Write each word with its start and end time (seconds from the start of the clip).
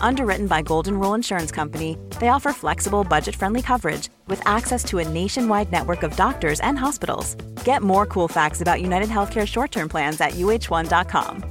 Underwritten 0.00 0.46
by 0.46 0.62
Golden 0.62 0.98
Rule 0.98 1.14
Insurance 1.14 1.50
Company, 1.50 1.96
they 2.18 2.28
offer 2.28 2.52
flexible, 2.52 3.04
budget 3.04 3.36
friendly 3.36 3.62
coverage 3.62 4.08
with 4.26 4.40
access 4.46 4.84
to 4.84 4.98
a 4.98 5.08
nationwide 5.08 5.72
network 5.72 6.02
of 6.02 6.16
doctors 6.16 6.60
and 6.60 6.78
hospitals. 6.78 7.36
Get 7.64 7.82
more 7.82 8.06
cool 8.06 8.28
facts 8.28 8.60
about 8.60 8.80
United 8.80 9.08
Healthcare 9.08 9.46
short 9.46 9.70
term 9.70 9.88
plans 9.88 10.20
at 10.20 10.32
uh1.com. 10.32 11.44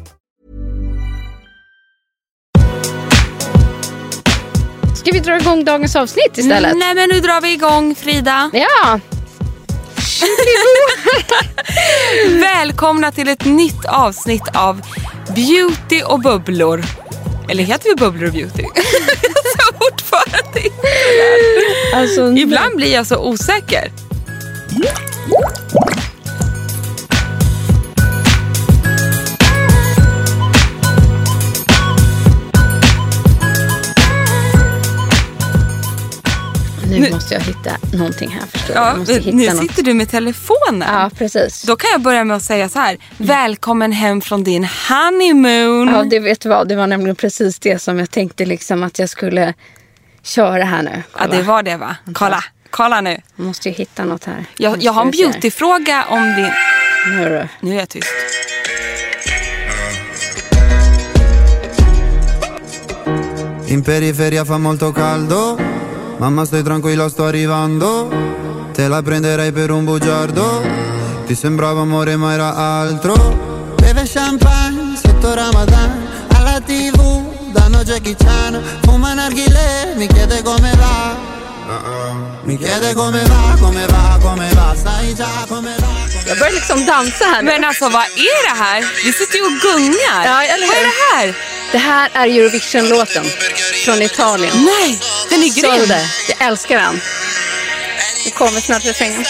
Ska 4.96 5.12
vi 5.12 5.20
dra 5.20 5.40
igång 5.40 5.64
dagens 5.64 5.96
avsnitt 5.96 6.38
istället? 6.38 6.78
Nej 6.78 6.96
men 6.96 7.10
nu 7.10 7.20
drar 7.20 7.42
vi 7.42 7.54
igång 7.54 7.96
Frida. 7.96 8.50
Ja. 8.54 9.00
Välkomna 12.42 13.12
till 13.12 13.28
ett 13.28 13.46
nytt 13.46 13.86
avsnitt 13.86 14.48
av 14.56 14.82
Beauty 15.36 16.04
och 16.06 16.20
bubblor. 16.20 16.82
Eller 17.50 17.64
heter 17.64 17.90
vi 17.90 17.96
bubblor 17.96 18.28
och 18.28 18.34
beauty? 18.34 18.64
så 19.58 19.74
fortfarande 19.80 20.60
inte. 20.64 20.70
Alltså, 21.94 22.32
Ibland 22.32 22.76
blir 22.76 22.94
jag 22.94 23.08
så 23.08 23.18
osäker. 23.18 23.92
Måste 37.30 37.50
jag 37.52 37.56
hitta 37.56 37.98
någonting 37.98 38.30
här 38.30 38.46
förstår 38.48 38.74
du. 38.74 38.80
Ja, 38.80 38.88
Jag 38.88 38.98
måste 39.00 39.14
hitta 39.14 39.38
nu 39.38 39.46
något. 39.50 39.58
sitter 39.58 39.84
du 39.84 39.94
med 39.94 40.10
telefonen. 40.10 40.88
Ja, 40.94 41.10
precis. 41.18 41.62
Då 41.64 41.76
kan 41.76 41.90
jag 41.92 42.02
börja 42.02 42.24
med 42.24 42.38
att 42.38 42.44
säga 42.44 42.70
så 42.70 42.80
här. 42.80 42.98
Välkommen 43.18 43.92
hem 43.92 44.22
från 44.22 44.44
din 44.44 44.68
honeymoon. 44.90 45.88
Ja, 45.88 46.04
det 46.04 46.20
vet 46.20 46.42
du 46.42 46.50
vad. 46.50 46.68
Det 46.68 46.76
var 46.76 46.88
nämligen 46.88 47.16
precis 47.16 47.60
det 47.60 47.82
som 47.82 48.00
jag 48.00 48.12
tänkte 48.12 48.46
liksom 48.46 48.84
att 48.84 49.00
jag 49.00 49.10
skulle 49.10 49.54
köra 50.24 50.64
här 50.64 50.84
nu. 50.84 51.04
Ja, 51.20 51.28
det 51.28 51.42
var 51.42 51.64
det 51.64 51.78
va? 51.78 51.96
Kolla, 52.14 52.44
kolla 52.70 53.02
nu. 53.02 53.22
Jag 53.36 53.46
måste 53.46 53.70
ju 53.70 53.76
hitta 53.76 54.06
något 54.06 54.24
här. 54.26 54.46
Jag, 54.58 54.84
jag 54.84 54.92
har 54.94 55.02
en 55.02 55.12
beautyfråga 55.12 56.06
om 56.10 56.36
din... 56.36 56.52
Nu 57.08 57.24
är 57.24 57.30
det. 57.30 57.50
Nu 57.62 57.72
är 57.76 57.80
jag 57.80 57.90
tyst. 57.90 58.08
In 63.68 63.84
periferia 63.84 64.46
fa 64.46 64.58
molto 64.58 64.94
caldo, 64.94 65.58
mamma 66.20 66.46
stai 66.46 66.62
tranquilla 66.64 67.08
sto 67.08 67.26
arrivando, 67.26 68.10
te 68.74 68.88
la 68.88 69.02
prenderei 69.02 69.52
per 69.52 69.72
un 69.72 69.86
bugiardo, 69.86 70.62
ti 71.26 71.34
sembrava 71.34 71.82
amore 71.82 72.18
ma 72.18 72.34
era 72.34 72.56
altro, 72.56 73.74
beve 73.78 74.04
champagne 74.06 74.98
sotto 75.02 75.34
Ramadan, 75.34 76.08
alla 76.34 76.60
tv 76.60 77.52
danno 77.52 77.84
Jackie 77.84 78.16
Chan, 78.16 78.62
fuma 78.82 79.14
narghile, 79.14 79.94
mi 79.96 80.08
chiede 80.08 80.42
come 80.44 80.72
va. 80.76 81.38
Mi 82.44 82.58
chiede 82.58 82.96
come 82.96 83.22
va, 83.24 83.56
come 83.60 83.86
va, 83.86 84.18
come 84.20 84.50
va, 84.54 84.74
sai 84.76 85.14
già 85.14 85.46
come 85.48 85.76
va. 85.78 86.19
Jag 86.30 86.38
börjar 86.38 86.54
liksom 86.54 86.86
dansa 86.86 87.26
här 87.26 87.42
nu. 87.42 87.52
Men 87.52 87.64
alltså 87.64 87.90
vad 87.90 88.04
är 88.04 88.50
det 88.50 88.64
här? 88.64 88.86
Vi 89.06 89.14
sitter 89.14 89.36
ju 89.36 89.44
och 89.44 89.62
gungar. 89.62 90.26
Ja, 90.26 90.44
eller 90.44 90.68
vad 90.68 90.76
är 90.76 90.80
hur? 90.80 90.86
det 90.86 91.16
här? 91.16 91.34
Det 91.72 91.78
här 91.78 92.10
är 92.14 92.28
Eurovision-låten 92.28 93.26
från 93.86 94.02
Italien. 94.02 94.54
Nej, 94.66 95.00
den 95.30 95.40
är 95.44 95.62
grym. 95.62 95.80
Solde. 95.80 96.10
Jag 96.30 96.48
älskar 96.48 96.78
den. 96.78 97.02
Det 98.26 98.32
kommer 98.32 98.62
snart 98.62 98.86
refrängen. 98.86 99.26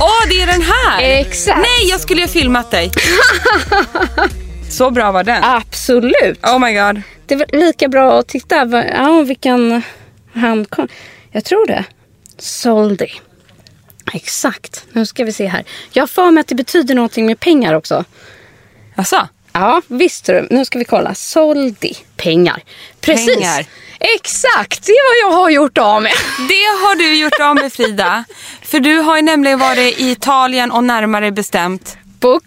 Åh, 0.00 0.28
det 0.28 0.42
är 0.42 0.46
den 0.46 0.62
här. 0.62 1.02
Exakt. 1.02 1.58
Nej, 1.58 1.88
jag 1.90 2.00
skulle 2.00 2.20
ju 2.20 2.26
ha 2.26 2.32
filmat 2.32 2.70
dig. 2.70 2.90
Så 4.72 4.90
bra 4.90 5.12
var 5.12 5.24
den. 5.24 5.44
Absolut. 5.44 6.46
Oh 6.46 6.58
my 6.58 6.74
god. 6.74 7.02
Det 7.26 7.36
var 7.36 7.46
lika 7.52 7.88
bra 7.88 8.18
att 8.18 8.28
titta. 8.28 8.84
Ja, 8.96 9.22
vilken 9.22 9.82
handkom. 10.34 10.88
Jag 11.30 11.44
tror 11.44 11.66
det. 11.66 11.84
Soldi. 12.38 13.12
Exakt. 14.12 14.84
Nu 14.92 15.06
ska 15.06 15.24
vi 15.24 15.32
se 15.32 15.46
här. 15.46 15.64
Jag 15.90 16.02
har 16.02 16.06
för 16.06 16.30
mig 16.30 16.40
att 16.40 16.48
det 16.48 16.54
betyder 16.54 16.94
någonting 16.94 17.26
med 17.26 17.40
pengar 17.40 17.74
också. 17.74 18.04
Alltså, 18.96 19.28
Ja, 19.52 19.82
visst 19.86 20.26
du. 20.26 20.46
Nu 20.50 20.64
ska 20.64 20.78
vi 20.78 20.84
kolla. 20.84 21.14
Soldi. 21.14 21.94
Pengar. 22.16 22.62
Precis. 23.00 23.36
Pengar. 23.36 23.66
Exakt. 24.00 24.86
Det 24.86 24.92
är 24.92 25.26
vad 25.26 25.32
jag 25.32 25.38
har 25.38 25.50
gjort 25.50 25.78
av 25.78 26.02
med. 26.02 26.12
det 26.48 26.84
har 26.84 26.96
du 26.96 27.20
gjort 27.20 27.40
av 27.40 27.54
med 27.54 27.72
Frida. 27.72 28.24
För 28.62 28.80
du 28.80 28.96
har 28.96 29.16
ju 29.16 29.22
nämligen 29.22 29.58
varit 29.58 30.00
i 30.00 30.10
Italien 30.10 30.70
och 30.70 30.84
närmare 30.84 31.32
bestämt 31.32 31.96
På 32.20 32.40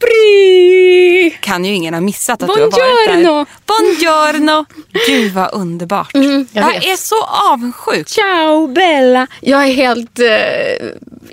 Capri. 0.00 1.38
kan 1.40 1.64
ju 1.64 1.74
ingen 1.74 1.94
ha 1.94 2.00
missat 2.00 2.42
att 2.42 2.48
du 2.48 2.62
har 2.62 2.70
varit 2.70 3.06
där. 3.06 3.14
Buongiorno. 3.14 3.46
Buongiorno. 3.66 4.66
Gud 5.06 5.32
vad 5.32 5.54
underbart. 5.54 6.10
jag 6.12 6.46
jag 6.52 6.68
vet. 6.68 6.84
är 6.84 6.96
så 6.96 7.24
avundsjuk. 7.24 8.08
Ciao 8.08 8.66
Bella. 8.66 9.26
Jag 9.40 9.68
är 9.68 9.72
helt 9.72 10.20
uh, 10.20 10.26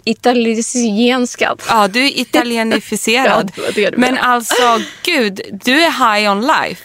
italienskad. 0.03 1.61
Ja, 1.69 1.88
du 1.88 2.05
är 2.05 2.19
italienificerad. 2.19 3.51
Ja, 3.57 3.63
det 3.75 3.89
det 3.89 3.97
Men 3.97 4.17
alltså, 4.17 4.79
gud, 5.03 5.41
du 5.63 5.81
är 5.81 6.16
high 6.16 6.31
on 6.31 6.41
life. 6.41 6.83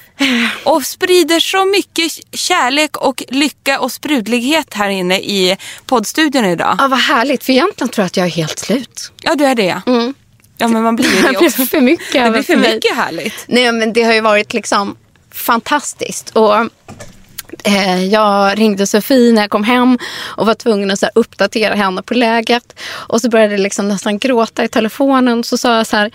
Och 0.64 0.82
sprider 0.82 1.40
så 1.40 1.64
mycket 1.64 2.12
kärlek 2.32 2.96
och 2.96 3.22
lycka 3.28 3.80
och 3.80 3.92
sprudlighet 3.92 4.74
här 4.74 4.88
inne 4.88 5.18
i 5.18 5.56
poddstudion 5.86 6.44
idag. 6.44 6.76
Ja, 6.78 6.88
vad 6.88 6.98
härligt. 6.98 7.44
För 7.44 7.52
egentligen 7.52 7.88
tror 7.88 8.02
jag 8.02 8.06
att 8.06 8.16
jag 8.16 8.26
är 8.26 8.30
helt 8.30 8.58
slut. 8.58 9.12
Ja, 9.22 9.34
du 9.34 9.44
är 9.44 9.54
det. 9.54 9.82
Ja, 10.58 10.68
men 10.68 10.82
man 10.82 10.96
blir 10.96 11.06
ju 11.16 11.22
Det 11.22 11.28
det 11.32 11.38
blir 11.38 11.46
också. 11.48 11.62
för 11.66 11.80
mycket. 11.80 12.24
Det 12.24 12.30
blir 12.30 12.42
för 12.42 12.56
mycket 12.56 12.96
härligt. 12.96 13.44
Nej, 13.46 13.72
men 13.72 13.92
det 13.92 14.02
har 14.02 14.12
ju 14.14 14.20
varit 14.20 14.54
liksom 14.54 14.96
fantastiskt. 15.32 16.30
Och 16.30 16.56
eh, 17.64 18.04
jag 18.04 18.58
ringde 18.58 18.86
Sofie 18.86 19.32
när 19.32 19.42
jag 19.42 19.50
kom 19.50 19.64
hem 19.64 19.98
och 20.36 20.46
var 20.46 20.54
tvungen 20.54 20.90
att 20.90 20.98
så 20.98 21.06
här, 21.06 21.12
uppdatera 21.14 21.74
henne 21.74 22.02
på 22.02 22.14
läget. 22.14 22.80
Och 22.88 23.20
så 23.20 23.28
började 23.28 23.52
jag 23.52 23.60
liksom 23.60 23.88
nästan 23.88 24.18
gråta 24.18 24.64
i 24.64 24.68
telefonen. 24.68 25.44
Så 25.44 25.58
sa 25.58 25.76
jag 25.76 25.86
så 25.86 25.96
här, 25.96 26.10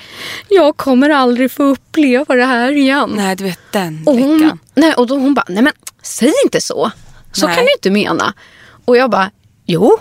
jag 0.50 0.78
kommer 0.78 1.10
aldrig 1.10 1.52
få 1.52 1.64
uppleva 1.64 2.36
det 2.36 2.46
här 2.46 2.72
igen. 2.72 3.14
Nej, 3.16 3.36
du 3.36 3.44
vet 3.44 3.60
den 3.72 4.04
Och 4.06 4.14
hon, 4.18 4.38
lyckan. 4.38 4.60
nej, 4.76 4.94
och 4.94 5.08
då 5.08 5.16
hon 5.18 5.34
bara, 5.34 5.46
nej 5.50 5.64
men 5.64 5.74
säg 6.04 6.34
inte 6.46 6.62
så. 6.62 6.92
Så 7.32 7.48
Nej. 7.48 7.56
kan 7.56 7.66
du 7.66 7.72
inte 7.72 7.90
mena. 7.92 8.34
Och 8.86 8.98
jag 8.98 9.10
bara, 9.10 9.32
jo. 9.66 10.00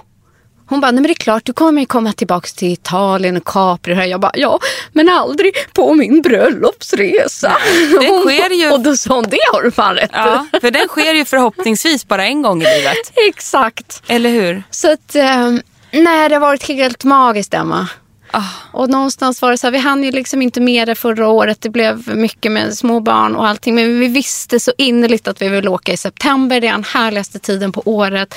Hon 0.70 0.80
bara, 0.80 0.90
nej 0.90 0.94
men 0.94 1.02
det 1.02 1.12
är 1.12 1.14
klart 1.14 1.44
du 1.44 1.52
kommer 1.52 1.84
komma 1.84 2.12
tillbaka 2.12 2.48
till 2.56 2.72
Italien 2.72 3.36
och 3.36 3.44
Capri. 3.44 3.94
Och 3.94 4.06
jag 4.06 4.20
bara, 4.20 4.32
ja 4.34 4.58
men 4.92 5.08
aldrig 5.08 5.52
på 5.72 5.94
min 5.94 6.22
bröllopsresa. 6.22 7.52
det 8.00 8.20
sker 8.20 8.50
ju- 8.50 8.70
Och 8.72 8.80
då 8.80 8.96
sa 8.96 9.14
hon, 9.14 9.24
det 9.24 9.38
har 9.52 9.62
du 9.62 9.70
fan 9.70 9.94
rätt 9.94 10.10
i." 10.10 10.14
Ja, 10.14 10.46
för 10.60 10.70
den 10.70 10.88
sker 10.88 11.14
ju 11.14 11.24
förhoppningsvis 11.24 12.08
bara 12.08 12.24
en 12.26 12.42
gång 12.42 12.62
i 12.62 12.64
livet. 12.76 12.96
Exakt. 13.28 14.02
Eller 14.06 14.30
hur? 14.30 14.62
Så 14.70 14.92
att, 14.92 15.14
eh, 15.14 15.50
nej 15.90 16.28
det 16.28 16.34
har 16.34 16.40
varit 16.40 16.68
helt 16.68 17.04
magiskt 17.04 17.54
Emma. 17.54 17.88
Ah. 18.32 18.42
Och 18.72 18.90
någonstans 18.90 19.42
var 19.42 19.50
det 19.50 19.58
så 19.58 19.66
här, 19.66 19.72
vi 19.72 19.78
hann 19.78 20.04
ju 20.04 20.10
liksom 20.12 20.42
inte 20.42 20.60
med 20.60 20.88
det 20.88 20.94
förra 20.94 21.28
året. 21.28 21.60
Det 21.60 21.70
blev 21.70 22.08
mycket 22.16 22.52
med 22.52 22.74
små 22.74 23.00
barn 23.00 23.36
och 23.36 23.46
allting. 23.48 23.74
Men 23.74 24.00
vi 24.00 24.08
visste 24.08 24.60
så 24.60 24.72
innerligt 24.78 25.28
att 25.28 25.42
vi 25.42 25.48
ville 25.48 25.70
åka 25.70 25.92
i 25.92 25.96
september. 25.96 26.60
Det 26.60 26.66
är 26.66 26.72
den 26.72 26.84
härligaste 26.84 27.38
tiden 27.38 27.72
på 27.72 27.82
året. 27.84 28.34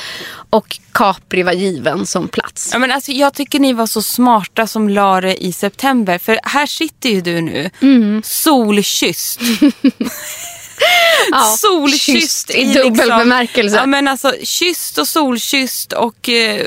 Och 0.50 0.80
Capri 0.92 1.44
var 1.44 1.54
given 1.54 2.06
som 2.06 2.28
plats. 2.28 2.70
Ja, 2.74 2.80
men 2.80 2.92
alltså, 2.92 3.12
jag 3.12 3.34
tycker 3.34 3.60
ni 3.60 3.74
var 3.74 3.88
så 3.88 4.02
smarta 4.02 4.68
som 4.68 4.90
la 4.90 5.22
det 5.22 5.44
i 5.44 5.52
september. 5.54 6.18
För 6.18 6.40
här 6.44 6.66
sitter 6.66 7.10
ju 7.10 7.22
du 7.22 7.42
nu, 7.42 7.70
Mm. 7.82 8.22
solkysst. 8.26 9.40
Ja, 11.32 11.56
solkysst. 11.60 12.06
kysst 12.06 12.50
i 12.50 12.74
dubbel 12.74 13.10
bemärkelse. 13.10 13.76
Ja, 13.76 13.86
men 13.86 14.08
alltså, 14.08 14.34
kysst 14.44 14.98
och 14.98 15.08
solkysst 15.08 15.94
och 15.94 16.30
eh, 16.30 16.66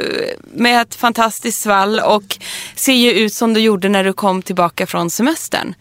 med 0.54 0.82
ett 0.82 0.94
fantastiskt 0.94 1.60
svall 1.62 2.00
och 2.00 2.38
ser 2.74 2.92
ju 2.92 3.10
ut 3.12 3.34
som 3.34 3.54
du 3.54 3.60
gjorde 3.60 3.88
när 3.88 4.04
du 4.04 4.12
kom 4.12 4.42
tillbaka 4.42 4.86
från 4.86 5.10
semestern. 5.10 5.74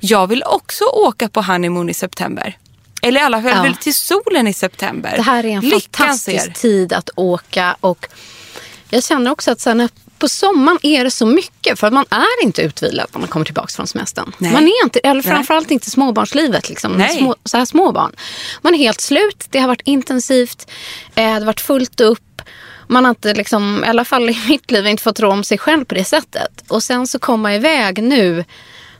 Jag 0.00 0.26
vill 0.26 0.42
också 0.46 0.84
åka 0.84 1.28
på 1.28 1.42
honeymoon 1.42 1.90
i 1.90 1.94
september. 1.94 2.56
Eller 3.02 3.20
i 3.20 3.24
alla 3.24 3.42
fall 3.42 3.66
Ja. 3.66 3.74
till 3.80 3.94
solen 3.94 4.48
i 4.48 4.52
september. 4.52 5.12
Det 5.16 5.22
här 5.22 5.44
är 5.44 5.48
en 5.48 5.60
Lyckan 5.60 5.80
fantastisk 6.06 6.44
ser. 6.44 6.50
tid 6.52 6.92
att 6.92 7.10
åka. 7.14 7.76
Och 7.80 8.06
jag 8.90 9.04
känner 9.04 9.30
också 9.30 9.50
att 9.50 9.60
sen 9.60 9.88
på 10.22 10.28
sommaren 10.28 10.78
är 10.82 11.04
det 11.04 11.10
så 11.10 11.26
mycket. 11.26 11.78
För 11.78 11.90
man 11.90 12.04
är 12.10 12.44
inte 12.44 12.62
utvilad 12.62 13.06
när 13.12 13.20
man 13.20 13.28
kommer 13.28 13.44
tillbaka 13.46 13.68
från 13.68 13.86
semestern. 13.86 14.32
Nej. 14.38 14.52
Man 14.52 14.62
är 14.62 14.84
inte, 14.84 14.98
eller 14.98 15.22
Nej. 15.22 15.22
framförallt 15.22 15.70
inte 15.70 15.90
småbarnslivet. 15.90 16.68
Liksom, 16.68 16.92
Nej. 16.92 17.18
små, 17.18 17.36
så 17.44 17.56
här 17.56 17.64
små 17.64 17.92
barn. 17.92 18.12
Man 18.60 18.74
är 18.74 18.78
helt 18.78 19.00
slut. 19.00 19.46
Det 19.50 19.58
har 19.58 19.68
varit 19.68 19.80
intensivt. 19.84 20.70
Eh, 21.14 21.24
det 21.24 21.30
har 21.30 21.40
varit 21.40 21.60
fullt 21.60 22.00
upp. 22.00 22.42
Man 22.86 23.04
har 23.04 23.10
inte, 23.10 23.34
liksom, 23.34 23.84
i 23.84 23.88
alla 23.88 24.04
fall 24.04 24.30
i 24.30 24.38
mitt 24.48 24.70
liv, 24.70 24.86
inte 24.86 25.02
fått 25.02 25.20
rå 25.20 25.32
om 25.32 25.44
sig 25.44 25.58
själv 25.58 25.84
på 25.84 25.94
det 25.94 26.04
sättet. 26.04 26.64
Och 26.68 26.82
sen 26.82 27.06
så 27.06 27.18
komma 27.18 27.54
iväg 27.54 28.02
nu 28.02 28.44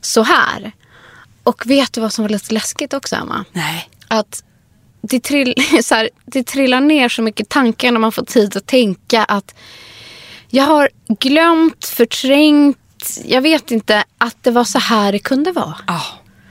så 0.00 0.22
här. 0.22 0.72
Och 1.42 1.66
vet 1.66 1.92
du 1.92 2.00
vad 2.00 2.12
som 2.12 2.24
var 2.24 2.28
lite 2.28 2.54
läskigt 2.54 2.94
också, 2.94 3.16
Emma? 3.16 3.44
Nej. 3.52 3.88
att 4.08 4.44
det, 5.02 5.20
trill, 5.22 5.54
så 5.82 5.94
här, 5.94 6.10
det 6.26 6.46
trillar 6.46 6.80
ner 6.80 7.08
så 7.08 7.22
mycket 7.22 7.48
tankar 7.48 7.92
när 7.92 8.00
man 8.00 8.12
får 8.12 8.24
tid 8.24 8.56
att 8.56 8.66
tänka 8.66 9.24
att 9.24 9.54
jag 10.54 10.64
har 10.64 10.88
glömt, 11.20 11.84
förträngt, 11.86 12.78
jag 13.24 13.40
vet 13.42 13.70
inte 13.70 14.04
att 14.18 14.36
det 14.42 14.50
var 14.50 14.64
så 14.64 14.78
här 14.78 15.12
det 15.12 15.18
kunde 15.18 15.52
vara. 15.52 15.74
Ja, 15.86 16.02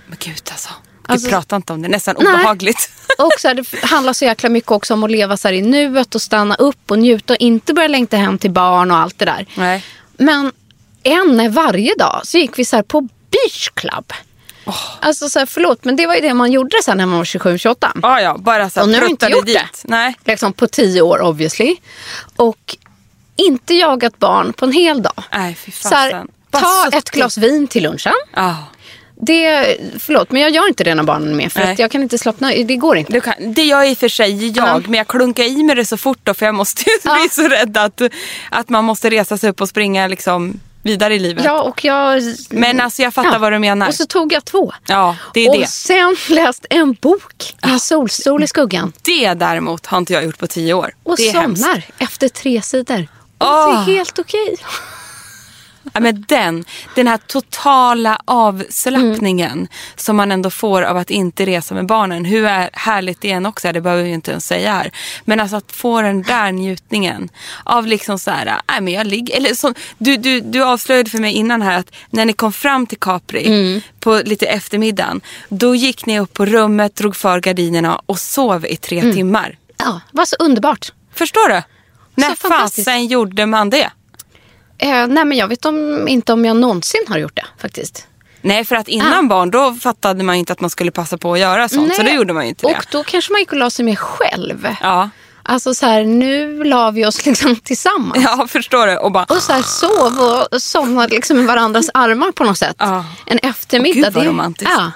men 0.08 0.18
gud 0.22 0.42
alltså. 0.52 0.70
Vi 1.08 1.14
Alltså- 1.14 1.30
pratar 1.30 1.56
inte 1.58 1.74
om 1.74 1.82
det, 1.82 1.88
nästan 1.88 2.16
Nej. 2.20 2.34
obehagligt. 2.34 2.90
Och 3.18 3.32
så 3.40 3.48
här, 3.48 3.56
det 3.56 3.86
handlar 3.88 4.14
så 4.14 4.26
jäkla 4.26 4.50
mycket 4.50 4.72
också 4.72 4.94
om 4.94 5.04
att 5.04 5.12
leva 5.12 5.38
så 5.38 5.48
här 5.48 5.56
i 5.56 5.62
nuet 5.62 6.16
och 6.16 6.22
stanna 6.22 6.56
upp 6.56 6.92
och 6.92 7.00
njuta 7.00 7.34
och 7.34 7.40
inte 7.40 7.74
börja 7.74 7.88
längta 7.88 8.18
hem 8.18 8.38
till 8.38 8.52
barn 8.52 8.92
och 8.92 8.98
allt 8.98 9.20
det 9.20 9.26
där. 9.26 9.46
Nej. 9.56 9.84
Men 10.18 10.52
en 11.04 11.52
varje 11.54 11.96
dag 11.96 12.22
så 12.24 12.38
gick 12.38 12.60
vi 12.60 12.66
så 12.66 12.76
här 12.76 12.84
på 12.84 13.02
beach 13.02 13.70
club. 13.74 14.14
Alltså 15.00 15.30
så 15.30 15.40
här, 15.40 15.46
förlåt 15.46 15.84
men 15.86 15.96
det 15.96 16.08
var 16.08 16.16
ju 16.16 16.22
det 16.22 16.34
man 16.34 16.52
gjorde 16.52 16.78
sen 16.86 16.98
när 16.98 17.06
man 17.06 17.18
var 17.18 17.24
27-28. 17.26 17.76
Ja, 18.02 18.22
ja, 18.22 18.38
bara 18.38 18.70
så 18.70 18.82
Och 18.82 18.88
nu 18.88 18.94
har 18.94 19.00
här, 19.00 19.06
vi 19.08 19.12
inte 19.12 19.26
gjort 19.28 19.46
dit. 19.46 19.56
det. 19.56 19.70
Nej. 19.84 20.16
Liksom 20.26 20.54
på 20.54 20.68
tio 20.68 21.02
år 21.02 21.22
obviously. 21.22 21.76
Och 22.36 22.78
inte 23.36 23.74
jagat 23.74 24.20
barn 24.20 24.54
på 24.54 24.66
en 24.66 24.72
hel 24.72 25.02
dag. 25.02 25.24
Nej, 25.34 25.56
fy 25.56 25.72
Så 25.72 25.96
här, 25.96 26.12
fasen. 26.52 26.92
Ta 26.92 26.98
ett 26.98 27.10
glas 27.12 27.38
vin 27.38 27.68
till 27.68 27.84
lunchen. 27.84 28.14
Ja. 28.36 28.56
Det, 29.24 29.78
förlåt, 30.00 30.32
men 30.32 30.42
jag 30.42 30.52
gör 30.52 30.68
inte 30.68 30.84
det 30.84 30.96
när 30.96 31.04
barnen 31.04 31.30
är 31.32 31.36
med. 31.36 31.52
För 31.52 31.60
Nej. 31.60 31.74
att 31.74 31.80
jag 31.80 31.92
kan 31.92 32.02
inte 32.04 32.18
slappna, 32.18 32.50
det 32.50 32.76
går 32.76 32.98
inte. 32.98 33.20
Kan, 33.22 33.34
det 33.54 33.64
gör 33.64 33.84
i 33.84 33.94
och 33.94 33.98
för 33.98 34.08
sig 34.10 34.48
jag, 34.48 34.68
Ja. 34.68 34.82
men 34.86 34.94
jag 34.94 35.08
klunkar 35.08 35.44
i 35.44 35.64
mig 35.64 35.76
det 35.76 35.86
så 35.86 35.98
fort 35.98 36.20
då 36.24 36.34
för 36.34 36.46
jag 36.46 36.56
måste 36.56 36.84
ju 36.90 36.98
Ja. 37.04 37.16
bli 37.22 37.30
så 37.30 37.48
rädd 37.48 37.78
att, 37.78 38.02
att 38.50 38.70
man 38.70 38.86
måste 38.86 39.10
resa 39.10 39.38
sig 39.38 39.50
upp 39.50 39.62
och 39.62 39.70
springa 39.70 40.08
liksom 40.08 40.60
vidare 40.84 41.16
i 41.16 41.20
livet. 41.20 41.46
Ja, 41.46 41.62
och 41.62 41.84
jag... 41.86 42.22
Men 42.50 42.82
alltså 42.82 43.02
jag 43.02 43.14
fattar 43.14 43.32
Ja. 43.34 43.38
vad 43.40 43.52
du 43.54 43.60
menar. 43.60 43.88
Och 43.88 43.94
så 43.96 44.06
tog 44.06 44.34
jag 44.34 44.46
två. 44.46 44.74
Ja, 44.88 45.16
det 45.34 45.46
är 45.46 45.50
och 45.50 45.60
det. 45.60 45.68
sen 45.68 46.16
läst 46.30 46.66
en 46.70 46.94
bok, 46.94 47.56
En 47.62 47.80
solstol 47.80 48.44
i 48.44 48.48
skuggan. 48.48 48.94
Det 49.02 49.34
däremot 49.34 49.86
har 49.86 49.98
inte 49.98 50.14
jag 50.14 50.24
gjort 50.24 50.38
på 50.38 50.48
tio 50.48 50.74
år. 50.74 50.94
Och 51.04 51.18
det 51.18 51.30
är 51.30 51.34
hemskt. 51.34 51.62
somnar 51.64 51.84
efter 51.98 52.30
tre 52.30 52.62
sidor. 52.62 53.08
Åh. 53.42 53.86
Det 53.86 53.92
är 53.92 53.96
helt 53.96 54.20
okej. 54.20 54.58
Ja, 55.94 56.00
men 56.00 56.26
den, 56.28 56.66
den 56.96 57.08
här 57.08 57.18
totala 57.18 58.22
avslappningen 58.26 59.68
som 59.96 60.16
man 60.16 60.32
ändå 60.32 60.50
får 60.50 60.82
av 60.82 60.98
att 60.98 61.10
inte 61.10 61.46
resa 61.46 61.76
med 61.76 61.86
barnen. 61.86 62.26
Hur 62.26 62.46
är, 62.46 62.70
härligt 62.74 63.22
det 63.22 63.32
än 63.32 63.46
också 63.46 63.68
är, 63.68 63.74
det 63.74 63.82
behöver 63.82 64.04
vi 64.04 64.10
inte 64.10 64.32
ens 64.32 64.46
säga 64.46 64.74
här. 64.74 64.92
Men 65.26 65.40
alltså 65.40 65.56
att 65.56 65.72
få 65.72 66.02
den 66.02 66.22
där 66.22 66.52
njutningen 66.52 67.30
av 67.64 67.88
liksom 67.88 68.20
så 68.20 68.32
här, 68.32 68.46
nej 68.46 68.82
men 68.82 68.94
jag 68.94 69.08
ligger, 69.08 69.38
eller 69.38 69.54
som, 69.54 69.74
du, 69.98 70.18
du, 70.18 70.40
du 70.40 70.64
avslöjade 70.64 71.10
för 71.10 71.18
mig 71.18 71.34
innan 71.34 71.62
här 71.62 71.80
att 71.80 71.92
när 72.10 72.26
ni 72.26 72.34
kom 72.34 72.54
fram 72.54 72.88
till 72.88 73.00
Capri 73.00 73.82
på 74.00 74.22
lite 74.26 74.46
eftermiddagen, 74.46 75.22
då 75.50 75.76
gick 75.76 76.06
ni 76.06 76.20
upp 76.20 76.34
på 76.34 76.46
rummet, 76.46 76.96
drog 76.96 77.16
för 77.16 77.40
gardinerna 77.40 78.02
och 78.06 78.20
sov 78.20 78.66
i 78.66 78.78
tre 78.78 79.14
timmar. 79.14 79.58
Ja, 79.78 80.02
det 80.12 80.18
var 80.18 80.26
så 80.26 80.36
underbart. 80.40 80.92
Förstår 81.14 81.50
du? 81.50 81.62
När 82.30 82.36
fasen 82.50 83.08
gjorde 83.08 83.46
man 83.46 83.70
det? 83.70 83.90
Eh, 84.78 85.08
nej, 85.08 85.26
men 85.26 85.38
jag 85.38 85.48
vet 85.48 85.66
om, 85.66 86.08
inte 86.08 86.34
om 86.34 86.46
jag 86.46 86.56
någonsin 86.58 87.02
har 87.08 87.18
gjort 87.18 87.36
det 87.36 87.46
faktiskt. 87.62 88.08
Nej, 88.42 88.66
för 88.66 88.76
att 88.76 88.88
innan 88.88 89.28
barn 89.28 89.52
då 89.52 89.74
fattade 89.74 90.24
man 90.24 90.36
inte 90.36 90.54
att 90.54 90.60
man 90.62 90.70
skulle 90.70 90.92
passa 90.92 91.18
på 91.18 91.34
att 91.34 91.40
göra 91.40 91.70
sånt. 91.70 91.96
Så 91.96 92.04
Nej. 92.04 92.12
då 92.12 92.18
gjorde 92.18 92.34
man 92.34 92.44
inte 92.44 92.68
det. 92.68 92.74
Och 92.78 92.86
då 92.92 93.04
kanske 93.04 93.32
man 93.32 93.40
gick 93.40 93.52
och 93.52 93.58
la 93.58 93.70
sig 93.70 93.86
med 93.86 94.00
själv. 94.00 94.68
Ja. 94.82 95.10
Alltså 95.44 95.74
så 95.74 95.86
här, 95.86 96.04
nu 96.04 96.64
la 96.64 96.92
vi 96.92 97.06
oss 97.06 97.26
liksom 97.26 97.56
tillsammans. 97.56 98.24
ja, 98.24 98.48
förstår 98.50 98.88
du? 98.88 98.98
Och 98.98 99.12
bara... 99.12 99.24
Och 99.24 99.38
så 99.42 99.54
här 99.54 99.62
sov 99.62 100.20
och 100.52 100.62
somnade 100.62 101.16
liksom 101.16 101.40
i 101.40 101.46
varandras 101.46 101.90
armar 101.94 102.32
på 102.32 102.44
något 102.44 102.58
sätt. 102.58 102.76
Ja. 102.80 103.06
En 103.26 103.38
eftermiddag. 103.44 103.98
Åh, 104.00 104.04
gud, 104.06 104.14
vad 104.14 104.24
det- 104.24 104.30
romantiskt. 104.30 104.72
Ja. 104.78 104.92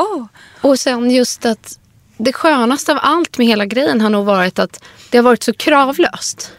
Oh. 0.00 0.26
Och 0.60 0.78
sen 0.78 1.10
just 1.10 1.46
att 1.46 1.78
det 2.18 2.32
skönaste 2.32 2.92
av 2.92 2.98
allt 3.02 3.38
med 3.38 3.46
hela 3.46 3.66
grejen 3.66 4.00
har 4.00 4.10
nog 4.10 4.24
varit 4.26 4.58
att 4.58 4.84
det 5.10 5.18
har 5.18 5.22
varit 5.22 5.42
så 5.42 5.52
kravlöst. 5.52 6.52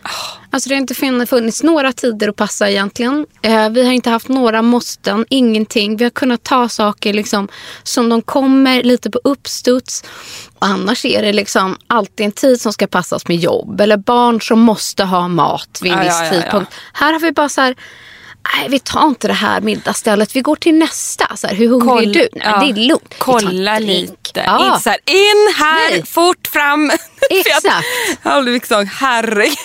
Alltså 0.51 0.69
det 0.69 0.75
har 0.75 0.79
inte 0.81 0.93
fun- 0.93 1.25
funnits 1.25 1.63
några 1.63 1.93
tider 1.93 2.27
att 2.29 2.35
passa 2.35 2.69
egentligen. 2.69 3.25
Eh, 3.41 3.69
vi 3.69 3.85
har 3.85 3.91
inte 3.93 4.09
haft 4.09 4.27
några 4.27 4.61
måsten, 4.61 5.25
ingenting. 5.29 5.97
Vi 5.97 6.03
har 6.05 6.09
kunnat 6.11 6.43
ta 6.43 6.69
saker 6.69 7.13
liksom 7.13 7.47
som 7.83 8.09
de 8.09 8.21
kommer, 8.21 8.83
lite 8.83 9.09
på 9.11 9.19
uppstuds. 9.23 10.03
Och 10.59 10.65
annars 10.65 11.05
är 11.05 11.21
det 11.21 11.33
liksom 11.33 11.77
alltid 11.87 12.25
en 12.25 12.31
tid 12.31 12.61
som 12.61 12.73
ska 12.73 12.87
passas 12.87 13.27
med 13.27 13.37
jobb. 13.37 13.81
Eller 13.81 13.97
barn 13.97 14.41
som 14.41 14.59
måste 14.59 15.03
ha 15.03 15.27
mat 15.27 15.79
vid 15.81 15.91
en 15.91 15.97
Ja, 15.97 16.03
viss 16.03 16.13
ja, 16.19 16.25
ja. 16.25 16.31
tidpunkt. 16.41 16.73
Här 16.93 17.13
har 17.13 17.19
vi 17.19 17.31
bara 17.31 17.49
så 17.49 17.61
här, 17.61 17.75
nej 18.57 18.69
vi 18.69 18.79
tar 18.79 19.07
inte 19.07 19.27
det 19.27 19.33
här 19.33 19.61
middagsstället, 19.61 20.35
vi 20.35 20.41
går 20.41 20.55
till 20.55 20.75
nästa. 20.75 21.35
Så 21.35 21.47
här, 21.47 21.55
hur 21.55 21.67
hungrig 21.69 21.87
Koll- 21.89 22.03
är 22.09 22.13
du? 22.13 22.29
Nej, 22.33 22.43
ja. 22.45 22.59
det 22.59 22.69
är 22.81 22.87
lugnt. 22.87 23.15
Kolla 23.17 23.79
lite. 23.79 24.15
Ja. 24.45 24.65
Inte 24.67 24.79
så 24.83 24.89
här, 24.89 24.99
in 25.05 25.53
här, 25.57 25.91
Nej. 25.91 26.05
fort 26.05 26.47
fram. 26.47 26.91
Exakt. 27.29 27.85
Jag 28.23 28.31
har 28.31 28.41
blivit 28.41 28.65
så 28.67 28.83
herregud. 28.83 29.55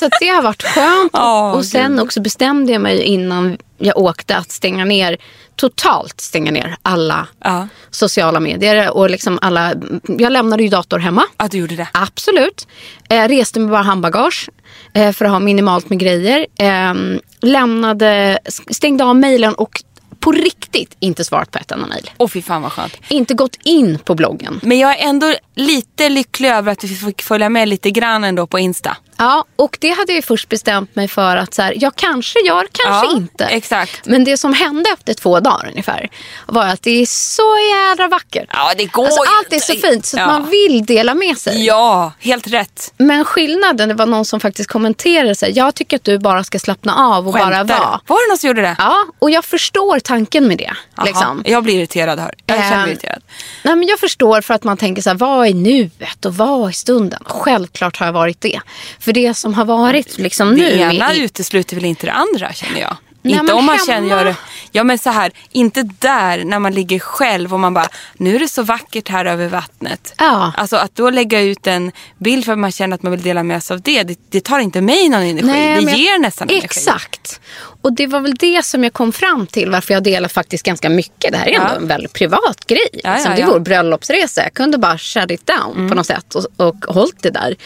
Så 0.00 0.08
det 0.20 0.28
har 0.28 0.42
varit 0.42 0.62
skönt. 0.62 1.10
Åh, 1.12 1.50
och 1.52 1.64
sen 1.64 1.92
Gud. 1.92 2.00
också 2.00 2.20
bestämde 2.20 2.72
jag 2.72 2.82
mig 2.82 3.02
innan 3.02 3.58
jag 3.78 3.98
åkte 3.98 4.36
att 4.36 4.50
stänga 4.50 4.84
ner, 4.84 5.16
totalt 5.56 6.20
stänga 6.20 6.50
ner 6.50 6.76
alla 6.82 7.26
Ja. 7.44 7.68
sociala 7.90 8.40
medier. 8.40 8.90
Och 8.96 9.10
liksom 9.10 9.38
alla, 9.42 9.74
jag 10.18 10.32
lämnade 10.32 10.62
ju 10.62 10.68
dator 10.68 10.98
hemma. 10.98 11.24
Att 11.36 11.50
du 11.50 11.58
gjorde 11.58 11.76
det. 11.76 11.88
Absolut. 11.92 12.66
Eh, 13.10 13.28
reste 13.28 13.60
med 13.60 13.70
bara 13.70 13.82
handbagage 13.82 14.48
eh, 14.94 15.12
för 15.12 15.24
att 15.24 15.30
ha 15.30 15.38
minimalt 15.38 15.90
med 15.90 15.98
grejer. 15.98 16.46
Eh, 16.58 16.94
lämnade, 17.40 18.38
stängde 18.70 19.04
av 19.04 19.16
mejlen 19.16 19.54
och 19.54 19.82
på 20.20 20.32
riktigt 20.32 20.96
inte 21.00 21.24
svarat 21.24 21.50
på 21.50 21.58
ett 21.58 21.70
enda 21.70 21.86
mejl. 21.86 22.10
Åh 22.18 22.28
fy 22.28 22.42
fan 22.42 22.62
vad 22.62 22.72
skönt. 22.72 22.96
Inte 23.08 23.34
gått 23.34 23.56
in 23.62 23.98
på 23.98 24.14
bloggen. 24.14 24.60
Men 24.62 24.78
jag 24.78 24.98
är 25.00 25.08
ändå 25.08 25.34
lite 25.54 26.08
lycklig 26.08 26.48
över 26.48 26.72
att 26.72 26.84
vi 26.84 26.88
fick 26.88 27.22
följa 27.22 27.48
med 27.48 27.68
lite 27.68 27.90
grann 27.90 28.24
ändå 28.24 28.46
på 28.46 28.58
Insta. 28.58 28.96
Ja, 29.18 29.44
och 29.56 29.76
det 29.80 29.90
hade 29.90 30.12
jag 30.12 30.24
först 30.24 30.48
bestämt 30.48 30.96
mig 30.96 31.08
för 31.08 31.36
att 31.36 31.54
så 31.54 31.62
här, 31.62 31.74
jag 31.76 31.96
kanske 31.96 32.38
gör, 32.46 32.66
kanske 32.72 33.06
Ja, 33.06 33.16
inte. 33.16 33.44
exakt. 33.44 34.06
Men 34.06 34.24
det 34.24 34.36
som 34.36 34.52
hände 34.52 34.90
efter 34.90 35.14
två 35.14 35.40
dagar 35.40 35.68
ungefär 35.70 36.08
var 36.46 36.66
att 36.66 36.82
det 36.82 36.90
är 37.02 37.06
så 37.06 37.56
jädra 37.74 38.08
vackert. 38.08 38.48
Ja, 38.52 38.72
det 38.76 38.84
går 38.84 39.04
alltså, 39.04 39.20
allt 39.38 39.52
är 39.52 39.58
så 39.58 39.72
fint 39.74 40.06
så 40.06 40.16
att 40.16 40.20
Ja. 40.20 40.26
man 40.26 40.50
vill 40.50 40.86
dela 40.86 41.14
med 41.14 41.38
sig. 41.38 41.64
Ja, 41.66 42.12
helt 42.20 42.46
rätt. 42.46 42.92
Men 42.96 43.24
skillnaden, 43.24 43.88
det 43.88 43.94
var 43.94 44.06
någon 44.06 44.24
som 44.24 44.40
faktiskt 44.40 44.70
kommenterade 44.70 45.34
sig. 45.34 45.52
Jag 45.56 45.74
tycker 45.74 45.96
att 45.96 46.04
du 46.04 46.18
bara 46.18 46.44
ska 46.44 46.58
slappna 46.58 46.94
av 46.96 47.26
och 47.26 47.32
bara 47.32 47.42
Skämtar 47.42 47.64
du? 47.64 47.80
vara. 47.80 48.00
Var 48.06 48.26
det 48.26 48.30
någon 48.32 48.38
som 48.38 48.48
gjorde 48.48 48.62
det? 48.62 48.76
Ja, 48.78 48.96
och 49.18 49.30
jag 49.30 49.44
förstår 49.44 50.00
tanken 50.00 50.48
med 50.48 50.58
det. 50.58 50.72
Aha, 50.96 51.06
Liksom. 51.06 51.42
Jag 51.46 51.62
blir 51.64 51.74
irriterad 51.78 52.18
här. 52.18 52.34
Jag 52.46 52.58
känner 52.58 52.70
mig 52.76 52.82
Ehm, 52.84 52.88
irriterad. 52.90 53.22
Nej, 53.62 53.76
men 53.76 53.88
jag 53.88 53.98
förstår 54.00 54.40
för 54.40 54.54
att 54.54 54.64
man 54.64 54.76
tänker 54.76 55.02
så 55.02 55.10
här, 55.10 55.16
vad 55.16 55.46
är 55.46 55.54
nuet 55.54 56.24
och 56.24 56.34
vad 56.34 56.68
är 56.68 56.72
stunden? 56.72 57.22
Självklart 57.26 57.96
har 57.98 58.06
jag 58.06 58.12
varit 58.12 58.40
det. 58.40 58.60
För 59.08 59.12
det 59.12 59.34
som 59.34 59.54
har 59.54 59.64
varit 59.64 60.18
liksom 60.18 60.54
nu. 60.54 60.62
Det 60.64 60.76
ena 60.76 61.12
är- 61.14 61.20
utesluter 61.20 61.76
väl 61.76 61.84
inte 61.84 62.06
det 62.06 62.12
andra 62.12 62.52
känner 62.52 62.80
jag. 62.80 62.96
Nej, 63.22 63.34
inte 63.34 63.52
om 63.52 63.64
man 63.64 63.76
hemma- 63.76 63.86
känner. 63.86 64.34
Ja 64.72 64.84
men 64.84 64.98
så 64.98 65.10
här, 65.10 65.32
inte 65.52 65.82
där 65.82 66.44
när 66.44 66.58
man 66.58 66.72
ligger 66.74 66.98
själv 66.98 67.54
och 67.54 67.60
man 67.60 67.74
bara, 67.74 67.88
nu 68.16 68.36
är 68.36 68.38
det 68.40 68.48
så 68.48 68.62
vackert 68.62 69.08
här 69.08 69.24
över 69.24 69.48
vattnet. 69.48 70.14
Ja. 70.18 70.52
Alltså 70.56 70.76
att 70.76 70.94
då 70.96 71.10
lägga 71.10 71.40
ut 71.40 71.66
en 71.66 71.92
bild 72.18 72.44
för 72.44 72.52
att 72.52 72.58
man 72.58 72.72
känner 72.72 72.94
att 72.94 73.02
man 73.02 73.12
vill 73.12 73.22
dela 73.22 73.42
med 73.42 73.62
sig 73.62 73.74
av 73.74 73.80
det, 73.80 74.02
det, 74.02 74.18
det 74.30 74.40
tar 74.40 74.58
inte 74.58 74.80
mig 74.80 75.08
någon 75.08 75.22
energi. 75.22 75.46
Nej, 75.46 75.74
det 75.76 75.80
men 75.84 75.88
jag- 75.94 75.98
ger 75.98 76.18
nästan 76.18 76.48
energi. 76.48 76.64
Exakt. 76.64 77.40
Och 77.82 77.92
det 77.92 78.06
var 78.06 78.20
väl 78.20 78.34
det 78.34 78.64
som 78.64 78.84
jag 78.84 78.92
kom 78.92 79.12
fram 79.12 79.46
till 79.46 79.70
varför 79.70 79.94
jag 79.94 80.02
delar 80.02 80.28
faktiskt 80.28 80.64
ganska 80.64 80.88
mycket. 80.88 81.32
Det 81.32 81.38
här 81.38 81.46
är 81.46 81.52
ändå 81.54 81.66
Ja. 81.68 81.76
en 81.76 81.88
väldigt 81.88 82.12
privat 82.12 82.66
grej. 82.66 82.88
Ja, 82.92 83.14
liksom, 83.14 83.30
ja, 83.32 83.36
det 83.36 83.42
är 83.42 83.46
vår 83.46 83.58
bröllopsresa. 83.60 84.42
Jag 84.42 84.54
kunde 84.54 84.78
bara 84.78 84.98
shut 84.98 85.30
it 85.30 85.46
down 85.46 85.88
på 85.88 85.94
något 85.94 86.06
sätt 86.06 86.34
och, 86.34 86.46
och 86.66 86.76
hållit 86.94 87.22
det 87.22 87.30
där. 87.30 87.56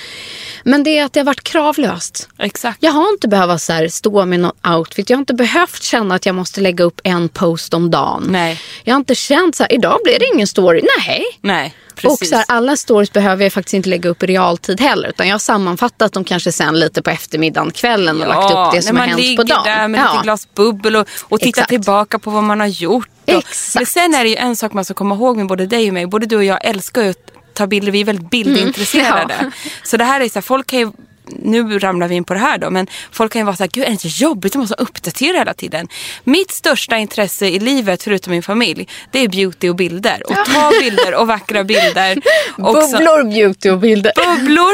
Men 0.65 0.83
det 0.85 0.99
är 0.99 1.05
att 1.05 1.13
det 1.13 1.21
har 1.21 1.25
varit 1.25 1.43
kravlöst. 1.43 2.29
Exakt. 2.39 2.79
Jag 2.81 2.93
har 2.93 3.09
inte 3.09 3.29
behövt 3.29 3.63
så 3.63 3.73
här, 3.73 3.89
stå 3.89 4.25
med 4.27 4.41
någon 4.41 4.77
outfit. 4.79 5.11
Jag 5.11 5.17
har 5.17 5.21
inte 5.21 5.35
behövt 5.35 5.83
känna 5.83 6.15
att 6.15 6.27
jag 6.27 6.35
måste 6.35 6.61
lägga 6.61 6.85
upp 6.85 7.01
en 7.05 7.29
post 7.29 7.75
om 7.75 7.91
dagen. 7.91 8.27
Nej. 8.29 8.61
Jag 8.85 8.95
har 8.95 8.99
inte 8.99 9.15
känt 9.15 9.57
så 9.57 9.63
här, 9.63 9.73
idag 9.73 9.99
blir 10.05 10.19
det 10.19 10.27
ingen 10.35 10.47
story. 10.47 10.83
Nej. 10.99 11.25
Nej, 11.41 11.75
Och 11.95 12.01
precis. 12.01 12.29
så 12.31 12.37
här, 12.37 12.45
alla 12.49 12.77
stories 12.77 13.13
behöver 13.13 13.43
jag 13.45 13.53
faktiskt 13.53 13.75
inte 13.75 13.89
lägga 13.89 14.09
upp 14.11 14.23
i 14.23 14.27
realtid 14.27 14.81
heller. 14.81 15.09
Utan 15.09 15.29
jag 15.29 15.35
har 15.35 15.39
sammanfattat 15.39 16.13
dem 16.13 16.25
kanske 16.25 16.53
sen 16.53 16.79
lite 16.81 17.03
på 17.03 17.11
eftermiddagen, 17.11 17.71
kvällen 17.71 18.21
och 18.23 18.29
lagt 18.29 18.53
upp 18.53 18.73
det 18.75 18.83
som 18.83 18.95
när 18.95 19.01
har 19.03 19.09
man 19.09 19.19
hänt 19.19 19.37
på 19.37 19.43
ligger 19.43 19.55
dagen. 19.55 19.65
där 19.65 19.89
med 19.89 20.01
Ja. 20.01 20.13
lite 20.13 20.23
glas 20.23 20.49
bubbel 20.55 20.97
och, 20.97 21.07
och 21.23 21.41
tittar 21.41 21.65
tillbaka 21.65 22.19
på 22.19 22.31
vad 22.31 22.45
man 22.45 22.61
har 22.61 22.67
gjort. 22.67 23.09
Och, 23.25 23.29
Exakt. 23.29 23.75
Men 23.75 23.87
sen 23.87 24.15
är 24.15 24.25
det 24.25 24.31
ju 24.31 24.37
en 24.37 24.57
sak 24.57 24.73
man 24.73 24.85
ska 24.85 24.95
komma 24.95 25.15
ihåg 25.15 25.37
med 25.37 25.47
både 25.47 25.67
dig 25.67 25.89
och 25.89 25.95
mig. 25.95 26.07
Både 26.07 26.27
du 26.27 26.37
och 26.37 26.45
jag 26.45 26.65
älskar 26.65 27.03
ju 27.03 27.11
att 27.11 27.17
ta 27.55 27.67
bilder. 27.67 27.93
Vi 27.93 28.01
är 28.01 28.05
väldigt 28.05 28.31
bildintresserade. 28.31 29.35
Mm, 29.35 29.53
Så 29.85 29.97
det 29.97 30.05
här 30.05 30.21
är 30.21 30.29
så 30.29 30.35
här, 30.35 30.43
folk 30.43 30.67
kan 30.67 30.79
ju 30.79 30.93
nu 31.27 31.79
ramlar 31.79 32.09
vi 32.09 32.15
in 32.15 32.25
på 32.25 32.35
det 32.35 32.41
här 32.41 32.59
då, 32.59 32.71
men 32.71 32.87
folk 33.13 33.33
kan 33.33 33.41
ju 33.41 33.47
vara 33.47 33.57
så 33.57 33.63
här, 33.63 33.71
gud 33.71 33.85
är 33.85 33.87
det 33.87 33.93
inte 33.93 34.09
jobbigt, 34.09 34.53
du 34.53 34.59
måste 34.59 34.75
uppdatera 34.75 35.39
hela 35.39 35.55
tiden. 35.55 35.89
Mitt 36.25 36.51
största 36.51 36.97
intresse 36.99 37.47
i 37.47 37.59
livet, 37.59 38.03
förutom 38.03 38.31
min 38.31 38.43
familj, 38.43 38.89
det 39.11 39.19
är 39.19 39.29
beauty 39.29 39.69
och 39.69 39.77
bilder. 39.77 40.23
Och 40.31 40.37
ta 40.47 40.73
bilder 40.81 41.15
och 41.15 41.27
vackra 41.27 41.65
bilder. 41.65 42.15
Bubblor, 42.57 43.31
beauty 43.31 43.71
och 43.71 43.79
bilder. 43.79 44.13
bubblor, 44.17 44.73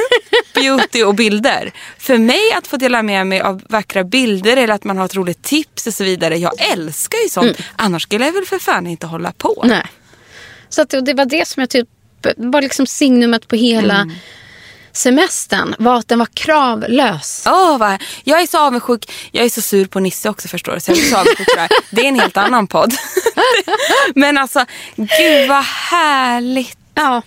beauty 0.55 1.03
och 1.03 1.15
bilder. 1.15 1.73
För 1.99 2.19
mig 2.19 2.53
att 2.57 2.67
få 2.67 2.77
dela 2.77 3.03
med 3.03 3.27
mig 3.27 3.41
av 3.41 3.63
vackra 3.69 4.05
bilder 4.05 4.57
eller 4.57 4.75
att 4.75 4.85
man 4.85 4.99
har 4.99 5.05
ett 5.05 5.15
roligt 5.15 5.43
tips 5.43 5.87
och 5.87 5.95
så 5.95 6.05
vidare. 6.05 6.37
Jag 6.39 6.53
älskar 6.73 7.19
ju 7.19 7.29
sånt. 7.29 7.57
Annars 7.77 8.03
skulle 8.03 8.25
jag 8.25 8.33
väl 8.33 8.45
för 8.45 8.59
fan 8.59 8.87
inte 8.87 9.07
hålla 9.07 9.33
på. 9.33 9.65
Nej. 9.67 9.87
Så 10.69 10.83
att 10.83 10.91
det, 10.91 11.01
det 11.01 11.15
var 11.15 11.25
det 11.25 11.49
som 11.49 11.61
jag 11.61 11.71
typ 11.71 11.89
var 12.37 12.63
liksom 12.63 12.87
signumet 12.87 13.49
på 13.49 13.57
hela 13.57 13.95
Mm. 13.95 14.15
Semestern. 14.99 15.75
Var 15.79 15.99
att 15.99 16.09
den 16.09 16.19
var 16.19 16.29
kravlös. 16.35 17.45
Åh, 17.47 17.79
vad, 17.79 18.03
jag 18.25 18.43
är 18.43 18.47
så 18.47 18.59
avundsjuk. 18.59 19.13
Jag 19.33 19.45
är 19.45 19.49
så 19.49 19.63
sur 19.63 19.87
på 19.87 20.01
Nisse 20.01 20.29
också 20.29 20.49
förstår 20.49 20.75
du. 20.75 20.81
Så 20.81 20.91
jag 20.91 20.99
är 20.99 21.03
så 21.03 21.17
avundsjuk 21.17 21.49
det, 21.91 22.01
är 22.01 22.09
en 22.09 22.21
helt 22.21 22.37
annan 22.37 22.67
podd. 22.67 22.95
Men 24.15 24.39
alltså, 24.39 24.65
gud 24.97 25.49
vad 25.49 25.65
härligt. 25.65 26.79
Ja. 26.95 27.23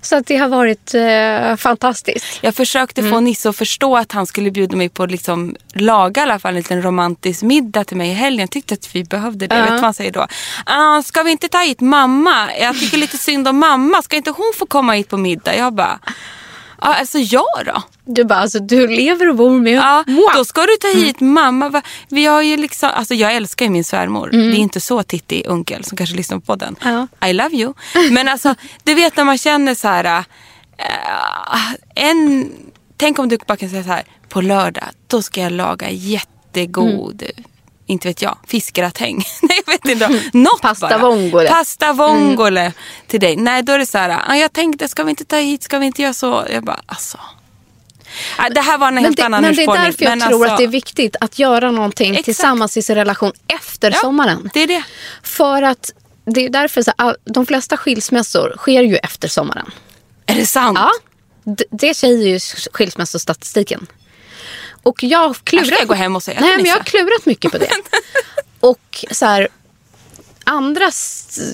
Så 0.00 0.16
att 0.16 0.26
det 0.26 0.36
har 0.36 0.48
varit 0.48 0.94
eh, 0.94 1.56
fantastiskt. 1.56 2.38
Jag 2.40 2.54
försökte 2.54 3.02
få 3.02 3.20
Nisse 3.20 3.48
att 3.48 3.56
förstå 3.56 3.96
att 3.96 4.12
han 4.12 4.26
skulle 4.26 4.50
bjuda 4.50 4.76
mig 4.76 4.88
på 4.88 5.06
liksom, 5.06 5.56
laga 5.74 6.22
i 6.22 6.24
alla 6.24 6.38
fall 6.38 6.50
en 6.50 6.56
liten 6.56 6.82
romantisk 6.82 7.42
middag 7.42 7.84
till 7.84 7.96
mig 7.96 8.10
i 8.10 8.12
helgen. 8.12 8.40
Jag 8.40 8.50
tyckte 8.50 8.74
att 8.74 8.94
vi 8.94 9.04
behövde 9.04 9.46
det. 9.46 9.54
Ja. 9.54 9.60
Vet 9.60 9.70
du 9.70 9.74
vad 9.74 9.84
han 9.84 9.94
säger 9.94 10.12
då? 10.12 10.26
Ah, 10.66 11.02
ska 11.02 11.22
vi 11.22 11.30
inte 11.30 11.48
ta 11.48 11.58
hit 11.58 11.80
mamma? 11.80 12.48
Jag 12.60 12.80
tycker 12.80 12.96
lite 12.96 13.18
synd 13.18 13.48
om 13.48 13.58
mamma. 13.58 14.02
Ska 14.02 14.16
inte 14.16 14.30
hon 14.30 14.52
få 14.58 14.66
komma 14.66 14.92
hit 14.92 15.08
på 15.08 15.16
middag? 15.16 15.56
Jag 15.56 15.72
bara, 15.74 15.98
ah, 16.82 16.94
alltså 16.94 17.18
jag 17.18 17.44
då? 17.66 17.82
Du 18.04 18.24
bara, 18.24 18.38
alltså 18.38 18.58
du 18.58 18.86
lever 18.86 19.28
och 19.28 19.36
bor 19.36 19.50
med 19.58 19.72
Ja, 19.72 20.04
då 20.36 20.44
ska 20.44 20.60
du 20.60 20.76
ta 20.80 20.88
hit 20.88 21.20
mamma. 21.20 21.68
Va- 21.68 21.82
Vi 22.08 22.26
har 22.26 22.42
ju 22.42 22.56
liksom, 22.56 22.90
alltså 22.94 23.14
jag 23.14 23.34
älskar 23.34 23.66
ju 23.66 23.70
min 23.70 23.84
svärmor. 23.84 24.28
Det 24.30 24.38
är 24.38 24.54
inte 24.58 24.80
så 24.80 25.02
Titti 25.02 25.44
Unkel 25.46 25.84
som 25.84 25.96
kanske 25.96 26.16
lyssnar 26.16 26.38
på 26.38 26.44
podden. 26.46 26.76
Ja. 26.82 27.28
I 27.28 27.32
love 27.32 27.56
you. 27.56 27.74
Men 28.10 28.28
alltså, 28.28 28.54
du 28.84 28.94
vet 28.94 29.16
när 29.16 29.24
man 29.24 29.38
känner 29.38 29.74
så 29.74 29.88
här. 29.88 30.24
äh, 30.78 31.72
en, 31.94 32.50
tänk 32.96 33.18
om 33.18 33.28
du 33.28 33.38
bara 33.46 33.56
kan 33.56 33.70
säga 33.70 33.82
så 33.84 33.88
här. 33.90 34.02
På 34.28 34.40
lördag, 34.40 34.84
då 35.06 35.22
ska 35.22 35.40
jag 35.40 35.52
laga 35.52 35.90
jättegod 35.90 37.22
inte 37.86 38.08
vet 38.08 38.22
jag, 38.22 38.38
fiskgratäng. 38.46 39.16
Nej 39.42 39.60
jag 39.66 39.72
vet 39.72 39.88
inte. 39.88 40.30
Något 40.38 40.60
Pasta 40.62 40.88
bara. 40.88 40.98
vongole. 40.98 41.48
Pasta 41.48 41.92
vongole 41.92 42.72
till 43.06 43.20
dig. 43.20 43.36
Nej 43.36 43.62
då 43.62 43.72
är 43.72 43.78
det 43.78 43.86
så 43.86 43.98
här, 43.98 44.20
ah, 44.28 44.34
jag 44.36 44.52
tänkte 44.52 44.88
ska 44.88 45.04
vi 45.04 45.10
inte 45.10 45.24
ta 45.24 45.36
hit, 45.36 45.62
ska 45.62 45.78
vi 45.78 45.86
inte 45.86 46.02
göra 46.02 46.12
så? 46.12 46.46
Jag 46.52 46.64
bara 46.64 46.80
alltså. 46.86 47.18
Ah, 48.38 48.48
Det 48.48 48.60
här 48.60 48.78
var 48.78 48.88
en 48.88 48.96
helt 48.98 49.16
det, 49.16 49.22
annan 49.22 49.42
men 49.42 49.54
det 49.56 49.62
är 49.62 49.66
därför 49.66 50.04
jag 50.04 50.18
Men 50.18 50.28
tror 50.28 50.40
alltså- 50.42 50.52
att 50.52 50.58
det 50.58 50.64
är 50.64 50.68
viktigt 50.68 51.16
att 51.20 51.38
göra 51.38 51.70
någonting 51.70 52.10
Exakt. 52.10 52.24
tillsammans 52.24 52.76
i 52.76 52.82
sin 52.82 52.94
relation 52.96 53.32
efter 53.48 53.90
Ja, 53.90 53.96
sommaren. 53.98 54.50
Det 54.54 54.60
är 54.62 54.66
det. 54.66 54.82
För 55.22 55.62
att 55.62 55.92
det 56.24 56.44
är 56.46 56.50
därför 56.50 56.82
så, 56.82 56.92
all- 56.96 57.16
de 57.24 57.46
flesta 57.46 57.76
skilsmässor 57.76 58.54
sker 58.58 58.82
ju 58.82 58.96
efter 58.96 59.28
sommaren. 59.28 59.70
Är 60.26 60.34
det 60.34 60.46
sant? 60.46 60.78
Ja, 60.80 60.90
d- 61.52 61.64
det 61.70 61.94
säger 61.94 62.28
ju 62.28 62.38
skilsmässostatistiken. 62.72 63.86
Och 64.82 65.02
jag 65.02 65.18
har 65.28 65.34
klurat... 65.34 65.66
ska 65.66 65.76
jag 65.78 65.88
gå 65.88 65.94
hem 65.94 66.16
och 66.16 66.22
säga 66.22 66.40
Nej, 66.40 66.56
men 66.56 66.66
jag 66.66 66.74
har 66.74 66.82
klurat 66.84 67.26
mycket 67.26 67.52
på 67.52 67.58
det. 67.58 67.70
och 68.60 69.04
så 69.10 69.26
här, 69.26 69.48
andra... 70.44 70.90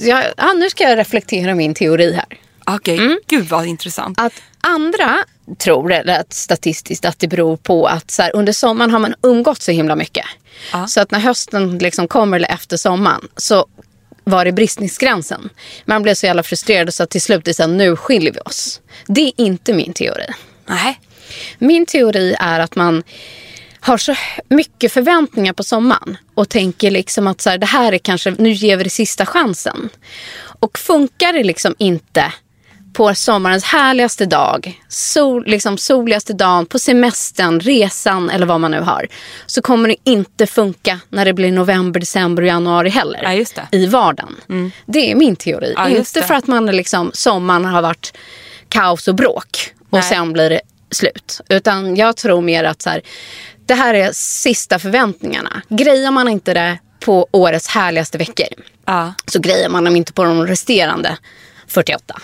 Ja, 0.00 0.22
ja, 0.36 0.52
nu 0.52 0.70
ska 0.70 0.84
jag 0.84 0.98
reflektera 0.98 1.54
min 1.54 1.74
teori 1.74 2.12
här. 2.12 2.38
Okej, 2.66 2.98
Mm. 2.98 3.18
gud 3.26 3.48
vad 3.48 3.66
intressant. 3.66 4.20
Att 4.20 4.32
andra 4.60 5.24
tror, 5.58 5.92
eller 5.92 6.20
att 6.20 6.32
statistiskt, 6.32 7.04
att 7.04 7.18
det 7.18 7.28
beror 7.28 7.56
på 7.56 7.86
att 7.86 8.10
så 8.10 8.22
här, 8.22 8.30
under 8.36 8.52
sommaren 8.52 8.90
har 8.90 8.98
man 8.98 9.14
umgått 9.22 9.62
så 9.62 9.72
himla 9.72 9.96
mycket. 9.96 10.24
Ja. 10.72 10.86
Så 10.86 11.00
att 11.00 11.10
när 11.10 11.18
hösten 11.18 11.78
liksom 11.78 12.08
kommer, 12.08 12.36
eller 12.36 12.48
efter 12.48 12.76
sommaren, 12.76 13.28
så 13.36 13.66
var 14.24 14.44
det 14.44 14.52
bristningsgränsen. 14.52 15.48
Man 15.84 16.02
blev 16.02 16.14
så 16.14 16.26
jävla 16.26 16.42
frustrerad 16.42 16.94
så 16.94 17.02
att 17.02 17.10
till 17.10 17.22
slut 17.22 17.44
det 17.44 17.54
så 17.54 17.62
här, 17.62 17.68
nu 17.70 17.96
skiljer 17.96 18.32
vi 18.32 18.40
oss. 18.40 18.80
Det 19.06 19.20
är 19.20 19.32
inte 19.36 19.72
min 19.72 19.92
teori. 19.92 20.26
Nej. 20.66 21.00
Min 21.58 21.86
teori 21.86 22.36
är 22.40 22.60
att 22.60 22.76
man 22.76 23.02
har 23.80 23.98
så 23.98 24.14
mycket 24.48 24.92
förväntningar 24.92 25.52
på 25.52 25.62
sommaren 25.62 26.16
och 26.34 26.48
tänker 26.48 26.90
liksom 26.90 27.26
att 27.26 27.40
så 27.40 27.50
här, 27.50 27.58
det 27.58 27.66
här 27.66 27.92
är 27.92 27.98
kanske, 27.98 28.30
nu 28.30 28.50
ger 28.52 28.76
vi 28.76 28.84
det 28.84 28.90
sista 28.90 29.26
chansen. 29.26 29.88
Och 30.60 30.78
funkar 30.78 31.32
det 31.32 31.44
liksom 31.44 31.74
inte 31.78 32.32
på 32.92 33.14
sommarens 33.14 33.64
härligaste 33.64 34.26
dag, 34.26 34.80
sol, 34.88 35.44
liksom 35.46 35.78
soligaste 35.78 36.32
dagen, 36.32 36.66
på 36.66 36.78
semestern, 36.78 37.60
resan 37.60 38.30
eller 38.30 38.46
vad 38.46 38.60
man 38.60 38.70
nu 38.70 38.80
har. 38.80 39.06
Så 39.46 39.62
kommer 39.62 39.88
det 39.88 39.96
inte 40.04 40.46
funka 40.46 41.00
när 41.08 41.24
det 41.24 41.32
blir 41.32 41.52
november, 41.52 42.00
december 42.00 42.42
och 42.42 42.48
januari 42.48 42.88
heller. 42.88 43.44
Ja. 43.56 43.62
I 43.70 43.86
vardagen. 43.86 44.36
Det 44.86 45.10
är 45.10 45.14
min 45.14 45.36
teori. 45.36 45.74
Ja, 45.76 45.88
inte 45.88 46.22
för 46.22 46.34
att 46.34 46.46
man 46.46 46.66
liksom, 46.66 47.10
sommaren 47.14 47.64
har 47.64 47.82
varit 47.82 48.12
kaos 48.68 49.08
och 49.08 49.14
bråk 49.14 49.72
och 49.90 49.98
Nej. 49.98 50.02
sen 50.02 50.32
blir 50.32 50.50
det 50.50 50.60
slut. 50.90 51.40
Utan 51.48 51.96
jag 51.96 52.16
tror 52.16 52.40
mer 52.40 52.64
att 52.64 52.82
så 52.82 52.90
här, 52.90 53.02
det 53.66 53.74
här 53.74 53.94
är 53.94 54.10
sista 54.12 54.78
förväntningarna. 54.78 55.62
Grejar 55.68 56.10
man 56.10 56.28
inte 56.28 56.54
det 56.54 56.78
på 57.00 57.26
årets 57.30 57.68
härligaste 57.68 58.18
veckor 58.18 58.46
Ja. 58.86 59.14
så 59.26 59.40
grejer 59.40 59.68
man 59.68 59.84
dem 59.84 59.96
inte 59.96 60.12
på 60.12 60.24
de 60.24 60.46
resterande 60.46 61.16
48. 61.66 62.20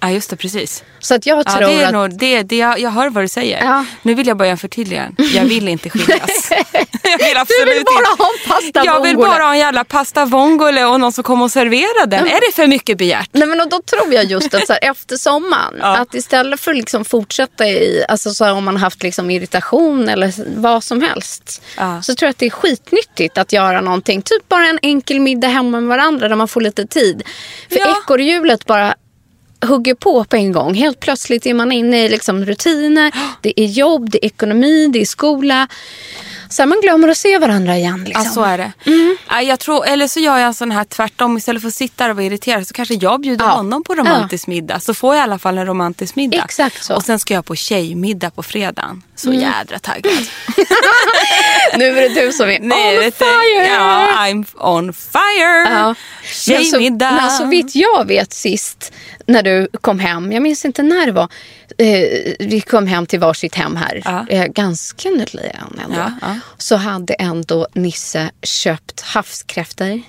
Ja, 0.00 0.10
just 0.10 0.30
det, 0.30 0.36
precis. 0.36 0.84
Så 1.00 1.14
att 1.14 1.26
jag 1.26 1.38
Ja, 1.38 1.42
tror 1.52 1.60
det 1.68 1.72
är 1.82 1.86
att... 1.86 1.92
nog, 1.92 2.18
det, 2.18 2.42
det, 2.42 2.56
jag, 2.56 2.78
jag 2.80 2.90
hör 2.90 3.10
vad 3.10 3.24
du 3.24 3.28
säger. 3.28 3.64
Ja. 3.64 3.84
Nu 4.02 4.14
vill 4.14 4.26
jag 4.26 4.36
börja 4.36 4.56
förtydliga. 4.56 5.08
Jag 5.34 5.44
vill 5.44 5.68
inte 5.68 5.90
skiljas. 5.90 6.50
jag 7.02 7.18
vill 7.18 7.36
absolut 7.36 7.66
Du 7.66 7.74
vill 7.74 7.84
bara 7.84 8.10
inte. 8.10 8.22
ha 8.22 8.30
en 8.30 8.48
pasta 8.50 8.84
Jag 8.84 9.02
vill 9.02 9.16
bara 9.16 9.42
ha 9.44 9.52
en 9.52 9.58
jävla 9.58 9.84
pasta 9.84 10.24
vongole 10.24 10.84
och 10.84 11.00
någon 11.00 11.12
som 11.12 11.24
kommer 11.24 11.44
och 11.44 11.50
serverar 11.50 12.06
den. 12.06 12.26
Är 12.26 12.48
det 12.48 12.54
för 12.54 12.66
mycket 12.66 12.98
begärt? 12.98 13.28
Nej, 13.32 13.48
men 13.48 13.60
och 13.60 13.68
då 13.68 13.80
tror 13.82 14.14
jag 14.14 14.24
just 14.24 14.54
att 14.54 14.66
så 14.66 14.72
här, 14.72 14.90
efter 14.90 15.16
sommaren, 15.16 15.74
Ja. 15.80 15.96
att 15.96 16.14
istället 16.14 16.60
för 16.60 16.70
att 16.70 16.76
liksom 16.76 17.04
fortsätta 17.04 17.66
i, 17.66 18.04
alltså 18.08 18.30
så 18.30 18.44
här, 18.44 18.52
om 18.54 18.64
man 18.64 18.76
haft 18.76 19.02
liksom 19.02 19.30
irritation 19.30 20.08
eller 20.08 20.32
vad 20.60 20.84
som 20.84 21.02
helst. 21.02 21.62
Ja. 21.76 22.02
Så 22.02 22.14
tror 22.14 22.26
jag 22.26 22.30
att 22.30 22.38
det 22.38 22.46
är 22.46 22.50
skitnyttigt 22.50 23.38
att 23.38 23.52
göra 23.52 23.80
någonting. 23.80 24.22
Typ 24.22 24.48
bara 24.48 24.66
en 24.66 24.78
enkel 24.82 25.20
middag 25.20 25.48
hemma 25.48 25.80
med 25.80 25.88
varandra 25.88 26.28
där 26.28 26.36
man 26.36 26.48
får 26.48 26.60
lite 26.60 26.86
tid. 26.86 27.22
För 27.68 27.76
ekorrhjulet 27.76 28.66
bara 28.66 28.94
hugger 29.66 29.94
på 29.94 30.24
på 30.24 30.36
en 30.36 30.52
gång. 30.52 30.74
Helt 30.74 31.00
plötsligt 31.00 31.46
är 31.46 31.54
man 31.54 31.72
inne 31.72 32.04
i 32.04 32.08
liksom 32.08 32.44
rutiner. 32.44 33.12
Det 33.40 33.60
är 33.60 33.66
jobb, 33.66 34.10
det 34.10 34.24
är 34.24 34.26
ekonomi, 34.26 34.88
det 34.92 35.00
är 35.00 35.04
skola. 35.06 35.68
Så 36.48 36.66
man 36.66 36.80
glömmer 36.80 37.08
att 37.08 37.16
se 37.18 37.38
varandra 37.38 37.76
igen. 37.76 38.04
Liksom. 38.04 38.24
Ja, 38.26 38.30
så 38.30 38.42
är 38.42 38.58
det. 38.58 38.72
Mm. 38.86 39.16
Ja, 39.28 39.42
Jag 39.42 39.60
tror, 39.60 39.86
eller 39.86 40.06
så 40.08 40.20
gör 40.20 40.38
jag 40.38 40.46
en 40.46 40.54
sån 40.54 40.70
här 40.70 40.84
tvärtom. 40.84 41.36
Istället 41.36 41.62
för 41.62 41.68
att 41.68 41.74
sitta 41.74 42.04
där 42.04 42.10
och 42.10 42.16
vara 42.16 42.26
irriterad 42.26 42.66
så 42.66 42.74
kanske 42.74 42.94
jag 42.94 43.20
bjuder 43.20 43.44
Ja. 43.44 43.50
honom 43.50 43.84
på 43.84 43.94
romantisk 43.94 44.46
middag. 44.46 44.80
Så 44.80 44.94
får 44.94 45.14
jag 45.14 45.22
i 45.22 45.24
alla 45.24 45.38
fall 45.38 45.58
en 45.58 45.66
romantisk 45.66 46.16
middag. 46.16 46.44
Exakt 46.44 46.84
så. 46.84 46.92
Mm. 46.92 46.96
Och 46.96 47.04
sen 47.04 47.18
ska 47.18 47.34
jag 47.34 47.44
på 47.44 47.54
tjejmiddag 47.56 48.30
på 48.30 48.42
fredagen. 48.42 49.02
Så 49.16 49.32
jädra 49.32 49.78
taggad. 49.78 50.12
Nu 51.76 51.84
är 51.98 52.08
det 52.08 52.20
du 52.26 52.32
som 52.32 52.48
är 52.48 52.58
Nej, 52.62 52.98
on 53.06 53.12
fire! 53.12 53.66
Ja, 53.74 54.08
I'm 54.18 54.44
on 54.58 54.92
fire. 54.92 55.68
Ja. 55.70 55.94
Tjejmiddag. 56.24 57.10
Men 57.10 57.30
så, 57.30 57.36
men 57.36 57.38
så 57.38 57.44
vitt 57.46 57.74
jag 57.74 58.06
vet 58.08 58.32
sist 58.32 58.92
när 59.26 59.42
du 59.42 59.68
kom 59.80 59.98
hem, 59.98 60.32
jag 60.32 60.42
minns 60.42 60.64
inte 60.64 60.82
när 60.82 61.06
det 61.06 61.12
var, 61.12 61.28
eh, 61.78 62.34
vi 62.38 62.62
kom 62.70 62.86
hem 62.86 63.06
till 63.06 63.20
varsitt 63.20 63.54
hem 63.54 63.76
här, 63.76 64.02
Ja. 64.04 64.26
eh, 64.28 64.46
ganska 64.46 65.08
nyligen 65.10 65.80
ändå. 65.84 65.96
Ja, 65.96 66.12
ja. 66.20 66.36
Så 66.58 66.76
hade 66.76 67.14
ändå 67.14 67.66
Nisse 67.72 68.30
köpt 68.42 69.00
havskräftor, 69.00 70.02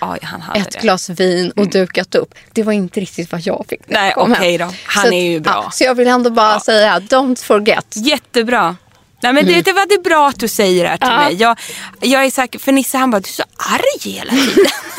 Ja, 0.00 0.16
ett 0.54 0.70
det. 0.70 0.78
glas 0.80 1.10
vin 1.10 1.50
och 1.50 1.68
dukat 1.70 2.14
upp. 2.14 2.34
Det 2.52 2.62
var 2.62 2.72
inte 2.72 3.00
riktigt 3.00 3.32
vad 3.32 3.40
jag 3.40 3.64
fick 3.68 3.80
när 3.88 4.00
Nej, 4.00 4.14
okej 4.16 4.58
hem. 4.58 4.68
då. 4.68 4.74
Han 4.84 5.02
Så 5.02 5.08
att, 5.08 5.14
är 5.14 5.22
ju 5.30 5.40
bra. 5.40 5.52
Ja, 5.64 5.70
så 5.70 5.84
jag 5.84 5.94
vill 5.94 6.08
ändå 6.08 6.30
bara 6.30 6.60
säga, 6.60 6.98
don't 6.98 7.44
forget. 7.44 7.86
Jättebra. 7.96 8.76
Nej, 9.22 9.32
men 9.32 9.46
det, 9.46 9.62
det 9.62 9.72
var 9.72 9.86
det 9.96 10.02
bra 10.02 10.28
att 10.28 10.40
du 10.40 10.48
säger 10.48 10.82
det 10.84 10.88
här 10.90 10.96
till 10.96 11.08
Mm. 11.08 11.24
Mig. 11.24 11.34
Jag, 11.34 11.58
jag 12.00 12.24
är 12.24 12.30
säker, 12.30 12.58
för 12.58 12.72
Nisse 12.72 12.98
han 12.98 13.10
bara, 13.10 13.20
du 13.20 13.28
är 13.28 13.32
så 13.32 13.42
arg 13.56 14.12
hela 14.14 14.30
tiden. 14.32 14.66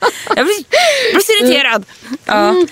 jag 0.36 0.46
blir, 0.46 0.64
blir 1.12 1.20
så 1.22 1.44
irriterad. 1.44 1.84
Ja. 2.24 2.48
Mm. 2.48 2.66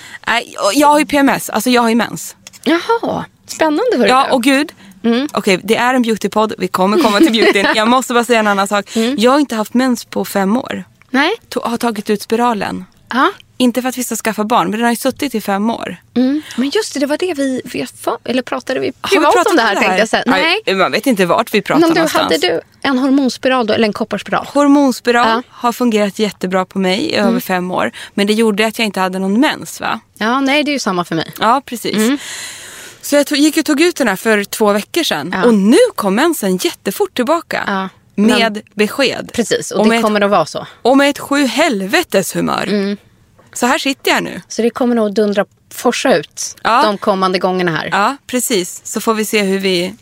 Jag 0.73 0.87
har 0.87 0.99
ju 0.99 1.05
PMS, 1.05 1.49
alltså 1.49 1.69
jag 1.69 1.81
har 1.81 1.89
ju 1.89 1.95
mens. 1.95 2.35
Jaha, 2.63 3.25
spännande 3.47 3.97
hörru 3.97 4.07
Ja, 4.07 4.27
och 4.31 4.43
gud. 4.43 4.71
Mm. 5.03 5.27
Okej, 5.33 5.59
det 5.63 5.75
är 5.75 5.93
en 5.93 6.01
beautypodd. 6.01 6.53
Vi 6.57 6.67
kommer 6.67 7.03
komma 7.03 7.17
till 7.17 7.31
beautyn. 7.31 7.67
Jag 7.75 7.87
måste 7.87 8.13
bara 8.13 8.23
säga 8.23 8.39
en 8.39 8.47
annan 8.47 8.67
sak. 8.67 8.95
Mm. 8.95 9.15
Jag 9.17 9.31
har 9.31 9.39
inte 9.39 9.55
haft 9.55 9.73
mens 9.73 10.05
på 10.05 10.25
fem 10.25 10.57
år. 10.57 10.83
Nej? 11.09 11.31
To- 11.49 11.69
har 11.69 11.77
tagit 11.77 12.09
ut 12.09 12.21
spiralen. 12.21 12.85
Ja. 13.13 13.31
Inte 13.61 13.81
för 13.81 13.89
att 13.89 13.97
vi 13.97 14.03
ska 14.03 14.15
skaffa 14.15 14.43
barn, 14.43 14.69
men 14.69 14.71
den 14.71 14.81
har 14.83 14.89
ju 14.91 14.95
suttit 14.95 15.35
i 15.35 15.41
fem 15.41 15.69
år. 15.69 15.95
Mm. 16.15 16.41
Men 16.55 16.69
just 16.69 16.93
det, 16.93 16.99
det 16.99 17.05
var 17.05 17.17
det 17.17 17.33
vi, 17.33 17.61
vi 17.65 17.87
eller 18.25 18.41
pratade 18.41 18.79
vi 18.79 18.93
Har 19.01 19.09
vi 19.09 19.15
privat 19.15 19.33
pratat 19.33 19.51
om 19.51 19.55
det 19.55 19.61
här, 19.61 19.75
tänkte 19.75 19.97
jag 19.97 20.09
säga. 20.09 20.23
Nej. 20.25 20.61
Aj, 20.65 20.75
Man 20.75 20.91
vet 20.91 21.07
inte 21.07 21.25
vart 21.25 21.53
vi 21.53 21.63
Men 21.69 21.81
du, 21.81 21.87
någonstans. 21.87 22.13
hade 22.13 22.37
du 22.37 22.61
en 22.81 22.97
hormonspiral 22.97 23.67
då, 23.67 23.73
eller 23.73 23.87
en 23.87 23.93
kopparspiral? 23.93 24.45
Hormonspiral 24.53 25.27
Ja. 25.27 25.31
Mm. 25.31 25.43
har 25.49 25.71
fungerat 25.71 26.19
jättebra 26.19 26.65
på 26.65 26.79
mig 26.79 26.99
i 26.99 27.15
över 27.15 27.39
fem 27.39 27.71
år. 27.71 27.91
Men 28.13 28.27
det 28.27 28.33
gjorde 28.33 28.67
att 28.67 28.79
jag 28.79 28.85
inte 28.85 28.99
hade 28.99 29.19
någon 29.19 29.39
mens 29.39 29.81
va? 29.81 29.99
Ja, 30.17 30.39
nej 30.39 30.63
det 30.63 30.71
är 30.71 30.73
ju 30.73 30.79
samma 30.79 31.05
för 31.05 31.15
mig. 31.15 31.33
Ja, 31.39 31.61
precis. 31.65 32.19
Så 33.01 33.15
jag 33.15 33.27
tog, 33.27 33.37
gick 33.37 33.57
och 33.57 33.65
tog 33.65 33.81
ut 33.81 33.95
den 33.95 34.07
här 34.07 34.15
för 34.15 34.43
två 34.43 34.73
veckor 34.73 35.03
sedan. 35.03 35.31
Ja. 35.35 35.45
Och 35.45 35.53
nu 35.53 35.77
kom 35.95 36.15
mensen 36.15 36.57
jättefort 36.57 37.13
tillbaka. 37.13 37.63
Ja. 37.67 37.89
Med 38.15 38.61
besked. 38.73 39.29
Precis, 39.33 39.71
och, 39.71 39.89
det 39.89 40.01
kommer 40.01 40.21
att 40.21 40.31
vara 40.31 40.45
så. 40.45 40.67
och 40.81 40.97
med 40.97 41.09
ett 41.09 41.19
sju 41.19 41.45
helvetes 41.45 42.35
humör. 42.35 42.97
Mm. 43.49 43.55
Så 43.55 43.65
här 43.65 43.77
sitter 43.77 44.11
jag 44.11 44.23
nu. 44.23 44.41
Så 44.47 44.61
det 44.61 44.69
kommer 44.69 44.95
nog 44.95 45.13
dundra 45.13 45.45
forsa 45.73 46.15
ut 46.15 46.55
Ja. 46.63 46.83
de 46.83 46.97
kommande 46.97 47.39
gångerna 47.39 47.71
här. 47.71 47.89
Ja, 47.91 48.15
precis. 48.27 48.81
Så 48.83 49.01
får 49.01 49.13
vi 49.13 49.25
se 49.25 49.41
hur 49.41 49.59
vi... 49.59 49.93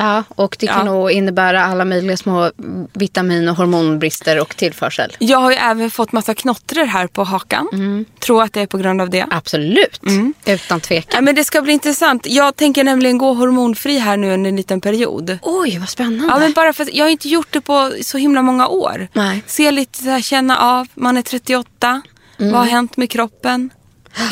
Ja, 0.00 0.24
och 0.28 0.56
det 0.60 0.66
kan 0.66 0.78
Ja. 0.78 0.84
nog 0.92 1.10
innebära 1.10 1.64
alla 1.64 1.84
möjliga 1.84 2.16
små 2.16 2.50
vitamin 2.92 3.48
och 3.48 3.56
hormonbrister 3.56 4.40
och 4.40 4.56
tillförsel. 4.56 5.16
Jag 5.18 5.38
har 5.38 5.50
ju 5.50 5.56
även 5.56 5.90
fått 5.90 6.12
massa 6.12 6.34
knottror 6.34 6.84
här 6.84 7.06
på 7.06 7.24
hakan. 7.24 7.68
Mm. 7.72 8.04
Tror 8.20 8.42
att 8.42 8.52
det 8.52 8.60
är 8.60 8.66
på 8.66 8.78
grund 8.78 9.00
av 9.00 9.10
det. 9.10 9.26
Absolut, 9.30 10.00
utan 10.44 10.64
Ja, 10.68 10.78
tvekan. 10.80 11.24
men 11.24 11.34
det 11.34 11.44
ska 11.44 11.62
bli 11.62 11.72
intressant. 11.72 12.26
Jag 12.26 12.56
tänker 12.56 12.84
nämligen 12.84 13.18
gå 13.18 13.32
hormonfri 13.34 13.98
här 13.98 14.16
nu 14.16 14.32
under 14.34 14.48
en 14.50 14.56
liten 14.56 14.80
period. 14.80 15.38
Oj, 15.42 15.78
vad 15.78 15.88
spännande. 15.88 16.26
Ja, 16.34 16.38
men 16.38 16.52
bara 16.52 16.72
för 16.72 16.82
att 16.82 16.94
jag 16.94 17.04
har 17.04 17.10
inte 17.10 17.28
gjort 17.28 17.48
det 17.50 17.60
på 17.60 17.92
så 18.02 18.18
himla 18.18 18.42
många 18.42 18.68
år. 18.68 19.08
Nej. 19.12 19.42
Se 19.46 19.70
lite 19.70 19.98
så 20.02 20.10
här, 20.10 20.20
känna 20.22 20.58
av, 20.58 20.86
man 20.94 21.16
är 21.16 21.22
38. 21.22 22.02
Mm. 22.40 22.52
Vad 22.52 22.60
har 22.60 22.68
hänt 22.68 22.96
med 22.96 23.10
kroppen? 23.10 23.70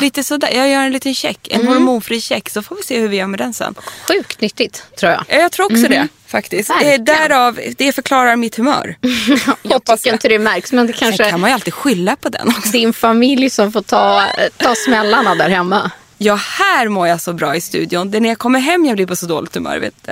Lite 0.01 0.23
sådär, 0.23 0.49
jag 0.53 0.69
gör 0.69 0.81
en 0.81 0.91
liten 0.91 1.13
check, 1.15 1.47
Mm. 1.51 1.67
en 1.67 1.73
hormonfri 1.73 2.21
check 2.21 2.49
så 2.49 2.61
får 2.61 2.75
vi 2.75 2.83
se 2.83 2.99
hur 2.99 3.07
vi 3.07 3.17
gör 3.17 3.27
med 3.27 3.39
den 3.39 3.53
sen. 3.53 3.75
Sjukt 4.07 4.41
nyttigt, 4.41 4.83
tror 4.99 5.11
jag. 5.11 5.23
Ja, 5.27 5.35
Jag 5.35 5.51
tror 5.51 5.65
också 5.65 5.87
det 5.87 6.07
faktiskt. 6.27 6.69
Eh, 6.69 6.75
Verkligen. 6.75 7.05
Därav, 7.05 7.59
det 7.77 7.91
förklarar 7.91 8.35
mitt 8.35 8.55
humör. 8.55 8.95
Jag 9.63 9.85
tycker 9.85 10.13
inte 10.13 10.27
det 10.29 10.39
märks, 10.39 10.71
men 10.71 10.87
det 10.87 10.93
Sen 10.93 10.99
kanske 10.99 11.29
kan 11.29 11.39
man 11.39 11.49
ju 11.49 11.53
alltid 11.53 11.73
skylla 11.73 12.15
på 12.15 12.29
den 12.29 12.47
också. 12.47 12.69
din 12.71 12.93
familj 12.93 13.49
som 13.49 13.71
får 13.71 13.81
ta, 13.81 14.25
ta 14.57 14.75
smällarna 14.75 15.35
där 15.35 15.49
hemma. 15.49 15.91
Ja, 16.17 16.35
här 16.35 16.87
mår 16.87 17.07
jag 17.07 17.21
så 17.21 17.33
bra 17.33 17.55
i 17.55 17.61
studion. 17.61 18.11
Det 18.11 18.17
är 18.17 18.21
när 18.21 18.29
jag 18.29 18.37
kommer 18.37 18.59
hem 18.59 18.85
jag 18.85 18.95
blir 18.95 19.07
på 19.07 19.15
så 19.15 19.25
dåligt 19.25 19.55
humör. 19.55 19.79
Vet 19.79 19.93
du. 20.05 20.11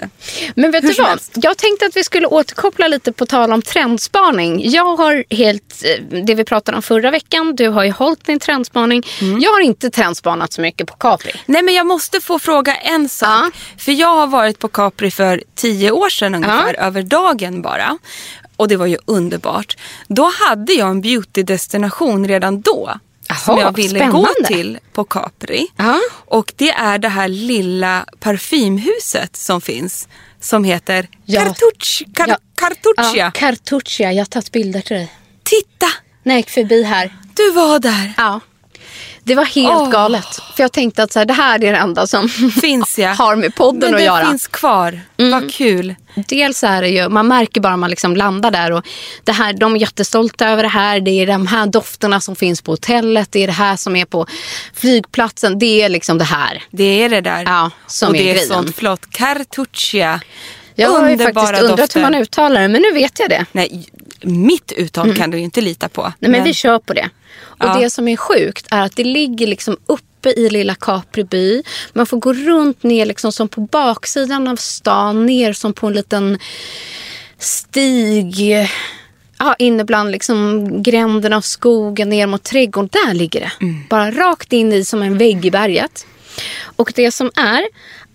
Men 0.55 0.71
vet 0.71 0.83
Hur 0.83 0.89
du 0.89 0.95
vad? 0.95 1.07
helst. 1.07 1.31
Jag 1.35 1.57
tänkte 1.57 1.85
att 1.85 1.97
vi 1.97 2.03
skulle 2.03 2.27
återkoppla 2.27 2.87
lite 2.87 3.11
på 3.11 3.25
tal 3.25 3.53
om 3.53 3.61
trendspaning. 3.61 4.69
Jag 4.69 4.95
har 4.95 5.23
helt, 5.29 5.83
eh, 5.85 6.21
det 6.23 6.35
vi 6.35 6.43
pratade 6.43 6.75
om 6.75 6.81
förra 6.81 7.11
veckan, 7.11 7.55
du 7.55 7.69
har 7.69 7.83
ju 7.83 7.91
hållit 7.91 8.25
din 8.25 8.39
trendspaning. 8.39 9.03
Mm. 9.21 9.39
Jag 9.39 9.51
har 9.51 9.59
inte 9.59 9.89
trendspanat 9.89 10.53
så 10.53 10.61
mycket 10.61 10.87
på 10.87 10.95
Capri. 10.95 11.31
Nej 11.45 11.63
men 11.63 11.73
jag 11.73 11.87
måste 11.87 12.21
få 12.21 12.39
fråga 12.39 12.75
en 12.75 13.09
sak. 13.09 13.29
Ja. 13.29 13.51
För 13.77 13.91
jag 13.91 14.15
har 14.15 14.27
varit 14.27 14.59
på 14.59 14.67
Capri 14.67 15.11
för 15.11 15.43
tio 15.55 15.91
år 15.91 16.09
sedan 16.09 16.35
ungefär, 16.35 16.73
över 16.73 17.01
dagen 17.01 17.61
bara. 17.61 17.97
Och 18.57 18.67
det 18.67 18.75
var 18.75 18.85
ju 18.85 18.97
underbart. 19.05 19.77
Då 20.07 20.31
hade 20.47 20.73
jag 20.73 20.89
en 20.89 21.01
beautydestination 21.01 22.27
redan 22.27 22.61
då. 22.61 22.93
Som 23.45 23.57
Jaha, 23.57 23.61
jag 23.65 23.75
ville 23.75 23.99
spännande. 23.99 24.19
gå 24.41 24.47
till 24.47 24.79
på 24.93 25.03
Capri. 25.03 25.67
Ja. 25.77 25.99
Och 26.25 26.53
det 26.55 26.71
är 26.71 26.97
det 26.97 27.09
här 27.09 27.27
lilla 27.27 28.05
parfymhuset 28.19 29.35
som 29.35 29.61
finns. 29.61 30.07
Som 30.41 30.63
heter 30.63 31.07
Ja. 31.25 31.41
Cartucci. 31.43 32.05
Car- 32.05 32.25
Ja. 32.27 32.37
Cartuccia. 32.55 33.25
Ja, 33.25 33.31
Cartuccia, 33.31 34.11
jag 34.11 34.19
har 34.19 34.25
tagit 34.25 34.51
bilder 34.51 34.81
till 34.81 34.95
dig. 34.97 35.11
Titta, 35.43 35.85
När 36.23 36.33
jag 36.33 36.39
gick 36.39 36.49
förbi 36.49 36.83
här. 36.83 37.15
du 37.35 37.51
var 37.51 37.79
där. 37.79 38.13
Ja. 38.17 38.39
Det 39.23 39.35
var 39.35 39.45
helt 39.45 39.69
Åh. 39.81 39.89
galet. 39.89 40.41
För 40.55 40.63
jag 40.63 40.71
tänkte 40.71 41.03
att 41.03 41.11
så 41.11 41.19
här, 41.19 41.25
det 41.25 41.33
här 41.33 41.63
är 41.63 41.71
det 41.71 41.77
enda 41.77 42.07
som 42.07 42.29
Finns 42.61 42.99
jag. 42.99 43.15
har 43.15 43.35
med 43.35 43.55
podden 43.55 43.79
Men 43.79 43.93
att 43.93 43.99
det 43.99 44.03
göra. 44.05 44.19
Mm. 44.19 44.31
finns 44.31 44.47
kvar. 44.47 45.01
Vad 45.17 45.51
kul. 45.53 45.95
Dels 46.15 46.63
är 46.63 46.81
det 46.81 46.89
ju, 46.89 47.09
man 47.09 47.27
märker 47.27 47.61
bara 47.61 47.77
man 47.77 47.89
liksom 47.89 48.15
landar 48.15 48.51
där 48.51 48.71
och 48.71 48.85
det 49.23 49.31
här, 49.31 49.53
de 49.53 49.75
är 49.75 49.79
jättestolta 49.79 50.49
över 50.49 50.63
det 50.63 50.69
här. 50.69 50.99
Det 50.99 51.11
är 51.11 51.27
de 51.27 51.47
här 51.47 51.65
dofterna 51.67 52.21
som 52.21 52.35
finns 52.35 52.61
på 52.61 52.71
hotellet. 52.71 53.31
Det 53.31 53.43
är 53.43 53.47
det 53.47 53.53
här 53.53 53.75
som 53.75 53.95
är 53.95 54.05
på 54.05 54.25
flygplatsen. 54.73 55.59
Det 55.59 55.81
är 55.81 55.89
liksom 55.89 56.17
det 56.17 56.23
här. 56.23 56.63
Det 56.71 57.03
är 57.03 57.09
det 57.09 57.21
där. 57.21 57.43
Ja, 57.45 57.71
som 57.87 58.09
och 58.09 58.15
är 58.15 58.19
det 58.23 58.29
är 58.29 58.33
grejen. 58.33 58.47
sånt 58.47 58.75
flott. 58.75 59.01
Cartuccia. 59.11 60.21
Jag 60.75 60.89
har 60.89 61.09
ju 61.09 61.17
faktiskt 61.17 61.45
undrat 61.61 61.77
dofter. 61.77 61.99
hur 61.99 62.01
man 62.11 62.15
uttalar 62.21 62.61
det, 62.61 62.67
men 62.67 62.81
nu 62.81 62.91
vet 62.91 63.19
jag 63.19 63.29
det. 63.29 63.45
Nej, 63.51 63.85
mitt 64.21 64.71
uttal 64.71 65.15
kan 65.15 65.31
du 65.31 65.37
ju 65.37 65.43
inte 65.43 65.61
lita 65.61 65.89
på. 65.89 66.13
Nej, 66.19 66.31
men, 66.31 66.43
vi 66.43 66.53
kör 66.53 66.79
på 66.79 66.93
det. 66.93 67.09
Och 67.39 67.65
Ja. 67.65 67.77
det 67.79 67.89
som 67.89 68.07
är 68.07 68.17
sjukt 68.17 68.67
är 68.71 68.81
att 68.81 68.95
det 68.95 69.03
ligger 69.03 69.47
liksom 69.47 69.77
uppe 70.25 70.39
i 70.39 70.49
lilla 70.49 70.75
Capriby. 70.75 71.63
Man 71.93 72.05
får 72.05 72.17
gå 72.17 72.33
runt 72.33 72.83
ner 72.83 73.05
liksom 73.05 73.31
som 73.31 73.47
på 73.47 73.61
baksidan 73.61 74.47
av 74.47 74.55
stan, 74.55 75.25
ner 75.25 75.53
som 75.53 75.73
på 75.73 75.87
en 75.87 75.93
liten 75.93 76.39
stig. 77.39 78.67
Ja, 79.37 79.55
inne 79.59 79.83
bland 79.83 80.11
liksom 80.11 80.83
gränderna 80.83 81.37
av 81.37 81.41
skogen 81.41 82.09
ner 82.09 82.27
mot 82.27 82.43
trädgården. 82.43 82.89
Där 82.91 83.13
ligger 83.13 83.39
det. 83.39 83.51
Bara 83.89 84.11
rakt 84.11 84.53
in 84.53 84.73
i 84.73 84.85
som 84.85 85.01
en 85.01 85.17
vägg 85.17 85.45
i 85.45 85.51
berget. 85.51 86.05
Och 86.77 86.91
det 86.95 87.11
som 87.11 87.31
är, 87.35 87.63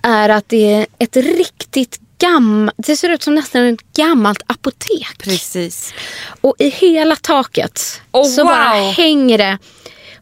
är 0.03 0.29
att 0.29 0.49
det 0.49 0.75
är 0.75 0.87
ett 0.99 1.17
riktigt 1.17 2.01
gammalt, 2.19 2.75
det 2.79 2.97
ser 2.97 3.09
ut 3.09 3.23
som 3.23 3.35
nästan 3.35 3.75
ett 3.75 3.93
gammalt 3.97 4.43
apotek. 4.47 5.19
Precis. 5.19 5.95
Och 6.41 6.55
i 6.59 6.69
hela 6.69 7.17
taket 7.17 8.03
Oh, 8.13 8.25
så 8.25 8.43
wow. 8.43 8.47
bara 8.47 8.91
hänger 8.91 9.39
det 9.39 9.59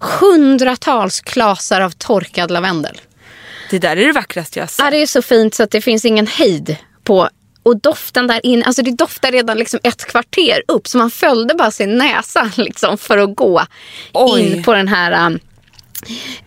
hundratals 0.00 1.20
klasar 1.20 1.80
av 1.80 1.90
torkad 1.90 2.50
lavendel. 2.50 3.00
Det 3.70 3.78
där 3.78 3.96
är 3.96 4.06
det 4.06 4.12
vackraste 4.12 4.58
jag 4.58 4.70
sett. 4.70 4.84
Ja, 4.84 4.90
det 4.90 4.96
är 4.96 5.06
så 5.06 5.22
fint 5.22 5.54
så 5.54 5.62
att 5.62 5.70
det 5.70 5.80
finns 5.80 6.04
ingen 6.04 6.26
hejd 6.26 6.76
på. 7.04 7.28
Och 7.62 7.80
doften 7.80 8.26
där 8.26 8.46
inne, 8.46 8.64
alltså 8.64 8.82
det 8.82 8.90
doftar 8.90 9.32
redan 9.32 9.58
liksom 9.58 9.80
ett 9.82 10.04
kvarter 10.04 10.62
upp. 10.68 10.86
Så 10.88 10.98
man 10.98 11.10
följde 11.10 11.54
bara 11.54 11.70
sin 11.70 11.98
näsa 11.98 12.50
liksom 12.56 12.98
för 12.98 13.18
att 13.18 13.36
gå 13.36 13.62
Oj. 14.12 14.40
in 14.40 14.62
på 14.62 14.74
den 14.74 14.88
här 14.88 15.26
um, 15.26 15.38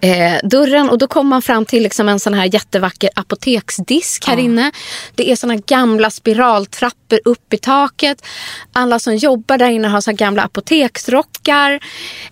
eh, 0.01 0.33
dörren. 0.43 0.89
Och 0.89 0.97
då 0.97 1.07
kommer 1.07 1.29
man 1.29 1.41
fram 1.41 1.65
till 1.65 1.83
liksom 1.83 2.09
en 2.09 2.19
sån 2.19 2.33
här 2.33 2.53
jättevacker 2.53 3.09
apoteksdisk 3.15 4.27
här 4.27 4.37
inne. 4.37 4.71
Det 5.15 5.31
är 5.31 5.35
såna 5.35 5.55
gamla 5.55 6.09
spiraltrappor 6.09 7.19
upp 7.25 7.53
i 7.53 7.57
taket. 7.57 8.25
Alla 8.73 8.99
som 8.99 9.15
jobbar 9.15 9.57
där 9.57 9.69
inne 9.69 9.87
har 9.87 10.01
såna 10.01 10.15
gamla 10.15 10.43
apoteksrockar. 10.43 11.79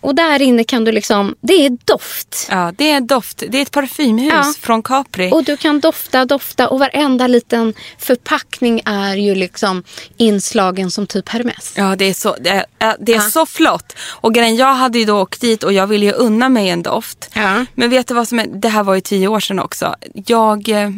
Och 0.01 0.15
där 0.15 0.41
inne 0.41 0.63
kan 0.63 0.83
du 0.83 0.91
liksom, 0.91 1.35
det 1.41 1.65
är 1.65 1.77
doft. 1.85 2.47
Ja, 2.49 2.73
det 2.77 2.91
är 2.91 3.01
doft. 3.01 3.43
Det 3.49 3.57
är 3.57 3.61
ett 3.61 3.71
parfymhus 3.71 4.33
Ja. 4.33 4.53
från 4.59 4.83
Capri. 4.83 5.31
Och 5.33 5.43
du 5.43 5.57
kan 5.57 5.79
dofta, 5.79 6.25
dofta 6.25 6.67
och 6.69 6.79
varenda 6.79 7.27
liten 7.27 7.73
förpackning 7.97 8.81
är 8.85 9.15
ju 9.15 9.35
liksom 9.35 9.83
inslagen 10.17 10.91
som 10.91 11.07
typ 11.07 11.29
Hermes. 11.29 11.73
Ja, 11.77 11.95
det 11.95 12.05
är, 12.05 12.13
så, 12.13 12.35
det 12.39 12.49
är, 12.49 12.65
ja, 12.79 12.95
det 12.99 13.11
är 13.11 13.15
Ja. 13.15 13.21
så 13.21 13.45
flott. 13.45 13.93
Och 14.09 14.33
grejen, 14.33 14.55
jag 14.55 14.73
hade 14.73 14.99
ju 14.99 15.05
då 15.05 15.21
åkt 15.21 15.41
dit 15.41 15.63
och 15.63 15.73
jag 15.73 15.87
ville 15.87 16.05
ju 16.05 16.11
unna 16.11 16.49
mig 16.49 16.69
en 16.69 16.83
doft. 16.83 17.08
Ja. 17.33 17.65
Men 17.75 17.89
vet 17.89 18.07
du 18.07 18.13
vad 18.13 18.27
som 18.27 18.39
är, 18.39 18.47
det 18.47 18.69
här 18.69 18.83
var 18.83 18.95
ju 18.95 19.01
tio 19.01 19.27
år 19.27 19.39
sedan 19.39 19.59
också. 19.59 19.95
Jag, 20.13 20.69
eh, 20.69 20.89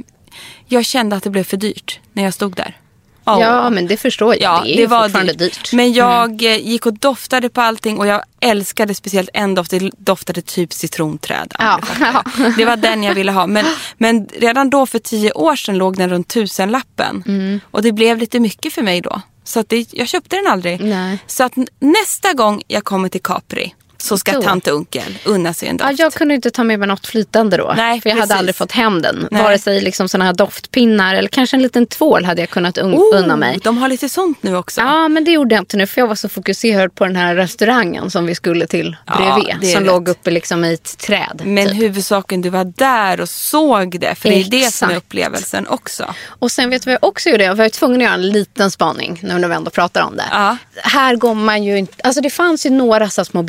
jag 0.67 0.86
kände 0.86 1.15
att 1.15 1.24
det 1.24 1.30
blev 1.30 1.43
för 1.43 1.58
dyrt 1.58 2.00
när 2.13 2.24
jag 2.24 2.34
stod 2.34 2.56
där. 2.56 2.78
Ja. 3.24 3.41
Ja, 3.41 3.69
men 3.69 3.88
det 3.88 3.97
förstår 3.97 4.36
jag. 4.36 4.41
Ja, 4.41 4.62
det 4.63 4.74
är 4.74 4.78
ju 4.78 4.89
fortfarande 4.89 5.34
dyrt. 5.34 5.74
Men 5.74 5.93
jag 5.93 6.43
eh, 6.43 6.67
gick 6.67 6.86
och 6.86 6.93
doftade 6.93 7.50
på 7.50 7.62
allting 7.62 7.97
och 7.97 8.08
jag 8.08 8.24
älskade 8.39 8.95
speciellt 8.95 9.30
en 9.34 9.56
doft. 9.56 9.71
Det 9.71 9.91
doftade 9.97 10.41
typ 10.41 10.74
citronträd. 10.74 11.54
Ja. 11.60 11.80
Fattar. 11.84 12.54
Det 12.58 12.65
var 12.65 12.78
den 12.78 13.04
jag 13.04 13.15
ville 13.15 13.32
ha. 13.32 13.47
Men, 13.47 13.65
men 13.97 14.28
redan 14.28 14.69
då 14.69 14.86
för 14.86 15.00
tio 15.00 15.32
år 15.32 15.56
sedan 15.56 15.78
låg 15.78 15.97
den 15.97 16.10
runt 16.10 16.28
tusenlappen. 16.28 17.24
Mm. 17.28 17.60
Och 17.71 17.82
det 17.82 17.91
blev 17.91 18.17
lite 18.17 18.39
mycket 18.39 18.74
för 18.74 18.82
mig 18.82 19.02
då. 19.02 19.21
Så 19.43 19.60
att 19.60 19.69
det, 19.69 19.93
jag 19.93 20.08
köpte 20.08 20.36
den 20.36 20.47
aldrig. 20.47 20.82
Nej. 20.82 21.19
Så 21.28 21.43
att 21.43 21.54
nästa 21.80 22.34
gång 22.34 22.62
jag 22.67 22.84
kommer 22.84 23.10
till 23.10 23.21
Capri 23.21 23.74
så 24.02 24.18
ska 24.18 24.32
Då. 24.32 24.42
tant 24.42 24.68
Unkel 24.68 25.18
unna 25.26 25.54
sig 25.54 25.70
en 25.70 25.78
Ja, 25.82 25.88
doft. 25.88 26.00
jag 26.00 26.14
kunde 26.14 26.34
inte 26.36 26.52
ta 26.52 26.64
med 26.64 26.80
mig 26.80 26.88
något 26.88 27.08
flytande 27.08 27.58
då. 27.58 27.74
Nej, 27.78 28.02
för 28.02 28.10
jag 28.10 28.16
hade 28.16 28.28
precis. 28.28 28.40
aldrig 28.40 28.56
fått 28.56 28.72
hem 28.72 29.02
den. 29.02 29.28
Nej. 29.32 29.44
Vare 29.44 29.60
sig 29.60 29.82
liksom 29.82 30.10
såna 30.10 30.26
här 30.26 30.34
doftpinnar 30.34 31.16
eller 31.16 31.30
kanske 31.30 31.58
en 31.58 31.62
liten 31.64 31.86
tvål 31.88 32.26
hade 32.26 32.42
jag 32.42 32.50
kunnat 32.50 32.78
un- 32.78 32.96
Oh, 32.96 33.20
unna 33.24 33.36
mig. 33.36 33.60
De 33.64 33.78
har 33.78 33.90
lite 33.90 34.10
sånt 34.10 34.44
nu 34.44 34.56
också. 34.58 34.82
Ja, 34.82 35.08
men 35.08 35.24
det 35.24 35.32
gjorde 35.32 35.56
jag 35.56 35.62
inte 35.62 35.78
nu 35.78 35.88
för 35.88 36.02
jag 36.02 36.08
var 36.08 36.16
så 36.16 36.30
fokuserad 36.30 36.96
på 36.96 37.06
den 37.06 37.16
här 37.16 37.36
restaurangen 37.36 38.12
som 38.12 38.26
vi 38.26 38.36
skulle 38.36 38.68
till 38.68 38.96
Ja, 39.08 39.42
bredvid. 39.46 39.72
som 39.72 39.80
rätt. 39.84 39.88
låg 39.88 40.08
uppe 40.10 40.32
liksom 40.32 40.66
i 40.66 40.74
ett 40.74 40.98
träd. 40.98 41.42
Men 41.46 41.68
typ. 41.68 41.78
huvudsaken 41.82 42.42
du 42.42 42.50
var 42.50 42.64
där 42.66 43.22
och 43.22 43.30
såg 43.30 44.00
det. 44.00 44.16
För 44.16 44.30
det 44.30 44.36
är 44.36 44.44
det 44.50 44.74
som 44.74 44.90
är 44.90 44.96
upplevelsen 44.96 45.68
också. 45.68 46.14
Och 46.28 46.52
sen 46.52 46.70
vet 46.70 46.82
du 46.84 46.86
vad 46.90 46.94
jag 47.02 47.04
också 47.10 47.30
gjorde? 47.30 47.44
Jag 47.44 47.56
var 47.56 47.70
tvungen 47.70 48.02
att 48.02 48.06
göra 48.06 48.14
en 48.14 48.30
liten 48.30 48.72
spaning 48.72 49.20
nu 49.24 49.38
när 49.40 49.48
vi 49.48 49.56
ändå 49.56 49.72
pratar 49.72 50.02
om 50.02 50.18
det. 50.18 50.26
Ja. 50.32 50.58
Här 50.76 51.16
går 51.16 51.34
man 51.36 51.64
ju 51.64 51.78
inte... 51.78 51.94
Alltså 52.04 52.22
det 52.22 52.30
fanns 52.30 52.66
ju 52.66 52.70
några 52.70 53.10
så 53.10 53.26
små 53.26 53.44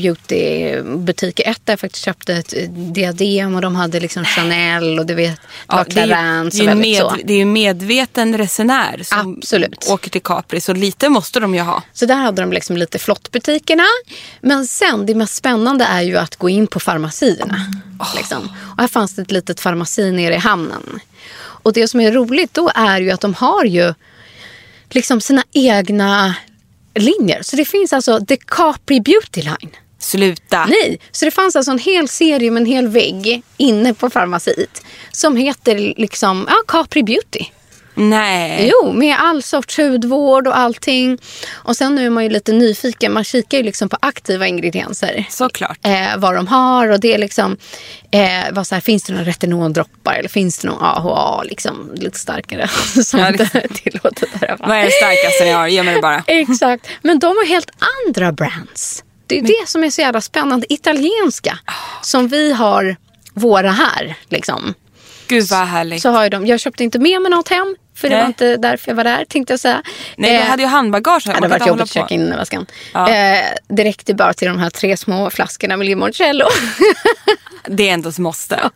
beautybutiker. 0.83 1.49
Ett 1.51 1.61
där 1.67 1.73
jag 1.73 1.81
faktiskt 1.81 2.05
köpte 2.05 2.35
ett 2.35 2.55
diadem 2.95 3.55
och 3.55 3.61
de 3.61 3.77
hade 3.77 4.01
liksom 4.01 4.25
Chanel 4.25 4.99
och 4.99 5.07
du 5.07 5.15
vet, 5.15 5.41
Ja, 5.69 5.85
det 5.89 6.01
är 6.01 6.07
ju- 6.07 6.09
det 6.13 6.15
är 6.17 6.67
väldigt 6.67 6.99
så. 6.99 7.11
med, 7.11 7.21
det 7.27 7.33
är 7.33 7.39
ju 7.39 7.45
medveten 7.45 8.39
resenär 8.39 9.01
som 9.05 9.37
Absolut. 9.39 9.87
åker 9.91 10.11
till 10.11 10.21
Capri. 10.23 10.61
Så 10.61 10.73
lite 10.73 11.09
måste 11.09 11.41
de 11.41 11.55
ju 11.55 11.61
ha. 11.61 11.83
Så 11.93 12.07
där 12.07 12.15
hade 12.17 12.43
de 12.43 12.53
liksom 12.53 12.77
lite 12.77 12.99
flottbutikerna. 12.99 13.85
Men 14.41 14.67
sen 14.67 15.07
det 15.07 15.15
mest 15.15 15.35
spännande 15.35 15.85
är 15.85 16.03
ju 16.03 16.17
att 16.17 16.37
gå 16.37 16.49
in 16.49 16.67
på 16.67 16.81
farmacierna. 16.81 17.57
Liksom. 18.17 18.43
Och 18.75 18.81
här 18.81 18.89
fanns 18.89 19.15
det 19.17 19.23
ett 19.23 19.31
litet 19.31 19.61
farmaci 19.61 20.11
nere 20.13 20.35
i 20.35 20.39
hamnen. 20.39 21.01
Och 21.65 21.73
det 21.73 21.89
som 21.89 22.01
är 22.01 22.13
roligt 22.13 22.55
då 22.55 22.71
är 22.75 23.01
ju 23.01 23.11
att 23.11 23.21
de 23.21 23.35
har 23.35 23.65
ju 23.65 23.95
liksom 24.91 25.21
sina 25.21 25.43
egna 25.53 26.35
linjer. 26.95 27.43
Så 27.43 27.57
det 27.57 27.65
finns 27.65 27.93
alltså 27.93 28.21
The 28.27 28.37
Capri 28.37 29.01
Beauty 29.01 29.43
Line. 29.43 29.71
Sluta. 30.03 30.65
Nej, 30.67 31.01
så 31.13 31.25
det 31.25 31.31
fanns 31.31 31.57
alltså 31.57 31.71
en 31.73 31.79
hel 31.79 32.09
serie 32.09 32.51
med 32.51 32.61
en 32.61 32.67
hel 32.67 32.89
vägg 32.89 33.43
inne 33.57 33.95
på 33.95 34.11
farmaciet. 34.11 34.83
Som 35.13 35.37
heter 35.37 35.75
liksom 35.97 36.47
ja, 36.49 36.57
Capri 36.69 37.03
Beauty. 37.03 37.45
Nej. 37.95 38.73
Jo, 38.73 38.93
med 38.93 39.17
all 39.19 39.43
sorts 39.43 39.79
hudvård 39.79 40.47
och 40.47 40.57
allting. 40.59 41.19
Och 41.53 41.77
sen 41.77 41.95
nu 41.95 42.07
är 42.07 42.11
man 42.11 42.23
ju 42.25 42.31
lite 42.31 42.53
nyfiken. 42.53 43.13
Man 43.13 43.25
kikar 43.25 43.59
ju 43.59 43.65
liksom 43.65 43.89
på 43.89 43.97
aktiva 44.01 44.47
ingredienser. 44.47 45.25
Såklart. 45.31 45.79
Eh, 45.83 46.17
vad 46.19 46.35
de 46.35 46.47
har 46.47 46.89
och 46.89 47.01
det 47.01 47.15
är 47.15 47.19
liksom, 47.19 47.57
eh, 48.11 48.21
vad 48.53 48.67
så 48.67 48.75
här, 48.75 48.81
finns 48.83 49.03
det 49.03 49.13
några 49.13 49.27
retinoldroppar 49.27 50.15
eller 50.15 50.29
finns 50.29 50.59
det 50.59 50.69
någon 50.69 50.83
AHA 50.83 51.43
liksom 51.43 51.93
lite 51.95 52.19
starkare 52.19 52.69
som 53.05 53.21
Ja, 53.21 53.29
inte 53.29 53.45
det- 53.53 53.65
är 53.65 53.69
tillåtet 53.69 54.29
här. 54.41 54.57
Vad 54.59 54.77
är 54.77 54.85
det 54.85 54.91
starkaste 54.91 55.45
ni 55.45 55.51
har? 55.51 55.69
Ge 55.69 55.83
mig 55.83 55.95
det 55.95 56.01
bara. 56.03 56.23
Exakt, 56.27 56.87
men 57.03 57.19
de 57.19 57.27
har 57.27 57.47
helt 57.47 57.71
andra 58.07 58.33
brands. 58.33 59.05
Det 59.27 59.39
är 59.39 59.43
det 59.43 59.69
som 59.69 59.85
är 59.85 59.91
så 59.91 60.01
jävla 60.01 60.21
spännande. 60.21 60.73
Italienska, 60.73 61.59
som 62.03 62.29
vi 62.29 62.53
har 62.53 62.97
våra 63.35 63.71
här. 63.71 64.15
Liksom. 64.29 64.75
Gud 65.29 65.45
vad 65.51 65.67
härligt. 65.67 66.03
Så 66.03 66.11
har 66.11 66.23
ju 66.25 66.29
de, 66.29 66.47
jag 66.47 66.61
köpte 66.61 66.85
inte 66.85 66.99
med 66.99 67.23
mig 67.23 67.31
något 67.31 67.49
hem, 67.49 67.77
för 67.95 68.09
det 68.09 68.15
Nej. 68.15 68.23
var 68.23 68.29
inte 68.29 68.57
därför 68.57 68.91
jag 68.91 68.97
var 68.97 69.05
där 69.05 69.25
tänkte 69.25 69.53
jag 69.53 69.61
säga. 69.61 69.83
Nej, 70.17 70.31
du 70.31 70.37
Eh, 70.37 70.45
hade 70.45 70.63
ju 70.63 70.69
handbagage. 70.69 71.27
här. 71.27 71.35
Ja, 71.35 71.41
det 71.41 71.41
kan 71.41 71.51
var 71.51 71.57
inte 71.57 71.69
jobbigt 71.69 71.83
att 71.83 71.91
checka 71.91 72.15
in 72.15 72.33
i 72.33 72.37
väskan. 72.37 72.67
Ja. 72.95 73.09
Eh, 73.11 73.45
det 73.69 73.85
räckte 73.85 74.15
bara 74.15 74.35
till 74.35 74.49
de 74.49 74.59
här 74.59 74.71
tre 74.71 74.97
små 74.97 75.31
flaskorna 75.31 75.77
med 75.77 75.87
limoncello. 75.87 76.47
Det 77.67 77.89
är 77.89 77.93
ändå 77.95 78.09
ett 78.09 78.19
måste. 78.19 78.57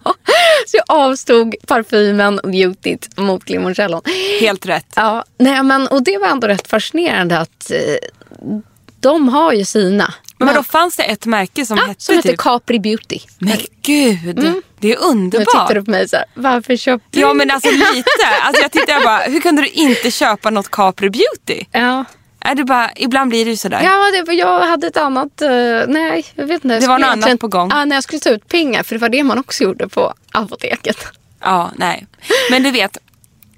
så 0.67 0.77
jag 0.77 0.85
avstod 0.89 1.55
parfymen 1.67 2.39
och 2.39 2.51
beautyt 2.51 3.09
mot 3.17 3.49
limoncellon. 3.49 4.03
Helt 4.41 4.67
rätt. 4.67 4.87
Ja, 4.97 5.25
nej, 5.39 5.63
men, 5.63 5.87
och 5.89 6.03
det 6.05 6.19
var 6.19 6.29
ändå 6.29 6.47
rätt 6.49 6.69
fascinerande 6.69 7.39
att 7.39 7.71
eh, 7.71 7.79
de 9.01 9.29
har 9.29 9.53
ju 9.53 9.65
sina. 9.65 10.15
Men 10.39 10.55
då 10.55 10.63
fanns 10.63 10.97
det 10.97 11.03
ett 11.03 11.27
märke 11.27 11.67
som 11.67 11.77
Ja, 11.79 11.85
hette 11.85 12.03
som 12.03 12.15
heter 12.15 12.29
typ... 12.29 12.39
Capri 12.41 12.79
Beauty. 12.81 13.19
Men 13.39 13.59
gud, 13.83 14.37
det 14.37 14.47
är 14.47 14.53
Nu 14.53 14.63
tittar 14.81 15.07
underbart. 15.09 15.75
du 15.75 15.85
på 15.85 15.91
mig 15.91 16.09
så 16.09 16.17
här, 16.17 16.25
varför 16.35 16.77
köpte 16.77 17.07
du? 17.11 17.21
Ja 17.21 17.35
men 17.35 17.51
alltså 17.51 17.71
lite. 17.71 18.11
Alltså, 18.43 18.63
jag 18.63 18.73
tittar 18.73 19.05
bara, 19.05 19.19
hur 19.19 19.41
kunde 19.41 19.63
du 19.63 19.69
inte 19.69 20.11
köpa 20.11 20.51
något 20.51 20.71
Capri 20.71 21.11
Beauty? 21.11 21.65
Ja, 21.73 22.05
Är 22.41 22.55
det 22.55 22.65
bara, 22.65 22.91
ibland 22.97 23.31
blir 23.31 23.45
det 23.45 23.51
ju 23.51 23.57
sådär. 23.57 23.81
ja 23.85 24.25
det 24.27 24.33
jag 24.33 24.61
hade 24.67 24.87
ett 24.87 24.97
annat, 24.97 25.43
eh, 25.43 25.49
nej 25.89 26.25
jag 26.35 26.47
vet 26.47 26.65
inte. 26.65 26.75
Jag 26.75 26.83
Det 26.83 26.87
var 26.87 26.99
något 26.99 27.09
annat 27.09 27.41
på 27.41 27.49
gång. 27.49 27.69
Ja, 27.73 27.85
när 27.85 27.97
jag 27.97 28.03
skulle 28.03 28.21
ta 28.21 28.31
ut 28.31 28.49
pengar, 28.49 28.83
för 28.83 28.95
det 28.95 29.01
var 29.01 29.09
det 29.09 29.23
man 29.23 29.39
också 29.39 29.65
gjorde 29.65 29.89
på 29.89 30.15
apoteket. 30.33 30.97
Ja, 31.41 31.71
nej. 31.77 32.07
Men 32.51 32.63
du 32.63 32.71
vet, 32.71 32.99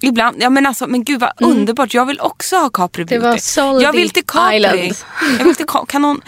ibland, 0.01 0.37
ja 0.43 0.51
men 0.51 0.67
alltså, 0.67 0.87
men 0.87 1.05
gud 1.05 1.21
vad 1.21 1.33
underbart. 1.41 1.95
Jag 1.95 2.07
vill 2.07 2.21
också 2.21 2.57
ha 2.57 2.71
Capri 2.71 3.05
Beauty. 3.05 3.17
Mm. 3.17 3.31
var 3.31 3.37
Solidi 3.39 3.85
jag 3.85 3.93
vill 3.93 4.11
till 4.11 4.25
Capri. 4.27 4.57
Island. 4.57 4.95
Jag 5.39 5.45
vill 5.45 5.55
till. 5.55 5.67
Kan 5.89 6.03
någon, 6.03 6.21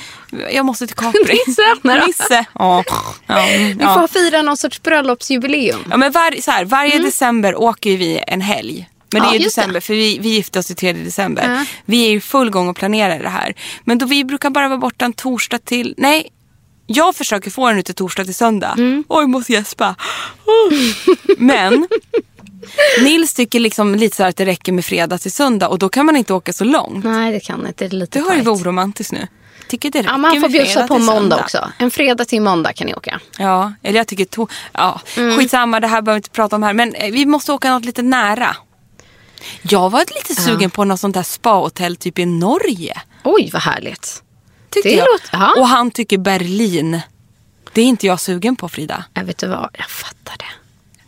jag 0.53 0.67
måste 0.67 0.87
till 0.87 0.97
Capri. 0.97 1.21
Nisse. 1.47 2.07
Nisse. 2.07 2.45
Ja. 2.55 2.85
Ja, 3.27 3.47
Vi 3.59 3.77
ja. 3.81 3.95
får 3.95 4.09
fira 4.09 4.43
någon 4.43 4.57
sorts 4.57 4.83
bröllopsjubileum. 4.83 5.81
ja 5.91 5.97
men 5.97 6.13
var, 6.13 6.41
så 6.41 6.51
här, 6.51 6.65
varje 6.65 6.99
december 6.99 7.57
åker 7.57 7.97
vi 7.97 8.23
en 8.27 8.41
helg. 8.41 8.89
Men 9.13 9.23
det 9.23 9.29
Mm. 9.29 9.29
Ja, 9.29 9.35
är 9.35 9.39
ju 9.39 9.45
just 9.45 9.57
det. 9.57 9.61
december 9.63 9.81
för 9.81 9.95
vi, 9.95 10.19
vi 10.19 10.29
gifte 10.29 10.59
oss 10.59 10.71
i 10.71 10.75
3 10.75 10.93
december. 10.93 11.55
Ja. 11.59 11.65
Vi 11.85 12.07
är 12.07 12.17
i 12.17 12.21
full 12.21 12.51
gång 12.51 12.69
och 12.69 12.77
planerar 12.77 13.23
det 13.23 13.29
här. 13.29 13.55
Men 13.85 13.99
då 13.99 14.07
vi 14.07 14.25
brukar 14.25 14.51
bara 14.51 14.69
vara 14.69 14.79
borta 14.79 15.05
en 15.05 15.13
torsdag 15.13 15.59
till, 15.59 15.95
nej. 15.97 16.29
Jag 16.87 17.17
försöker 17.17 17.51
få 17.51 17.69
den 17.69 17.79
ut 17.79 17.87
till 17.87 17.95
torsdag 17.95 18.25
till 18.25 18.35
söndag. 18.35 18.75
Mm. 18.79 19.05
Oj, 19.09 19.27
måste 19.27 19.53
gäspa. 19.53 19.95
Men 21.39 21.89
Nils 23.03 23.35
tycker 23.35 23.61
liksom 23.61 23.95
lite 23.95 24.17
så 24.17 24.23
här 24.23 24.31
att 24.31 24.37
det 24.37 24.47
räcker 24.47 24.73
med 24.73 24.85
fredag 24.85 25.19
till 25.19 25.33
söndag 25.33 25.69
och 25.69 25.79
då 25.79 25.89
kan 25.89 26.07
man 26.07 26.17
inte 26.17 26.35
åka 26.35 26.53
så 26.53 26.65
långt. 26.65 27.05
Nej, 27.05 27.33
det 27.33 27.41
kan 27.41 27.67
inte. 27.67 27.85
Det 27.89 27.95
är 27.95 27.99
lite 27.99 28.19
Det 28.19 28.25
har 28.25 28.35
ju 28.37 28.43
varit 28.43 28.61
oromantiskt 28.61 29.13
nu. 29.13 29.27
Tycker 29.69 29.91
det 29.91 29.99
räcker 29.99 30.11
Ja, 30.11 30.17
man 30.19 30.41
får 30.41 30.49
bjussa 30.49 30.87
på 30.89 30.99
måndag 30.99 31.13
söndag. 31.15 31.41
också. 31.41 31.69
En 31.79 31.91
fredag 31.91 32.25
till 32.25 32.43
måndag 32.43 32.73
kan 32.73 32.87
ni 32.87 32.95
åka. 32.95 33.21
Ja, 33.39 33.73
eller 33.83 33.99
jag 34.01 34.07
tycker 34.07 34.25
to- 34.25 34.51
ja, 34.73 35.01
Mm. 35.17 35.39
skitsamma 35.39 35.81
det 35.81 35.87
här 35.87 36.03
behöver 36.03 36.15
vi 36.15 36.19
inte 36.19 36.31
prata 36.31 36.57
om 36.57 36.63
här. 36.63 36.73
Men 36.73 36.95
eh, 36.95 37.13
vi 37.13 37.27
måste 37.27 37.53
åka 37.53 37.71
något 37.71 37.85
lite 37.85 38.03
nära. 38.03 38.57
Jag 39.63 39.91
var 39.91 40.01
lite 40.01 40.43
sugen 40.43 40.71
på 40.71 40.85
något 40.85 41.01
sånt 41.01 41.15
där 41.15 41.23
spahotell 41.23 41.97
typ 41.97 42.19
i 42.19 42.27
Norge. 42.27 43.01
Oj, 43.25 43.51
vad 43.53 43.63
härligt. 43.63 44.23
Tyckte 44.71 44.89
Det 44.89 44.95
jag. 44.97 45.07
låter- 45.13 45.29
ja. 45.39 45.55
Och 45.61 45.69
han 45.69 45.91
tycker 45.91 46.19
Berlin. 46.19 47.01
Det 47.73 47.81
är 47.81 47.85
inte 47.85 48.07
jag 48.07 48.21
sugen 48.21 48.57
på 48.57 48.69
Frida. 48.69 49.05
Jag 49.15 49.25
vet 49.25 49.39
du 49.39 49.47
vad, 49.47 49.71
jag 49.79 49.91
fattar 49.91 50.37
det. 50.39 50.45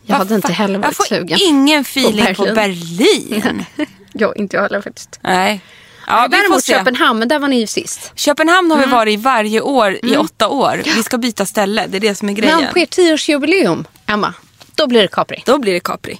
Jag 0.05 0.15
hade 0.15 0.35
inte 0.35 0.53
heller 0.53 0.79
varit 0.79 0.85
Jag 0.85 0.95
får 0.95 1.03
sugen. 1.03 1.39
ingen 1.41 1.81
feeling 1.81 2.35
på 2.35 2.43
Berlin. 2.43 3.25
Berlin. 3.29 3.65
jag 4.13 4.37
inte 4.37 4.55
jag 4.57 4.63
heller 4.63 4.81
faktiskt. 4.81 5.19
Nej. 5.21 5.61
Ja, 6.07 6.27
vi 6.31 6.35
får 6.35 6.41
Däremot. 6.43 6.65
Köpenhamn, 6.65 7.19
men 7.19 7.27
där 7.27 7.39
var 7.39 7.47
ni 7.47 7.59
ju 7.59 7.67
sist. 7.67 8.11
Köpenhamn 8.15 8.71
har 8.71 8.77
vi 8.77 8.85
varit 8.85 9.13
i 9.13 9.17
varje 9.17 9.61
år 9.61 9.99
i 10.03 10.17
åtta 10.17 10.47
år. 10.47 10.81
Vi 10.85 11.03
ska 11.03 11.17
byta 11.17 11.45
ställe, 11.45 11.87
det 11.87 11.97
är 11.97 12.01
det 12.01 12.15
som 12.15 12.29
är 12.29 12.33
grejen. 12.33 12.59
Men 12.61 12.73
på 12.73 12.79
ert 12.79 12.89
tioårsjubileum, 12.89 13.87
Emma, 14.05 14.33
då 14.75 14.87
blir 14.87 15.01
det 15.01 15.07
Capri. 15.07 15.43
Då 15.45 15.57
blir 15.57 15.73
det 15.73 15.79
Capri. 15.79 16.19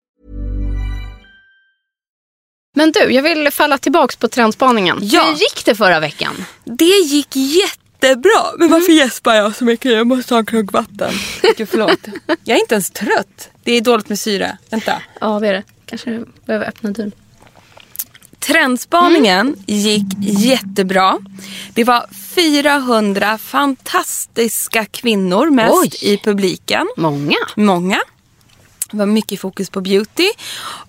Men 2.73 2.91
du, 2.91 2.99
jag 2.99 3.23
vill 3.23 3.51
falla 3.51 3.77
tillbaka 3.77 4.15
på 4.19 4.27
trendspaningen. 4.27 4.99
Ja. 5.01 5.25
Hur 5.25 5.33
gick 5.33 5.65
det 5.65 5.75
förra 5.75 5.99
veckan? 5.99 6.45
Det 6.63 6.85
gick 6.85 7.35
jättebra. 7.35 8.43
Men 8.57 8.69
varför 8.69 8.91
gäspar 8.91 9.33
jag 9.33 9.55
så 9.55 9.65
mycket? 9.65 9.91
Jag 9.91 10.07
måste 10.07 10.33
ha 10.33 10.39
en 10.39 10.45
klunk 10.45 10.71
vatten. 10.73 11.13
Gud, 11.57 11.69
förlåt. 11.69 11.99
Jag 12.43 12.55
är 12.57 12.61
inte 12.61 12.75
ens 12.75 12.89
trött. 12.91 13.49
Det 13.63 13.71
är 13.71 13.81
dåligt 13.81 14.09
med 14.09 14.19
syre. 14.19 14.57
Vänta. 14.69 15.01
Ja, 15.21 15.39
det 15.39 15.47
är 15.47 15.53
det. 15.53 15.63
Kanske 15.85 16.23
behöver 16.45 16.67
öppna 16.67 16.91
dörren. 16.91 17.11
Trendspaningen 18.39 19.55
gick 19.67 20.05
jättebra. 20.19 21.19
Det 21.73 21.83
var 21.83 22.05
400 22.35 23.37
fantastiska 23.37 24.85
kvinnor 24.85 25.49
mest 25.49 25.73
Oj. 25.73 26.13
i 26.13 26.17
publiken. 26.17 26.87
Många. 26.97 27.37
Många. 27.55 27.99
Det 28.91 28.97
var 28.97 29.05
mycket 29.05 29.39
fokus 29.39 29.69
på 29.69 29.81
beauty. 29.81 30.29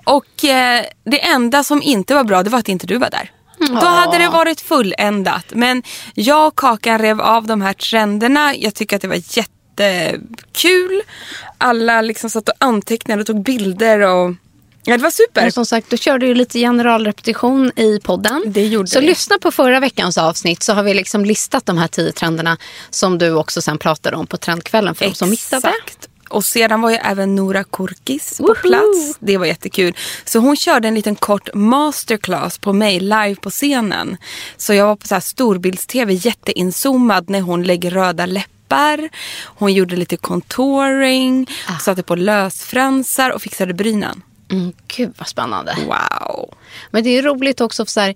Och 0.05 0.45
eh, 0.45 0.85
det 1.05 1.27
enda 1.27 1.65
som 1.65 1.83
inte 1.83 2.15
var 2.15 2.25
bra 2.25 2.43
det 2.43 2.51
var 2.51 2.59
att 2.59 2.69
inte 2.69 2.87
du 2.87 2.99
var 2.99 3.11
där. 3.11 3.31
Då 3.69 3.87
hade 3.87 4.19
det 4.19 4.29
varit 4.29 4.61
fulländat. 4.61 5.45
Men 5.49 5.83
jag 6.15 6.47
och 6.47 6.57
Kakan 6.57 6.99
rev 6.99 7.21
av 7.21 7.47
de 7.47 7.63
här 7.63 7.73
trenderna. 7.73 8.57
Jag 8.57 8.75
tycker 8.75 8.97
att 8.97 9.03
det 9.03 9.09
var 9.09 9.23
jättekul. 9.39 11.03
Alla 11.59 12.03
liksom 12.03 12.31
satt 12.31 12.49
och 12.49 12.55
antecknade 12.59 13.21
och 13.21 13.27
tog 13.27 13.43
bilder. 13.43 14.01
Och... 14.01 14.35
Ja, 14.85 14.97
det 14.97 15.03
var 15.03 15.11
super. 15.11 15.43
Men 15.43 15.53
som 15.53 15.67
sagt, 15.67 15.91
då 15.91 15.97
körde 15.97 16.27
du 16.27 16.35
lite 16.35 16.59
generalrepetition 16.59 17.73
i 17.77 18.01
podden. 18.03 18.43
Det 18.47 18.67
gjorde 18.67 18.89
så 18.89 19.01
vi. 19.01 19.07
lyssna 19.07 19.39
på 19.39 19.51
förra 19.51 19.81
veckans 19.81 20.19
avsnitt 20.19 20.63
så 20.63 20.73
har 20.73 20.83
vi 20.83 20.95
liksom 20.95 21.25
listat 21.25 21.67
de 21.67 21.79
här 21.79 21.89
tio 21.89 22.13
trenderna 22.13 22.57
som 22.91 23.19
du 23.19 23.33
också 23.33 23.63
sen 23.63 23.79
pratade 23.79 24.17
om 24.17 24.27
på 24.27 24.37
trendkvällen 24.37 24.95
för 24.95 25.05
de 25.05 25.15
som 25.15 25.31
missade. 25.31 25.69
Exakt. 25.69 26.09
Och 26.33 26.45
sedan 26.45 26.81
var 26.81 26.91
ju 26.91 26.97
även 26.97 27.35
Nora 27.35 27.65
Korkis 27.65 28.39
på 28.39 28.43
Woho! 28.47 28.55
plats. 28.55 29.17
Det 29.21 29.37
var 29.39 29.47
jättekul. 29.47 29.95
Så 30.25 30.39
hon 30.39 30.57
körde 30.57 30.89
en 30.89 30.95
liten 30.95 31.15
kort 31.17 31.49
masterclass 31.55 32.59
på 32.59 32.73
mig 32.73 33.01
live 33.01 33.35
på 33.35 33.51
scenen. 33.51 34.17
Så 34.57 34.75
jag 34.75 34.87
var 34.87 34.97
på 34.97 35.07
så 35.07 35.15
här 35.15 35.21
storbilds-tv 35.21 36.13
jätteinzoomad 36.15 37.31
när 37.31 37.41
hon 37.41 37.63
lägger 37.63 37.91
röda 37.91 38.27
läppar. 38.27 39.09
Hon 39.45 39.73
gjorde 39.73 39.97
lite 39.97 40.17
contouring, 40.17 41.47
Ah. 41.69 41.79
satte 41.79 42.03
på 42.03 42.15
lösfransar 42.17 43.31
och 43.31 43.43
fixade 43.43 43.75
brynen. 43.75 44.23
Mm, 44.51 44.73
gud 44.89 45.13
vad 45.19 45.29
spännande. 45.29 45.77
Wow. 45.87 46.55
Men 46.91 47.05
det 47.05 47.11
är 47.19 47.23
roligt 47.23 47.61
också 47.61 47.85
för 47.85 47.91
så 47.93 48.01
här, 48.01 48.15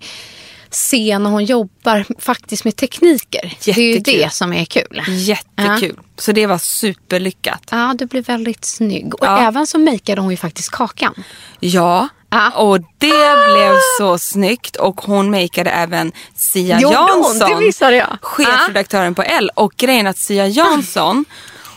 se 0.69 1.19
när 1.19 1.29
hon 1.29 1.45
jobbar 1.45 2.05
faktiskt 2.19 2.63
med 2.65 2.75
tekniker. 2.75 3.53
Det 3.65 3.71
är 3.71 3.77
ju 3.81 3.91
Jättekul. 3.93 4.21
det 4.21 4.33
som 4.33 4.53
är 4.53 4.65
kul. 4.65 5.01
Jättekul. 5.07 5.99
Så 6.17 6.31
det 6.31 6.45
var 6.45 6.57
superlyckat. 6.57 7.61
Ja, 7.71 7.95
du 7.97 8.05
blev 8.05 8.25
väldigt 8.25 8.65
snygg. 8.65 9.13
Och 9.13 9.25
Ja. 9.25 9.47
även 9.47 9.67
så 9.67 9.79
makeade 9.79 10.21
hon 10.21 10.31
ju 10.31 10.37
faktiskt 10.37 10.69
kakan. 10.71 11.23
Ja, 11.59 12.07
Ah. 12.29 12.49
och 12.51 12.79
det 12.79 13.51
blev 13.53 13.73
så 13.99 14.19
snyggt. 14.19 14.75
Och 14.75 15.01
hon 15.01 15.31
makeade 15.31 15.69
även 15.71 16.11
Sia 16.35 16.75
hon? 16.75 16.91
Jansson. 16.91 17.49
Det 17.49 17.65
missade 17.65 17.95
jag. 17.95 18.17
Chefredaktören 18.21 19.15
på 19.15 19.23
L. 19.23 19.51
Och 19.55 19.73
grejen 19.77 20.07
att 20.07 20.17
Sia 20.17 20.47
Jansson, 20.47 21.25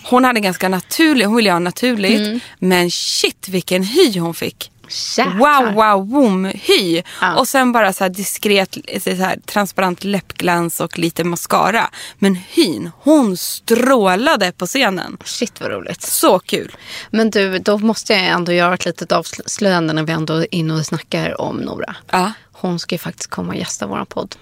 hon 0.04 0.24
hade 0.24 0.40
ganska 0.40 0.68
naturlig, 0.68 1.24
hon 1.24 1.36
ville 1.36 1.52
ha 1.52 1.58
naturligt. 1.58 2.20
Mm. 2.20 2.40
Men 2.58 2.90
shit 2.90 3.48
vilken 3.48 3.82
hy 3.82 4.18
hon 4.20 4.34
fick. 4.34 4.70
Jäklar. 5.18 5.64
Wow, 5.64 5.74
wow, 5.74 6.06
boom, 6.06 6.44
hy. 6.44 7.02
Ja. 7.20 7.36
Och 7.36 7.48
sen 7.48 7.72
bara 7.72 7.92
så 7.92 8.08
diskret, 8.08 8.76
så 9.02 9.10
här, 9.10 9.38
transparent 9.46 10.04
läppglans 10.04 10.80
och 10.80 10.98
lite 10.98 11.24
mascara. 11.24 11.90
Men 12.18 12.34
hyn, 12.34 12.90
hon 13.02 13.36
strålade 13.36 14.52
på 14.52 14.66
scenen. 14.66 15.16
Shit 15.24 15.60
vad 15.60 15.70
roligt. 15.70 16.02
Så 16.02 16.38
kul. 16.38 16.76
Men 17.10 17.30
du, 17.30 17.58
då 17.58 17.78
måste 17.78 18.12
jag 18.12 18.24
ändå 18.26 18.52
göra 18.52 18.74
ett 18.74 18.84
litet 18.84 19.12
avslöjande 19.12 19.92
när 19.92 20.02
vi 20.02 20.12
ändå 20.12 20.34
är 20.34 20.54
inne 20.54 20.74
och 20.74 20.86
snackar 20.86 21.40
om 21.40 21.56
Nora. 21.56 21.96
Ja, 22.10 22.32
Hon 22.52 22.78
ska 22.78 22.94
ju 22.94 22.98
faktiskt 22.98 23.30
komma 23.30 23.48
och 23.48 23.56
gästa 23.58 23.86
vår 23.86 24.04
podd. 24.04 24.36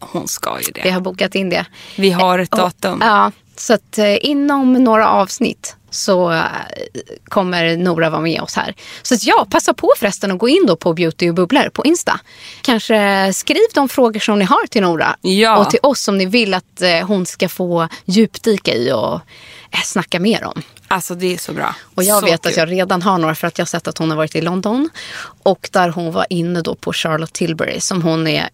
hon 0.00 0.28
ska 0.28 0.60
ju 0.60 0.66
Vi 0.74 0.80
det. 0.80 0.90
har 0.90 1.00
bokat 1.00 1.34
in 1.34 1.50
det. 1.50 1.66
Vi 1.96 2.10
har 2.10 2.38
ett 2.38 2.50
datum. 2.50 2.98
Ja, 3.02 3.32
så 3.56 3.74
att 3.74 3.98
eh, 3.98 4.24
inom 4.24 4.72
några 4.72 5.08
avsnitt 5.08 5.76
så 5.92 6.32
eh, 6.32 6.42
kommer 7.24 7.76
Nora 7.76 8.10
vara 8.10 8.20
med 8.20 8.40
oss 8.40 8.54
här. 8.56 8.74
Så 9.02 9.14
att 9.14 9.24
ja, 9.24 9.46
passa 9.50 9.74
på 9.74 9.92
förresten 9.98 10.30
att 10.30 10.38
gå 10.38 10.48
in 10.48 10.64
då 10.66 10.76
på 10.76 10.92
Beauty 10.94 11.28
och 11.28 11.34
bubblor 11.34 11.68
på 11.68 11.84
Insta. 11.84 12.20
Kanske 12.62 13.30
skriv 13.34 13.62
de 13.74 13.88
frågor 13.88 14.20
som 14.20 14.38
ni 14.38 14.44
har 14.44 14.66
till 14.66 14.82
Nora 14.82 15.16
Ja. 15.20 15.56
och 15.58 15.70
till 15.70 15.80
oss 15.82 16.00
som 16.00 16.18
ni 16.18 16.26
vill 16.26 16.54
att 16.54 16.82
eh, 16.82 17.06
hon 17.06 17.26
ska 17.26 17.48
få 17.48 17.88
djupdyka 18.04 18.74
i 18.74 18.92
och 18.92 19.14
eh, 19.70 19.80
snacka 19.84 20.20
mer 20.20 20.44
om. 20.44 20.62
Alltså 20.88 21.14
det 21.14 21.34
är 21.34 21.38
så 21.38 21.52
bra. 21.52 21.74
Och 21.94 22.02
jag 22.04 22.20
så 22.20 22.26
vet 22.26 22.42
kul. 22.42 22.50
att 22.50 22.56
jag 22.56 22.70
redan 22.70 23.02
har 23.02 23.18
några 23.18 23.34
för 23.34 23.46
att 23.46 23.58
jag 23.58 23.64
har 23.64 23.68
sett 23.68 23.88
att 23.88 23.98
hon 23.98 24.10
har 24.10 24.16
varit 24.16 24.34
i 24.36 24.40
London. 24.40 24.90
Och 25.42 25.68
där 25.72 25.88
hon 25.88 26.12
var 26.12 26.26
inne 26.30 26.60
då 26.60 26.74
på 26.74 26.92
Charlotte 26.92 27.32
Tilbury 27.32 27.80
som 27.80 28.02
hon 28.02 28.26
är, 28.26 28.48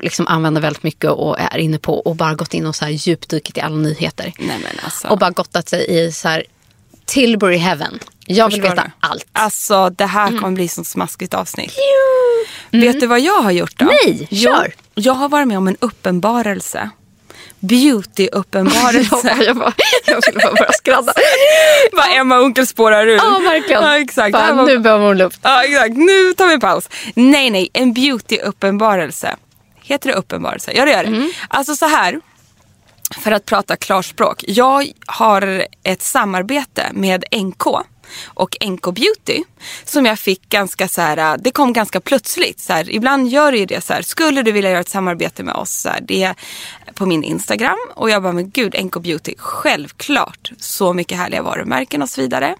liksom 0.00 0.26
använder 0.26 0.60
väldigt 0.60 0.82
mycket 0.82 1.10
och 1.10 1.40
är 1.40 1.58
inne 1.58 1.78
på. 1.78 1.98
Och 1.98 2.16
bara 2.16 2.34
gått 2.34 2.54
in 2.54 2.66
och 2.66 2.76
så 2.76 2.84
här 2.84 2.92
djupdykit 2.92 3.58
i 3.58 3.60
alla 3.60 3.76
nyheter. 3.76 4.32
Nej 4.38 4.58
men 4.62 4.84
alltså. 4.84 5.08
Och 5.08 5.18
bara 5.18 5.30
gottat 5.30 5.68
sig 5.68 5.86
i 6.06 6.12
så 6.12 6.28
här 6.28 6.44
Tilbury 7.06 7.56
heaven. 7.56 7.98
Jag 8.26 8.46
vill 8.50 8.60
Förstår 8.62 8.76
veta 8.76 8.82
du? 9.00 9.06
allt. 9.08 9.26
Alltså 9.32 9.90
det 9.90 10.06
här 10.06 10.28
kommer 10.28 10.50
bli 10.50 10.68
sånt 10.68 10.86
smaskigt 10.86 11.34
avsnitt. 11.34 11.74
Vet 12.70 13.00
du 13.00 13.06
vad 13.06 13.20
jag 13.20 13.42
har 13.42 13.50
gjort 13.50 13.72
då? 13.78 13.84
Mm. 13.84 13.96
Nej, 14.04 14.28
kör. 14.42 14.74
Jag 14.94 15.12
har 15.12 15.28
varit 15.28 15.48
med 15.48 15.58
om 15.58 15.68
en 15.68 15.76
uppenbarelse. 15.80 16.90
Beauty-uppenbarelse. 17.60 19.36
jag, 19.46 19.56
bara, 19.56 19.72
jag 20.06 20.20
ville 20.26 20.40
bara 20.44 20.52
börja 20.54 20.72
skratta. 20.72 21.12
Vad 21.92 22.16
Emma 22.16 22.38
Unkel 22.38 22.66
spårar 22.66 23.06
ur. 23.06 23.16
Ja, 23.16 23.38
verkligen. 23.44 23.82
Ja, 23.82 23.98
exakt. 23.98 24.32
Bara, 24.32 24.38
Det 24.42 24.46
här 24.46 24.54
var- 24.54 24.66
Nu 24.66 24.78
behöver 24.78 25.06
hon 25.06 25.18
luft. 25.18 25.40
Ja, 25.42 25.64
exakt. 25.64 25.96
Nu 25.96 26.32
tar 26.32 26.46
vi 26.46 26.54
en 26.54 26.60
paus. 26.60 26.88
Nej, 27.14 27.50
nej. 27.50 27.68
En 27.72 27.94
beauty-uppenbarelse. 27.94 29.36
Heter 29.82 30.08
det 30.08 30.14
uppenbarelse? 30.16 30.72
Ja, 30.74 30.84
det 30.84 30.90
gör 30.90 31.02
det. 31.02 31.08
Mm. 31.08 31.30
Alltså 31.48 31.76
så 31.76 31.86
här. 31.86 32.20
För 33.14 33.32
att 33.32 33.44
prata 33.44 33.76
klarspråk. 33.76 34.44
Jag 34.48 34.86
har 35.06 35.66
ett 35.82 36.02
samarbete 36.02 36.90
med 36.92 37.24
NK 37.32 37.66
och 38.24 38.56
NK 38.66 38.82
Beauty 38.82 39.42
som 39.84 40.06
jag 40.06 40.18
fick 40.18 40.48
ganska 40.48 40.88
så 40.88 41.00
här, 41.00 41.38
det 41.38 41.50
kom 41.50 41.72
ganska 41.72 42.00
plötsligt. 42.00 42.60
Så 42.60 42.72
här, 42.72 42.90
ibland 42.90 43.28
gör 43.28 43.52
det 43.52 43.58
ju 43.58 43.66
det 43.66 43.84
så 43.84 43.92
här, 43.92 44.02
skulle 44.02 44.42
du 44.42 44.52
vilja 44.52 44.70
göra 44.70 44.80
ett 44.80 44.88
samarbete 44.88 45.42
med 45.42 45.54
oss? 45.54 45.70
Så 45.70 45.88
här, 45.88 46.00
det 46.00 46.22
är 46.22 46.34
på 46.94 47.06
min 47.06 47.24
Instagram 47.24 47.78
och 47.94 48.10
jag 48.10 48.22
bara, 48.22 48.32
men 48.32 48.50
gud 48.50 48.84
NK 48.84 48.96
Beauty, 48.98 49.34
självklart. 49.38 50.50
Så 50.58 50.92
mycket 50.92 51.18
härliga 51.18 51.42
varumärken 51.42 52.02
och 52.02 52.08
så 52.08 52.20
vidare. 52.20 52.56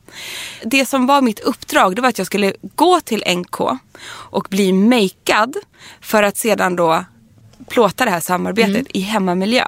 Det 0.64 0.86
som 0.86 1.06
var 1.06 1.22
mitt 1.22 1.40
uppdrag 1.40 1.96
det 1.96 2.02
var 2.02 2.08
att 2.08 2.18
jag 2.18 2.26
skulle 2.26 2.52
gå 2.74 3.00
till 3.00 3.24
NK 3.36 3.60
och 4.08 4.46
bli 4.50 4.72
makead 4.72 5.56
för 6.00 6.22
att 6.22 6.36
sedan 6.36 6.76
då 6.76 7.04
plåta 7.68 8.04
det 8.04 8.10
här 8.10 8.20
samarbetet 8.20 8.86
i 8.88 9.00
hemmamiljö. 9.00 9.66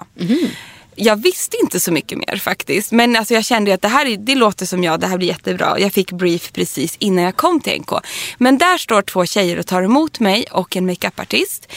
Jag 1.00 1.16
visste 1.22 1.56
inte 1.62 1.80
så 1.80 1.92
mycket 1.92 2.18
mer 2.18 2.36
faktiskt. 2.36 2.92
Men 2.92 3.16
alltså 3.16 3.34
jag 3.34 3.44
kände 3.44 3.74
att 3.74 3.82
det 3.82 3.88
här 3.88 4.06
är- 4.06 4.16
det 4.16 4.34
låter 4.34 4.66
som 4.66 4.84
jag, 4.84 5.00
det 5.00 5.06
här 5.06 5.18
blir 5.18 5.28
jättebra. 5.28 5.78
Jag 5.80 5.92
fick 5.92 6.12
brief 6.12 6.52
precis 6.52 6.96
innan 6.98 7.24
jag 7.24 7.36
kom 7.36 7.60
till 7.60 7.72
NK. 7.80 7.90
Men 8.38 8.58
där 8.58 8.78
står 8.78 9.02
två 9.02 9.26
tjejer 9.26 9.58
och 9.58 9.66
tar 9.66 9.82
emot 9.82 10.20
mig 10.20 10.44
och 10.50 10.76
en 10.76 10.86
makeupartist. 10.86 11.68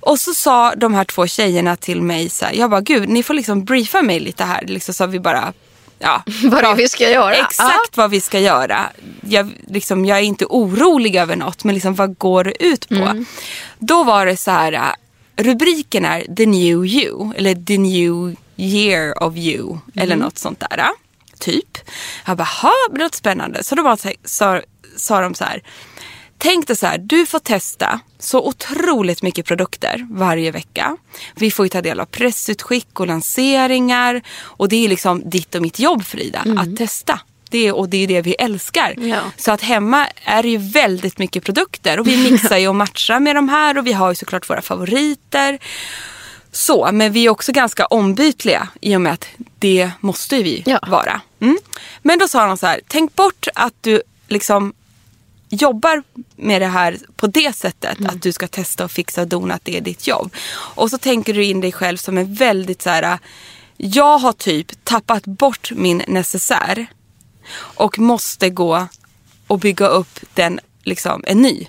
Och 0.00 0.20
så 0.20 0.34
sa 0.34 0.74
de 0.74 0.94
här 0.94 1.04
två 1.04 1.26
tjejerna 1.26 1.76
till 1.76 2.02
mig 2.02 2.28
så 2.28 2.44
här, 2.44 2.52
jag 2.54 2.70
bara 2.70 2.80
gud 2.80 3.08
ni 3.08 3.22
får 3.22 3.34
liksom 3.34 3.64
briefa 3.64 4.02
mig 4.02 4.20
lite 4.20 4.44
här. 4.44 4.64
Liksom 4.66 4.94
så 4.94 5.06
vi 5.06 5.20
bara, 5.20 5.52
ja. 5.98 6.22
Vad 6.44 6.64
det 6.64 6.74
vi 6.74 6.88
ska 6.88 7.10
göra. 7.10 7.34
Exakt 7.34 7.96
vad 7.96 8.10
vi 8.10 8.20
ska 8.20 8.38
göra. 8.38 8.80
Jag, 9.28 9.52
liksom, 9.68 10.04
jag 10.04 10.18
är 10.18 10.22
inte 10.22 10.46
orolig 10.46 11.16
över 11.16 11.36
något, 11.36 11.64
men 11.64 11.74
liksom, 11.74 11.94
vad 11.94 12.18
går 12.18 12.44
det 12.44 12.64
ut 12.64 12.88
på? 12.88 13.24
Då 13.78 14.04
var 14.04 14.26
det 14.26 14.36
så 14.36 14.50
här, 14.50 14.72
äh, 14.72 15.42
rubriken 15.44 16.04
är 16.04 16.34
The 16.36 16.46
New 16.46 16.84
You, 16.86 17.32
eller 17.36 17.54
The 17.54 17.78
New 17.78 18.36
Year 18.56 19.22
of 19.22 19.36
You, 19.36 19.78
eller 19.94 20.16
något 20.16 20.38
sånt 20.38 20.60
där. 20.60 20.88
Typ. 21.38 21.78
Jag 22.26 22.36
bara, 22.36 22.44
ha, 22.44 22.72
det 22.90 22.98
låter 22.98 23.16
spännande. 23.16 23.64
Så 23.64 23.74
då 23.74 23.82
bara, 23.82 23.96
sa, 24.24 24.62
sa 24.96 25.20
de 25.20 25.34
så 25.34 25.44
här, 25.44 25.62
tänk 26.38 26.66
dig 26.66 26.76
så 26.76 26.86
här, 26.86 26.98
du 26.98 27.26
får 27.26 27.38
testa 27.38 28.00
så 28.18 28.46
otroligt 28.46 29.22
mycket 29.22 29.46
produkter 29.46 30.06
varje 30.10 30.50
vecka. 30.50 30.96
Vi 31.34 31.50
får 31.50 31.66
ju 31.66 31.70
ta 31.70 31.82
del 31.82 32.00
av 32.00 32.04
pressutskick 32.04 33.00
och 33.00 33.06
lanseringar. 33.06 34.22
Och 34.38 34.68
det 34.68 34.84
är 34.84 34.88
liksom 34.88 35.30
ditt 35.30 35.54
och 35.54 35.62
mitt 35.62 35.78
jobb 35.78 36.04
Frida, 36.04 36.44
att 36.56 36.76
testa. 36.76 37.20
Det 37.50 37.72
och 37.72 37.88
det 37.88 37.96
är 37.96 38.06
det 38.06 38.22
vi 38.22 38.34
älskar. 38.34 38.94
Ja. 38.98 39.20
Så 39.36 39.52
att 39.52 39.62
hemma 39.62 40.06
är 40.24 40.42
det 40.42 40.48
ju 40.48 40.58
väldigt 40.58 41.18
mycket 41.18 41.44
produkter. 41.44 42.00
Och 42.00 42.06
vi 42.06 42.30
mixar 42.30 42.56
ju 42.56 42.68
och 42.68 42.76
matchar 42.76 43.20
med 43.20 43.36
de 43.36 43.48
här 43.48 43.78
och 43.78 43.86
vi 43.86 43.92
har 43.92 44.08
ju 44.08 44.14
såklart 44.14 44.50
våra 44.50 44.62
favoriter. 44.62 45.58
Så, 46.56 46.88
men 46.92 47.12
vi 47.12 47.26
är 47.26 47.30
också 47.30 47.52
ganska 47.52 47.86
ombytliga 47.86 48.68
i 48.80 48.96
och 48.96 49.00
med 49.00 49.12
att 49.12 49.26
det 49.58 49.90
måste 50.00 50.42
vi 50.42 50.62
Ja. 50.66 50.78
vara. 50.86 51.20
Mm. 51.40 51.58
Men 52.02 52.18
då 52.18 52.28
sa 52.28 52.46
de 52.46 52.56
så 52.56 52.66
här, 52.66 52.80
tänk 52.88 53.14
bort 53.14 53.48
att 53.54 53.74
du 53.80 54.02
liksom 54.28 54.72
jobbar 55.48 56.02
med 56.36 56.62
det 56.62 56.66
här 56.66 56.98
på 57.16 57.26
det 57.26 57.56
sättet 57.56 57.98
att 58.06 58.22
du 58.22 58.32
ska 58.32 58.48
testa 58.48 58.84
och 58.84 58.90
fixa 58.90 59.20
och 59.20 59.28
dona 59.28 59.54
att 59.54 59.64
det 59.64 59.76
är 59.76 59.80
ditt 59.80 60.06
jobb. 60.06 60.34
Och 60.74 60.90
så 60.90 60.98
tänker 60.98 61.34
du 61.34 61.44
in 61.44 61.60
dig 61.60 61.72
själv 61.72 61.96
som 61.96 62.18
en 62.18 62.34
väldigt 62.34 62.82
så 62.82 62.90
här, 62.90 63.18
jag 63.76 64.18
har 64.18 64.32
typ 64.32 64.84
tappat 64.84 65.24
bort 65.24 65.70
min 65.74 66.02
necessär 66.08 66.86
och 67.58 67.98
måste 67.98 68.50
gå 68.50 68.86
och 69.46 69.58
bygga 69.58 69.86
upp 69.86 70.20
den, 70.34 70.60
liksom 70.82 71.24
en 71.26 71.42
ny. 71.42 71.66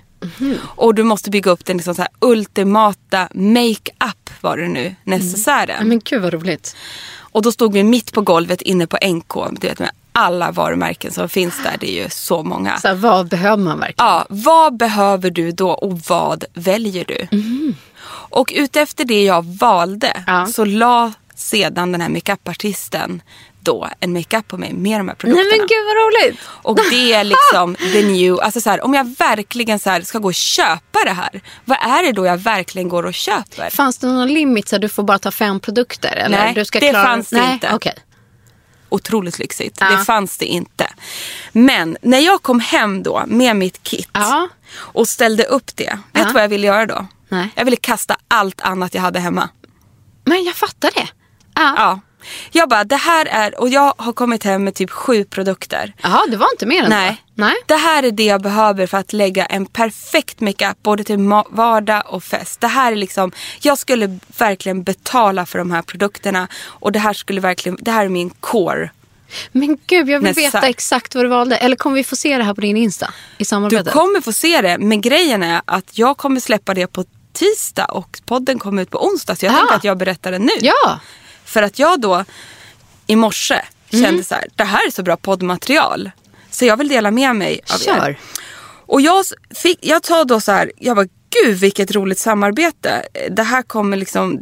Och 0.59 0.95
du 0.95 1.03
måste 1.03 1.29
bygga 1.29 1.51
upp 1.51 1.65
den 1.65 1.77
liksom 1.77 1.95
så 1.95 2.01
här 2.01 2.11
ultimata 2.19 3.29
make-up 3.33 4.16
var 4.43 4.57
det 4.57 4.67
nu, 4.67 4.95
necessären. 5.03 5.87
Men 5.87 5.99
gud 6.05 6.21
vad 6.21 6.33
roligt. 6.33 6.75
Och 7.19 7.41
då 7.41 7.51
stod 7.51 7.73
vi 7.73 7.83
mitt 7.83 8.13
på 8.13 8.21
golvet 8.21 8.61
inne 8.61 8.87
på 8.87 8.97
NK, 9.07 9.33
du 9.59 9.67
vet 9.67 9.79
med 9.79 9.89
alla 10.11 10.51
varumärken 10.51 11.11
som 11.11 11.29
finns 11.29 11.63
där, 11.63 11.75
det 11.79 11.89
är 11.99 12.03
ju 12.03 12.09
så 12.09 12.43
många. 12.43 12.77
Så 12.77 12.87
här, 12.87 12.95
vad 12.95 13.27
behöver 13.27 13.63
man 13.63 13.79
verkligen? 13.79 14.07
Ja, 14.07 14.25
vad 14.29 14.77
behöver 14.77 15.29
du 15.29 15.51
då 15.51 15.69
och 15.71 15.99
vad 16.09 16.43
väljer 16.53 17.05
du? 17.05 17.27
Och 18.29 18.53
utefter 18.55 19.05
det 19.05 19.23
jag 19.23 19.45
valde 19.45 20.23
Ja. 20.27 20.45
så 20.45 20.65
la 20.65 21.13
sedan 21.35 21.91
den 21.91 22.01
här 22.01 22.09
makeupartisten 22.09 23.21
då 23.67 23.89
en 23.99 24.13
makeup 24.13 24.47
på 24.47 24.57
mig 24.57 24.73
med 24.73 24.99
de 24.99 25.07
här 25.07 25.15
produkterna. 25.15 25.49
Nej 25.49 25.57
men 25.59 25.67
gud 25.67 25.85
vad 25.85 25.95
roligt. 25.95 26.39
Och 26.49 26.75
det 26.91 27.13
är 27.13 27.23
liksom 27.23 27.75
the 27.93 28.03
new, 28.03 28.39
alltså 28.41 28.61
så 28.61 28.69
här, 28.69 28.83
om 28.85 28.93
jag 28.93 29.15
verkligen 29.19 29.79
så 29.79 29.89
här 29.89 30.01
ska 30.01 30.19
gå 30.19 30.27
och 30.27 30.33
köpa 30.33 30.99
det 31.05 31.11
här, 31.11 31.41
vad 31.65 31.77
är 31.81 32.03
det 32.03 32.11
då 32.11 32.25
jag 32.25 32.37
verkligen 32.37 32.89
går 32.89 33.05
och 33.05 33.13
köper? 33.13 33.69
Fanns 33.69 33.97
det 33.97 34.07
någon 34.07 34.27
limit 34.33 34.67
så 34.67 34.75
att 34.75 34.81
du 34.81 34.89
får 34.89 35.03
bara 35.03 35.19
ta 35.19 35.31
fem 35.31 35.59
produkter? 35.59 36.15
Eller? 36.15 36.37
Nej, 36.37 36.53
du 36.53 36.65
ska 36.65 36.79
det 36.79 36.89
klara... 36.89 37.03
fanns 37.05 37.29
det 37.29 37.41
Nej, 37.41 37.53
inte. 37.53 37.71
okej. 37.73 37.93
Otroligt 38.89 39.39
lyxigt. 39.39 39.77
Ja. 39.79 39.89
Det 39.89 39.97
fanns 40.05 40.37
det 40.37 40.45
inte. 40.45 40.87
Men 41.51 41.97
när 42.01 42.19
jag 42.19 42.41
kom 42.43 42.59
hem 42.59 43.03
då 43.03 43.23
med 43.27 43.55
mitt 43.55 43.83
kit 43.83 44.09
Ja. 44.13 44.49
och 44.75 45.07
ställde 45.07 45.43
upp 45.43 45.75
det, 45.75 45.83
vet 46.13 46.21
Ja. 46.23 46.25
du 46.27 46.33
vad 46.33 46.43
jag 46.43 46.49
ville 46.49 46.67
göra 46.67 46.85
då? 46.85 47.07
Nej. 47.29 47.49
Jag 47.55 47.65
ville 47.65 47.77
kasta 47.77 48.15
allt 48.27 48.61
annat 48.61 48.93
jag 48.93 49.01
hade 49.01 49.19
hemma. 49.19 49.49
Men 50.25 50.43
jag 50.43 50.55
fattar 50.55 50.91
det. 50.95 51.07
Ja. 51.55 51.99
Ja. 52.51 52.59
Jag 52.61 52.69
bara, 52.69 52.83
det 52.83 52.95
här 52.95 53.25
är, 53.25 53.59
och 53.61 53.69
jag 53.69 53.93
har 53.97 54.13
kommit 54.13 54.43
hem 54.43 54.63
med 54.63 54.75
typ 54.75 54.89
sju 54.91 55.23
produkter. 55.23 55.93
Jaha, 56.01 56.21
det 56.31 56.37
var 56.37 56.47
inte 56.53 56.65
mer 56.65 56.83
än 56.83 56.89
Nej. 56.89 57.09
så? 57.35 57.41
Nej. 57.41 57.53
Det 57.65 57.75
här 57.75 58.03
är 58.03 58.11
det 58.11 58.23
jag 58.25 58.41
behöver 58.41 58.87
för 58.87 58.97
att 58.97 59.13
lägga 59.13 59.45
en 59.45 59.65
perfekt 59.65 60.39
makeup 60.41 60.83
både 60.83 61.03
till 61.03 61.17
vardag 61.49 62.03
och 62.07 62.23
fest. 62.23 62.61
Det 62.61 62.67
här 62.67 62.91
är 62.91 62.95
liksom, 62.95 63.31
jag 63.59 63.77
skulle 63.77 64.19
verkligen 64.37 64.83
betala 64.83 65.45
för 65.45 65.57
de 65.59 65.71
här 65.71 65.81
produkterna 65.81 66.47
och 66.65 66.91
det 66.91 66.99
här 66.99 67.13
skulle 67.13 67.41
verkligen, 67.41 67.77
det 67.81 67.91
här 67.91 68.05
är 68.05 68.09
min 68.09 68.29
core. 68.29 68.89
Men 69.51 69.77
gud, 69.87 70.09
jag 70.09 70.19
vill 70.19 70.23
Nästa. 70.23 70.41
veta 70.41 70.67
exakt 70.67 71.15
vad 71.15 71.25
du 71.25 71.29
valde. 71.29 71.57
Eller 71.57 71.75
kommer 71.75 71.95
vi 71.95 72.03
få 72.03 72.15
se 72.15 72.37
det 72.37 72.43
här 72.43 72.53
på 72.53 72.61
din 72.61 72.77
Insta? 72.77 73.05
I 73.05 73.09
Du 73.37 73.45
samarbetet? 73.45 73.93
kommer 73.93 74.21
få 74.21 74.33
se 74.33 74.61
det, 74.61 74.77
men 74.77 75.01
grejen 75.01 75.43
är 75.43 75.61
att 75.65 75.97
jag 75.97 76.17
kommer 76.17 76.39
släppa 76.39 76.73
det 76.73 76.87
på 76.87 77.05
tisdag 77.33 77.85
och 77.85 78.19
podden 78.25 78.59
kommer 78.59 78.81
ut 78.81 78.89
på 78.89 79.05
onsdag. 79.07 79.35
Så 79.35 79.45
jag 79.45 79.53
Ah. 79.53 79.57
tänker 79.57 79.75
att 79.75 79.83
jag 79.83 79.97
berättar 79.97 80.31
det 80.31 80.39
nu. 80.39 80.51
Ja. 80.61 80.99
För 81.47 81.61
att 81.63 81.79
jag 81.79 82.01
då 82.01 82.25
i 83.07 83.15
morse 83.15 83.61
Mm. 83.93 84.05
kände 84.05 84.23
så 84.23 84.35
här, 84.35 84.45
det 84.55 84.63
här 84.63 84.87
är 84.87 84.91
så 84.91 85.03
bra 85.03 85.17
poddmaterial. 85.17 86.11
Så 86.51 86.65
jag 86.65 86.77
vill 86.77 86.87
dela 86.87 87.11
med 87.11 87.35
mig 87.35 87.59
av 87.73 87.77
Kör. 87.79 88.09
er. 88.09 88.19
Och 88.85 89.01
jag, 89.01 89.25
fick, 89.55 89.79
jag 89.81 90.03
tar 90.03 90.25
då 90.25 90.39
så 90.39 90.51
här, 90.51 90.71
jag 90.77 90.95
bara 90.95 91.07
gud 91.43 91.57
vilket 91.57 91.91
roligt 91.91 92.19
samarbete. 92.19 93.03
Det 93.31 93.43
här 93.43 93.61
kommer 93.63 93.97
liksom 93.97 94.41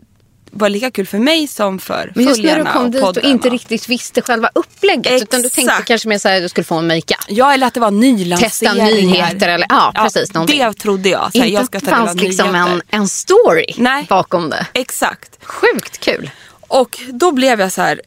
vara 0.51 0.69
lika 0.69 0.91
kul 0.91 1.07
för 1.07 1.19
mig 1.19 1.47
som 1.47 1.79
för 1.79 2.11
Men 2.15 2.25
just 2.25 2.37
när 2.43 2.49
följarna 2.49 2.69
du 2.71 2.73
kom 2.73 2.85
och 2.85 3.13
dit 3.13 3.23
och 3.23 3.29
inte 3.29 3.49
riktigt 3.49 3.89
visste 3.89 4.21
själva 4.21 4.49
upplägget. 4.55 5.21
Utan 5.21 5.41
du 5.41 5.49
tänkte 5.49 5.61
Exakt. 5.71 5.87
kanske 5.87 6.07
mer 6.09 6.17
så 6.17 6.29
här, 6.29 6.41
du 6.41 6.49
skulle 6.49 6.65
få 6.65 6.75
en 6.75 6.87
makeup. 6.87 7.17
Ja 7.27 7.53
eller 7.53 7.67
att 7.67 7.73
det 7.73 7.79
var 7.79 7.91
nylanseringar. 7.91 8.85
Testa 8.85 8.95
nyheter 8.95 9.49
eller 9.49 9.65
ja, 9.69 9.91
precis. 9.95 10.33
någonting. 10.33 10.59
Det 10.59 10.73
trodde 10.73 11.09
jag. 11.09 11.31
Så 11.31 11.37
här, 11.37 11.45
inte 11.45 11.55
jag 11.55 11.65
ska 11.65 11.77
att 11.77 11.83
det 11.83 11.89
fanns 11.89 12.15
liksom 12.21 12.55
en, 12.55 12.81
en 12.89 13.07
story 13.07 13.73
Nej. 13.77 14.05
bakom 14.09 14.49
det. 14.49 14.67
Exakt. 14.73 15.29
Sjukt 15.43 15.97
kul. 15.99 16.29
Och 16.75 16.99
då 17.07 17.31
blev 17.31 17.59
jag 17.59 17.71
så 17.71 17.81
här. 17.81 18.01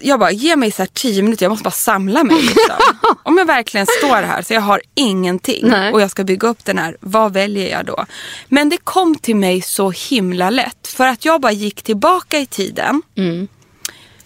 Jag 0.00 0.20
bara, 0.20 0.30
ge 0.30 0.56
mig 0.56 0.72
så 0.72 0.82
här 0.82 0.90
tio 0.92 1.22
minuter, 1.22 1.44
jag 1.44 1.50
måste 1.50 1.64
bara 1.64 1.70
samla 1.70 2.24
mig. 2.24 2.42
Liksom. 2.42 2.76
Om 3.22 3.38
jag 3.38 3.46
verkligen 3.46 3.86
står 3.86 4.22
här 4.22 4.42
så 4.42 4.54
jag 4.54 4.60
har 4.60 4.82
ingenting 4.94 5.68
Nej. 5.68 5.92
och 5.92 6.00
jag 6.00 6.10
ska 6.10 6.24
bygga 6.24 6.48
upp 6.48 6.64
den 6.64 6.78
här, 6.78 6.96
vad 7.00 7.32
väljer 7.32 7.70
jag 7.70 7.86
då? 7.86 8.06
Men 8.48 8.68
det 8.68 8.76
kom 8.76 9.14
till 9.14 9.36
mig 9.36 9.62
så 9.62 9.90
himla 9.90 10.50
lätt 10.50 10.86
för 10.86 11.06
att 11.06 11.24
jag 11.24 11.40
bara 11.40 11.52
gick 11.52 11.82
tillbaka 11.82 12.38
i 12.38 12.46
tiden. 12.46 13.02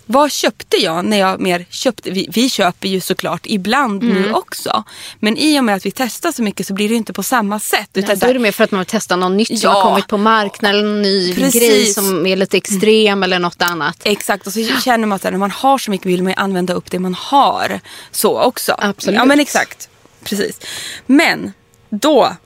Vad 0.07 0.33
köpte 0.33 0.77
jag 0.77 1.05
när 1.05 1.17
jag 1.19 1.41
mer 1.41 1.67
köpte? 1.71 2.11
Vi, 2.11 2.29
vi 2.33 2.49
köper 2.51 2.89
ju 2.89 3.01
såklart 3.01 3.41
ibland 3.45 4.03
nu 4.03 4.33
också. 4.33 4.85
Men 5.21 5.37
i 5.37 5.61
och 5.61 5.65
med 5.65 5.75
att 5.75 5.87
vi 5.87 5.91
testar 5.91 6.33
så 6.33 6.43
mycket 6.43 6.67
så 6.67 6.75
blir 6.75 6.89
det 6.89 6.95
inte 6.95 7.13
på 7.13 7.23
samma 7.23 7.61
sätt. 7.61 7.91
Utan 7.95 8.09
Nej, 8.09 8.17
då 8.17 8.27
är 8.27 8.35
det 8.35 8.41
mer 8.41 8.53
för 8.53 8.65
att 8.65 8.71
man 8.71 8.79
vill 8.79 8.87
testa 8.87 9.17
något 9.17 9.33
nytt 9.33 9.49
som 9.49 9.59
Ja. 9.63 9.71
har 9.71 9.83
kommit 9.91 10.07
på 10.09 10.17
marknaden. 10.19 10.81
En 10.85 11.03
ny 11.03 11.35
Precis. 11.35 11.61
grej 11.63 11.87
som 11.87 12.27
är 12.27 12.37
lite 12.37 12.57
extrem 12.57 13.23
eller 13.23 13.39
något 13.39 13.63
annat. 13.63 13.97
Exakt, 14.05 14.47
och 14.47 14.53
så 14.53 14.65
känner 14.85 15.07
man 15.07 15.17
att 15.17 15.23
när 15.23 15.33
man 15.33 15.51
har 15.51 15.79
så 15.79 15.91
mycket 15.91 16.07
vill 16.07 16.23
man 16.23 16.33
ju 16.33 16.37
använda 16.39 16.75
upp 16.75 16.91
det 16.91 16.99
man 16.99 17.15
har. 17.15 17.81
Så 18.11 18.41
också. 18.41 18.75
Absolut. 18.79 19.19
Ja 19.19 19.25
men 19.25 19.41
exakt. 19.41 19.89
Precis. 20.25 20.61
Men 21.07 21.53
då, 21.91 22.37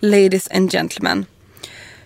ladies 0.00 0.48
and 0.50 0.72
gentlemen. 0.72 1.26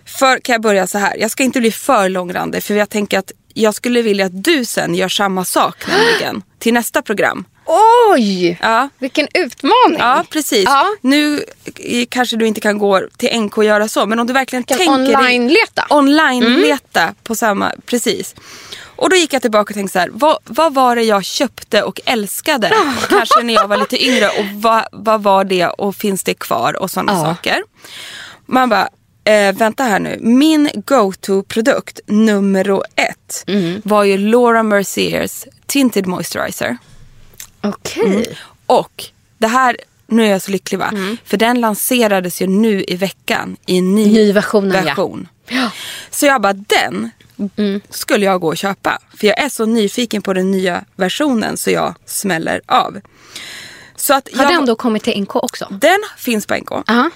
För 0.05 0.39
kan 0.39 0.53
jag 0.53 0.61
börja 0.61 0.87
så 0.87 0.97
här. 0.97 1.17
Jag 1.17 1.31
ska 1.31 1.43
inte 1.43 1.59
bli 1.59 1.71
för 1.71 2.09
långrandig 2.09 2.63
för 2.63 2.73
jag 2.75 2.89
tänker 2.89 3.19
att 3.19 3.31
jag 3.57 3.75
skulle 3.75 4.01
vilja 4.01 4.25
att 4.25 4.43
du 4.43 4.65
sen 4.65 4.95
gör 4.95 5.09
samma 5.09 5.45
sak 5.45 5.87
nämligen. 5.87 6.43
Till 6.59 6.73
nästa 6.73 7.01
program. 7.01 7.45
Oj! 8.11 8.57
Ja. 8.61 8.89
Vilken 8.97 9.27
utmaning. 9.33 9.99
Ja, 9.99 10.23
precis. 10.29 10.63
Ja. 10.65 10.85
Nu 11.01 11.43
eh, 11.75 12.05
kanske 12.09 12.37
du 12.37 12.47
inte 12.47 12.61
kan 12.61 12.77
gå 12.77 13.01
till 13.17 13.39
NK 13.41 13.57
och 13.57 13.63
göra 13.65 13.87
så, 13.87 14.05
men 14.05 14.19
om 14.19 14.27
du 14.27 14.33
verkligen 14.33 14.63
Kan 14.63 14.77
tänker... 14.77 14.93
online-leta. 14.93 15.85
Online-leta 15.89 17.13
på 17.23 17.35
samma... 17.35 17.71
Precis. 17.85 18.35
Och 18.95 19.09
då 19.09 19.15
gick 19.15 19.33
jag 19.33 19.41
tillbaka 19.41 19.71
och 19.71 19.75
tänkte 19.75 19.93
så 19.93 19.99
här, 19.99 20.09
vad, 20.11 20.37
vad 20.43 20.73
var 20.73 20.95
det 20.95 21.03
jag 21.03 21.25
köpte 21.25 21.83
och 21.83 22.01
älskade? 22.05 22.71
Kanske 23.09 23.43
när 23.43 23.53
jag 23.53 23.67
var 23.67 23.77
lite 23.77 24.05
yngre 24.05 24.27
och 24.27 24.45
vad, 24.53 24.85
vad 24.91 25.23
var 25.23 25.43
det 25.43 25.67
och 25.67 25.95
finns 25.95 26.23
det 26.23 26.33
kvar 26.33 26.81
och 26.81 26.91
sådana 26.91 27.13
Ja. 27.13 27.23
saker. 27.23 27.63
Man 28.45 28.69
bara, 28.69 28.89
eh, 29.25 29.55
vänta 29.55 29.83
här 29.83 29.99
nu. 29.99 30.17
Min 30.21 30.69
go-to-produkt 30.85 31.99
nummer 32.05 32.81
ett 32.95 33.43
Mm. 33.47 33.81
var 33.85 34.03
ju 34.03 34.17
Laura 34.17 34.63
Merciers 34.63 35.45
Tinted 35.65 36.07
Moisturizer. 36.07 36.77
Okej. 37.61 38.37
Och 38.65 39.03
det 39.37 39.47
här, 39.47 39.77
nu 40.07 40.25
är 40.25 40.29
jag 40.31 40.41
så 40.41 40.51
lycklig 40.51 40.77
va? 40.79 40.89
Mm. 40.91 41.17
För 41.25 41.37
den 41.37 41.61
lanserades 41.61 42.41
ju 42.41 42.47
nu 42.47 42.83
i 42.87 42.95
veckan 42.95 43.57
i 43.65 43.77
en 43.77 43.95
ny, 43.95 44.05
Ny 44.13 44.31
versionen, 44.33 44.71
ja. 44.75 44.81
version. 44.81 45.27
Ja. 45.47 45.71
Så 46.09 46.25
jag 46.25 46.41
bara, 46.41 46.53
den 46.53 47.09
Mm. 47.57 47.81
skulle 47.89 48.25
jag 48.25 48.41
gå 48.41 48.47
och 48.47 48.57
köpa. 48.57 48.99
För 49.17 49.27
jag 49.27 49.39
är 49.39 49.49
så 49.49 49.65
nyfiken 49.65 50.21
på 50.21 50.33
den 50.33 50.51
nya 50.51 50.83
versionen 50.95 51.57
så 51.57 51.71
jag 51.71 51.95
smäller 52.05 52.61
av. 52.65 52.99
Så 53.95 54.13
att 54.13 54.29
Har 54.35 54.43
jag, 54.43 54.53
den 54.53 54.65
då 54.65 54.75
kommit 54.75 55.03
till 55.03 55.21
NK 55.21 55.35
också? 55.35 55.67
den 55.81 55.99
finns 56.17 56.45
på 56.47 56.55
NK. 56.55 56.69
Ja. 56.87 57.09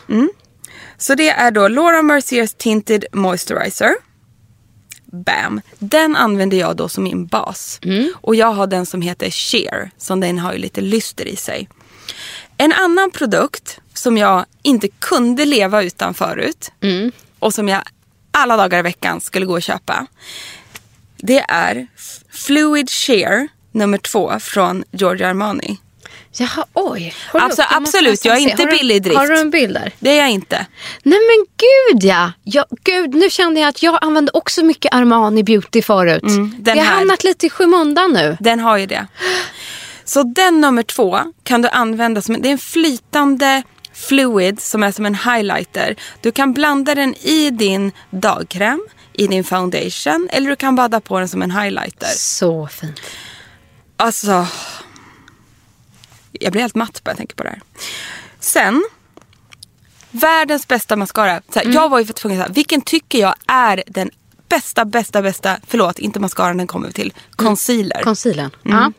Så 0.98 1.16
det 1.16 1.30
är 1.30 1.52
då 1.52 1.68
Laura 1.68 2.02
Merciers 2.02 2.54
Tinted 2.54 3.06
Moisturizer. 3.12 3.96
Bam. 5.06 5.62
Den 5.80 6.16
använder 6.16 6.58
jag 6.58 6.76
då 6.76 6.90
som 6.90 7.04
min 7.04 7.26
bas. 7.28 7.80
Och 8.14 8.36
jag 8.36 8.52
har 8.54 8.68
den 8.68 8.86
som 8.86 9.02
heter 9.02 9.30
Sheer. 9.30 9.92
Som 9.98 10.20
den 10.20 10.40
har 10.40 10.54
ju 10.54 10.60
lite 10.60 10.82
lyster 10.82 11.28
i 11.28 11.36
sig. 11.36 11.70
En 12.58 12.74
annan 12.74 13.12
produkt 13.12 13.80
som 13.94 14.18
jag 14.18 14.46
inte 14.62 14.88
kunde 14.88 15.46
leva 15.46 15.84
utan 15.84 16.14
förut. 16.14 16.72
Och 17.40 17.54
som 17.54 17.68
jag 17.70 17.82
alla 18.32 18.58
dagar 18.58 18.80
i 18.80 18.82
veckan 18.82 19.22
skulle 19.22 19.46
gå 19.46 19.54
och 19.54 19.62
köpa. 19.62 20.08
Det 21.18 21.40
är 21.40 21.88
Fluid 22.32 22.90
Sheer 22.90 23.48
nummer 23.72 23.98
två 23.98 24.40
från 24.40 24.84
Giorgio 24.92 25.26
Armani. 25.28 25.78
Jaha, 26.38 26.66
oj. 26.74 27.14
Håll 27.32 27.42
Alltså, 27.42 27.62
upp, 27.62 27.68
jag 27.72 27.82
absolut, 27.82 28.26
jag 28.26 28.36
är 28.38 28.42
se. 28.42 28.50
inte 28.50 28.64
Har 28.64 28.72
billig 28.72 28.96
i 28.96 29.00
drift. 29.00 29.18
Har 29.18 29.28
du 29.28 29.40
en 29.40 29.50
bild 29.50 29.74
där? 29.74 29.92
Det 30.00 30.10
är 30.10 30.18
jag 30.18 30.30
inte. 30.30 30.66
Nej 31.04 31.20
men 31.20 31.46
gud 31.58 32.04
ja. 32.04 32.32
ja. 32.44 32.66
Gud, 32.84 33.14
nu 33.16 33.30
kände 33.30 33.60
jag 33.60 33.70
att 33.70 33.84
jag 33.84 33.98
använde 34.02 34.32
också 34.34 34.64
mycket 34.66 34.94
Armani 34.94 35.44
Beauty 35.44 35.82
förut. 35.82 36.24
den 36.60 36.78
jag 36.78 36.86
har 36.86 36.92
hamnat 36.96 37.24
lite 37.24 37.46
i 37.46 37.50
skymundan 37.50 38.12
nu. 38.14 38.38
Den 38.40 38.60
har 38.60 38.78
ju 38.78 38.86
det. 38.86 39.08
Så 40.06 40.24
den 40.24 40.62
nummer 40.62 40.84
två 40.84 41.20
kan 41.44 41.62
du 41.62 41.70
använda 41.70 42.22
som 42.22 42.42
det 42.42 42.48
är 42.48 42.52
en 42.52 42.58
flytande 42.58 43.64
fluid 43.94 44.62
som 44.62 44.84
är 44.84 44.92
som 44.92 45.06
en 45.06 45.16
highlighter. 45.16 45.96
Du 46.22 46.32
kan 46.32 46.54
blanda 46.54 46.96
den 46.96 47.16
i 47.16 47.50
din 47.50 47.92
dagkräm, 48.12 48.82
i 49.14 49.28
din 49.28 49.44
foundation 49.44 50.30
eller 50.32 50.50
du 50.50 50.56
kan 50.56 50.76
badda 50.76 51.00
på 51.02 51.20
den 51.20 51.28
som 51.30 51.42
en 51.42 51.52
highlighter. 51.52 52.08
Så 52.08 52.68
fint. 52.68 53.02
Alltså, 53.98 54.48
jag 56.32 56.52
blir 56.52 56.62
helt 56.62 56.76
matt 56.76 57.02
bara 57.04 57.12
jag 57.12 57.18
tänker 57.18 57.36
på 57.36 57.44
det 57.44 57.50
här. 57.50 57.62
Sen, 58.40 58.84
världens 60.12 60.68
bästa 60.68 60.96
mascara. 60.96 61.42
Så 61.50 61.60
här, 61.60 61.66
Mm. 61.66 61.76
Jag 61.76 61.90
var 61.90 62.00
ju 62.00 62.06
för 62.06 62.14
tvungen 62.14 62.42
att 62.42 62.46
säga, 62.46 62.54
vilken 62.54 62.82
tycker 62.82 63.20
jag 63.20 63.36
är 63.48 63.84
den 63.88 64.10
bästa, 64.50 64.86
bästa, 64.86 65.22
bästa, 65.22 65.58
förlåt, 65.68 66.00
inte 66.00 66.20
mascaran 66.20 66.58
den 66.58 66.68
kommer 66.68 66.88
vi 66.88 66.94
till, 66.94 67.14
concealer. 67.36 68.02
Concealern. 68.04 68.52
Mm. 68.66 68.78
Ja. 68.78 68.92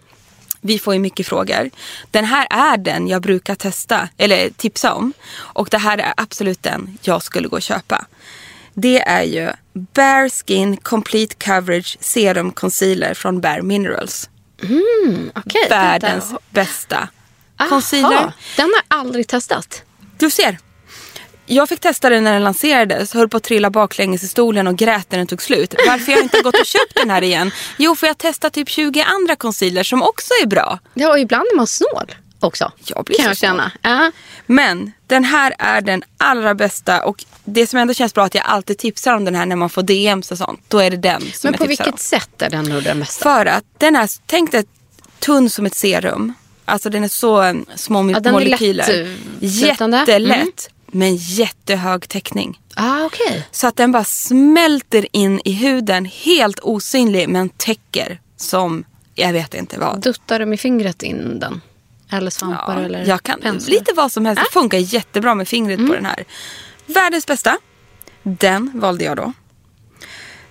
Vi 0.60 0.78
får 0.78 0.94
ju 0.94 1.00
mycket 1.00 1.26
frågor. 1.26 1.70
Den 2.10 2.24
här 2.24 2.46
är 2.50 2.76
den 2.76 3.08
jag 3.08 3.22
brukar 3.22 3.54
testa, 3.54 4.08
eller 4.16 4.50
tipsa 4.50 4.94
om. 4.94 5.12
Och 5.32 5.68
det 5.70 5.78
här 5.78 5.98
är 5.98 6.14
absolut 6.16 6.62
den 6.62 6.98
jag 7.02 7.22
skulle 7.22 7.48
gå 7.48 7.56
och 7.56 7.62
köpa. 7.62 8.06
Det 8.74 9.00
är 9.00 9.22
ju 9.22 9.50
Bare 9.72 10.30
Skin 10.30 10.76
Complete 10.76 11.34
Coverage 11.34 11.96
Serum 12.00 12.52
Concealer 12.52 13.14
från 13.14 13.40
Bare 13.40 13.62
Minerals. 13.62 14.30
Okej, 15.34 15.66
Världens 15.70 16.34
vänta. 16.50 17.08
Aha, 17.60 17.68
concealer. 17.68 18.32
Den 18.56 18.64
har 18.66 18.82
jag 18.88 18.98
aldrig 18.98 19.26
testat. 19.28 19.82
Du 20.18 20.30
ser. 20.30 20.58
Jag 21.46 21.68
fick 21.68 21.80
testa 21.80 22.08
den 22.08 22.24
när 22.24 22.32
den 22.32 22.44
lanserades, 22.44 23.14
höll 23.14 23.28
på 23.28 23.36
att 23.36 23.42
trilla 23.42 23.70
baklänges 23.70 24.22
i 24.22 24.28
stolen 24.28 24.66
och 24.66 24.76
grät 24.76 25.10
när 25.10 25.18
den 25.18 25.26
tog 25.26 25.42
slut. 25.42 25.74
Varför 25.86 26.12
jag 26.12 26.20
inte 26.22 26.40
gått 26.42 26.60
och 26.60 26.66
köpt 26.66 26.94
den 26.94 27.10
här 27.10 27.22
igen? 27.22 27.50
Jo, 27.76 27.96
för 27.96 28.06
jag 28.06 28.18
testat 28.18 28.52
typ 28.52 28.68
20 28.68 29.02
andra 29.02 29.36
concealers 29.36 29.90
som 29.90 30.02
också 30.02 30.32
är 30.42 30.46
bra. 30.46 30.78
Ja, 30.94 31.10
och 31.10 31.18
ibland 31.18 31.44
är 31.52 31.56
man 31.56 31.66
snål 31.66 32.14
också. 32.40 32.72
Jag 32.84 33.04
blir 33.04 33.16
kan 33.16 33.24
så 33.24 33.30
jag 33.30 33.36
känna. 33.36 33.72
Ja. 33.82 34.12
Men 34.46 34.92
den 35.06 35.24
här 35.24 35.54
är 35.58 35.80
den 35.80 36.02
allra 36.16 36.54
bästa 36.54 37.04
och 37.04 37.24
det 37.44 37.66
som 37.66 37.78
ändå 37.78 37.94
känns 37.94 38.14
bra 38.14 38.22
är 38.22 38.26
att 38.26 38.34
jag 38.34 38.44
alltid 38.46 38.78
tipsar 38.78 39.14
om 39.14 39.24
den 39.24 39.34
här 39.34 39.46
när 39.46 39.56
man 39.56 39.70
får 39.70 39.82
DMs 39.82 40.30
och 40.30 40.38
sånt. 40.38 40.60
Då 40.68 40.78
är 40.78 40.90
det 40.90 40.96
den 40.96 41.20
som 41.20 41.28
Men 41.42 41.52
jag 41.52 41.58
på 41.58 41.66
tipsar 41.66 41.66
vilket 41.66 41.92
om. 41.94 41.98
sätt 41.98 42.42
är 42.42 42.50
den 42.50 42.64
nu 42.64 42.80
den 42.80 43.00
bästa? 43.00 43.22
För 43.22 43.46
att 43.46 43.64
den 43.78 43.96
är, 43.96 44.08
tänk 44.26 44.52
dig 44.52 44.64
tunn 45.18 45.50
som 45.50 45.66
ett 45.66 45.74
serum. 45.74 46.34
Alltså 46.70 46.90
den 46.90 47.04
är 47.04 47.08
så 47.08 47.42
eh, 47.42 47.54
små 47.74 48.10
Ja, 48.10 48.32
molekyler. 48.32 48.86
lätt, 48.86 49.06
eh, 49.42 49.50
flytande. 49.60 49.96
Jättelätt. 49.98 50.70
Men 50.86 51.16
jättehög 51.16 52.08
täckning. 52.08 52.60
Ah, 52.76 53.04
okej. 53.04 53.46
Så 53.50 53.66
att 53.66 53.76
den 53.76 53.92
bara 53.92 54.04
smälter 54.04 55.06
in 55.12 55.40
i 55.44 55.52
huden. 55.52 56.04
Helt 56.04 56.58
osynlig 56.62 57.28
men 57.28 57.48
täcker 57.48 58.20
som 58.36 58.84
jag 59.14 59.32
vet 59.32 59.54
inte 59.54 59.78
vad. 59.78 60.00
Duttar 60.00 60.38
du 60.38 60.46
med 60.46 60.60
fingret 60.60 61.02
in 61.02 61.38
den? 61.40 61.60
Eller 62.12 62.30
svampar 62.30 62.78
Ja, 62.78 62.84
eller 62.84 63.06
jag 63.06 63.22
kan, 63.22 63.40
penslar? 63.40 63.70
lite 63.74 63.92
vad 63.94 64.12
som 64.12 64.26
helst. 64.26 64.42
Det 64.44 64.52
funkar 64.52 64.78
jättebra 64.78 65.34
med 65.34 65.48
fingret 65.48 65.78
Mm. 65.78 65.88
på 65.88 65.94
den 65.94 66.06
här. 66.06 66.24
Världens 66.86 67.26
bästa. 67.26 67.58
Den 68.22 68.70
valde 68.74 69.04
jag 69.04 69.16
då. 69.16 69.32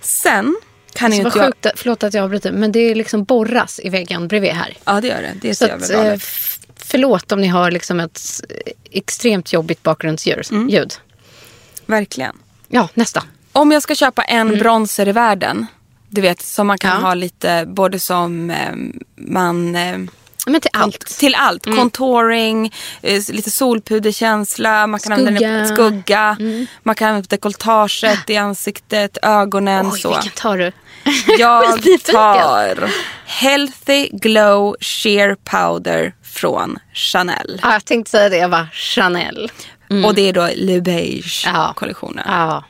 Sen 0.01 0.55
kan 0.99 1.13
inte 1.13 1.37
jag... 1.37 1.45
sjukt, 1.45 1.67
förlåt 1.75 2.03
att 2.03 2.13
jag 2.13 2.23
avbryter, 2.23 2.51
men 2.51 2.71
det 2.71 2.79
är 2.79 2.95
liksom 2.95 3.23
borras 3.23 3.79
i 3.83 3.89
väggen 3.89 4.27
bredvid 4.27 4.51
här. 4.51 4.77
Ja 4.85 5.01
det 5.01 5.07
gör 5.07 5.21
det. 5.21 5.33
Det 5.41 5.55
Så 5.55 5.65
jag 5.65 5.81
att, 5.83 5.89
eh, 5.89 6.15
förlåt 6.75 7.31
om 7.31 7.41
ni 7.41 7.47
har 7.47 7.71
liksom 7.71 7.99
ett 7.99 8.21
extremt 8.91 9.53
jobbigt 9.53 9.83
bakgrundsljud. 9.83 10.51
Mm. 10.51 10.87
Verkligen. 11.85 12.35
Ja, 12.67 12.89
nästa. 12.93 13.23
Om 13.51 13.71
jag 13.71 13.83
ska 13.83 13.95
köpa 13.95 14.23
en 14.23 14.59
bronzer 14.59 15.07
i 15.07 15.11
världen. 15.11 15.65
Du 16.09 16.21
vet 16.21 16.41
som 16.41 16.67
man 16.67 16.77
kan 16.77 16.91
Mm. 16.91 17.01
Ja. 17.01 17.07
ha 17.07 17.13
lite 17.13 17.65
både 17.67 17.99
som 17.99 18.49
eh, 18.49 18.73
man... 19.15 19.75
Eh, 19.75 19.97
Men 20.45 20.61
till 20.61 20.71
allt. 20.73 21.05
Till 21.05 21.35
allt. 21.35 21.65
Contouring, 21.65 22.73
eh, 23.01 23.21
lite 23.29 23.51
solpuderkänsla, 23.51 24.87
man 24.87 24.99
kan 24.99 25.11
använda 25.13 25.41
den 25.41 25.67
Skugga. 25.67 26.35
skugga. 26.35 26.37
Man 26.83 26.95
kan 26.95 27.07
använda 27.07 27.27
dekolletaget 27.29 28.29
i 28.29 28.37
ansiktet, 28.37 29.17
ögonen. 29.21 29.89
Oj, 29.93 29.99
så. 29.99 30.09
vilken 30.09 30.31
tar 30.31 30.57
du? 30.57 30.71
Jag 31.37 31.63
tar 32.03 32.89
Healthy 33.25 34.09
Glow 34.11 34.75
Sheer 34.79 35.35
Powder 35.35 36.13
från 36.23 36.77
Chanel. 36.93 37.59
Ja, 37.63 37.73
jag 37.73 37.85
tänkte 37.85 38.11
säga 38.11 38.29
det, 38.29 38.37
jag 38.37 38.49
var 38.49 38.67
Chanel. 38.73 39.51
Och 40.05 40.15
det 40.15 40.29
är 40.29 40.33
då 40.33 40.49
Le 40.55 40.81
Beige 40.81 41.43
Ja. 41.45 41.73
Ja. 42.25 42.63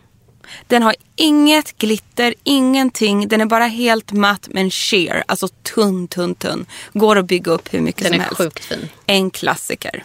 Den 0.69 0.83
har 0.83 0.95
inget 1.15 1.77
glitter, 1.77 2.33
ingenting. 2.43 3.27
Den 3.27 3.41
är 3.41 3.45
bara 3.45 3.65
helt 3.65 4.11
matt 4.11 4.47
men 4.51 4.71
sheer. 4.71 5.23
Alltså 5.27 5.47
tunn, 5.47 6.07
tunn, 6.07 6.35
tunn. 6.35 6.65
Går 6.93 7.15
att 7.15 7.25
bygga 7.25 7.51
upp 7.51 7.73
hur 7.73 7.81
mycket 7.81 8.03
Den 8.03 8.11
som 8.11 8.19
är 8.21 8.25
helst. 8.25 8.37
sjukt 8.37 8.65
fin. 8.65 8.89
En 9.05 9.31
klassiker. 9.31 10.03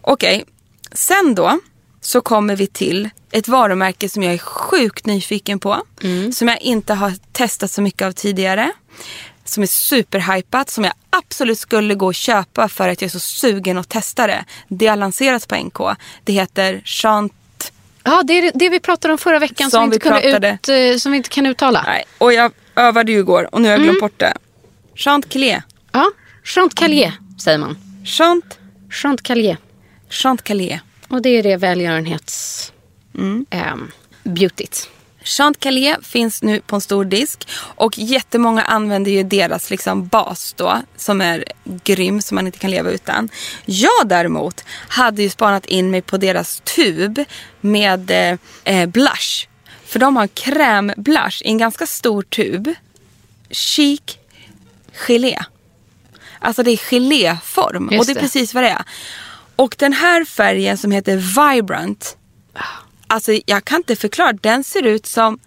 Okej, 0.00 0.44
sen 0.92 1.34
då 1.34 1.58
så 2.00 2.20
kommer 2.20 2.56
vi 2.56 2.66
till 2.66 3.10
ett 3.30 3.48
varumärke 3.48 4.08
som 4.08 4.22
jag 4.22 4.34
är 4.34 4.38
sjukt 4.38 5.06
nyfiken 5.06 5.58
på. 5.58 5.82
Mm. 6.02 6.32
Som 6.32 6.48
jag 6.48 6.60
inte 6.60 6.94
har 6.94 7.12
testat 7.32 7.70
så 7.70 7.82
mycket 7.82 8.06
av 8.06 8.12
tidigare. 8.12 8.72
Som 9.44 9.62
är 9.62 9.66
superhypat, 9.66 10.70
som 10.70 10.84
jag 10.84 10.92
absolut 11.10 11.58
skulle 11.58 11.94
gå 11.94 12.06
och 12.06 12.14
köpa 12.14 12.68
för 12.68 12.88
att 12.88 13.00
jag 13.02 13.06
är 13.06 13.12
så 13.12 13.20
sugen 13.20 13.78
att 13.78 13.88
testa 13.88 14.26
det. 14.26 14.44
Det 14.68 14.86
har 14.86 14.96
lanserats 14.96 15.46
på 15.46 15.56
NK. 15.56 15.78
Det 16.24 16.32
heter 16.32 16.82
Chant... 16.84 17.32
Ja, 18.06 18.22
det 18.22 18.32
är 18.38 18.52
det 18.54 18.68
vi 18.68 18.80
pratade 18.80 19.12
om 19.12 19.18
förra 19.18 19.38
veckan 19.38 19.70
som, 19.70 19.80
Som 19.80 19.90
vi, 19.90 19.96
inte 19.96 20.08
kunde 20.08 20.20
pratade- 20.20 20.58
ut, 20.62 20.94
eh, 20.94 20.98
som 20.98 21.12
vi 21.12 21.16
inte 21.18 21.28
kan 21.28 21.46
uttala. 21.46 21.82
Nej, 21.86 22.04
och 22.18 22.32
jag 22.32 22.52
övade 22.76 23.12
ju 23.12 23.18
igår 23.18 23.48
och 23.54 23.60
nu 23.60 23.68
har 23.68 23.72
jag 23.72 23.82
glömt 23.82 24.00
bort 24.00 24.18
det. 24.18 24.32
Chanticleer. 24.94 25.62
Ja, 25.92 26.10
Chantecalier 26.44 27.12
säger 27.44 27.58
man. 27.58 27.76
Chant... 28.04 28.58
Chantecalier. 28.90 29.56
Chanticleer. 30.10 30.80
Och 31.08 31.22
det 31.22 31.28
är 31.28 31.42
det 31.42 31.56
välgörenhets... 31.56 32.72
Mm. 33.14 33.46
ehm, 33.50 33.90
beautyt. 34.22 34.88
Chanticleer 35.26 35.98
finns 36.02 36.42
nu 36.42 36.60
på 36.60 36.74
en 36.74 36.80
stor 36.80 37.04
disk 37.04 37.48
och 37.54 37.98
jättemånga 37.98 38.62
använder 38.62 39.10
ju 39.10 39.22
deras 39.22 39.70
liksom 39.70 40.06
bas 40.06 40.54
då 40.56 40.82
som 40.96 41.20
är 41.20 41.44
grym 41.64 42.22
som 42.22 42.34
man 42.34 42.46
inte 42.46 42.58
kan 42.58 42.70
leva 42.70 42.90
utan. 42.90 43.28
Jag 43.64 44.08
däremot 44.08 44.64
hade 44.88 45.22
ju 45.22 45.30
spanat 45.30 45.66
in 45.66 45.90
mig 45.90 46.02
på 46.02 46.16
deras 46.16 46.62
tub 46.76 47.24
med 47.60 48.10
eh, 48.10 48.38
eh, 48.64 48.88
blush. 48.88 49.48
För 49.86 49.98
de 49.98 50.16
har 50.16 50.22
en 50.22 50.28
krämblush 50.28 51.42
i 51.42 51.48
en 51.48 51.58
ganska 51.58 51.86
stor 51.86 52.22
tub. 52.22 52.74
Chic 53.50 54.00
gelé. 54.92 55.38
Alltså 56.38 56.62
det 56.62 56.70
är 56.70 56.76
geléform 56.76 57.88
Just 57.92 58.00
och 58.00 58.06
det 58.06 58.12
är 58.12 58.14
det. 58.14 58.20
precis 58.20 58.54
vad 58.54 58.64
det 58.64 58.70
är. 58.70 58.84
Och 59.56 59.74
den 59.78 59.92
här 59.92 60.24
färgen 60.24 60.78
som 60.78 60.90
heter 60.90 61.16
Vibrant 61.16 62.16
Alltså 63.06 63.32
jag 63.46 63.64
kan 63.64 63.76
inte 63.76 63.96
förklara. 63.96 64.32
Den 64.32 64.64
ser 64.64 64.82
ut 64.82 65.06
som, 65.06 65.38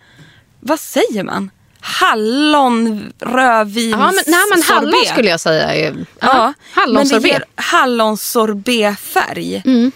vad 0.60 0.80
säger 0.80 1.24
man? 1.24 1.52
Hallon 1.82 3.14
rödvins 3.20 3.92
Ja, 3.92 3.98
men, 3.98 4.16
nej, 4.28 4.40
men 4.54 4.62
hallon 4.64 4.92
sorbet. 4.92 5.08
skulle 5.10 5.30
jag 5.30 5.40
säga. 5.40 5.76
är- 5.76 6.06
Ja, 6.20 6.54
hallonsorbet. 6.74 7.42
hallonsorbetfärg. 7.56 9.62
Mm. 9.66 9.92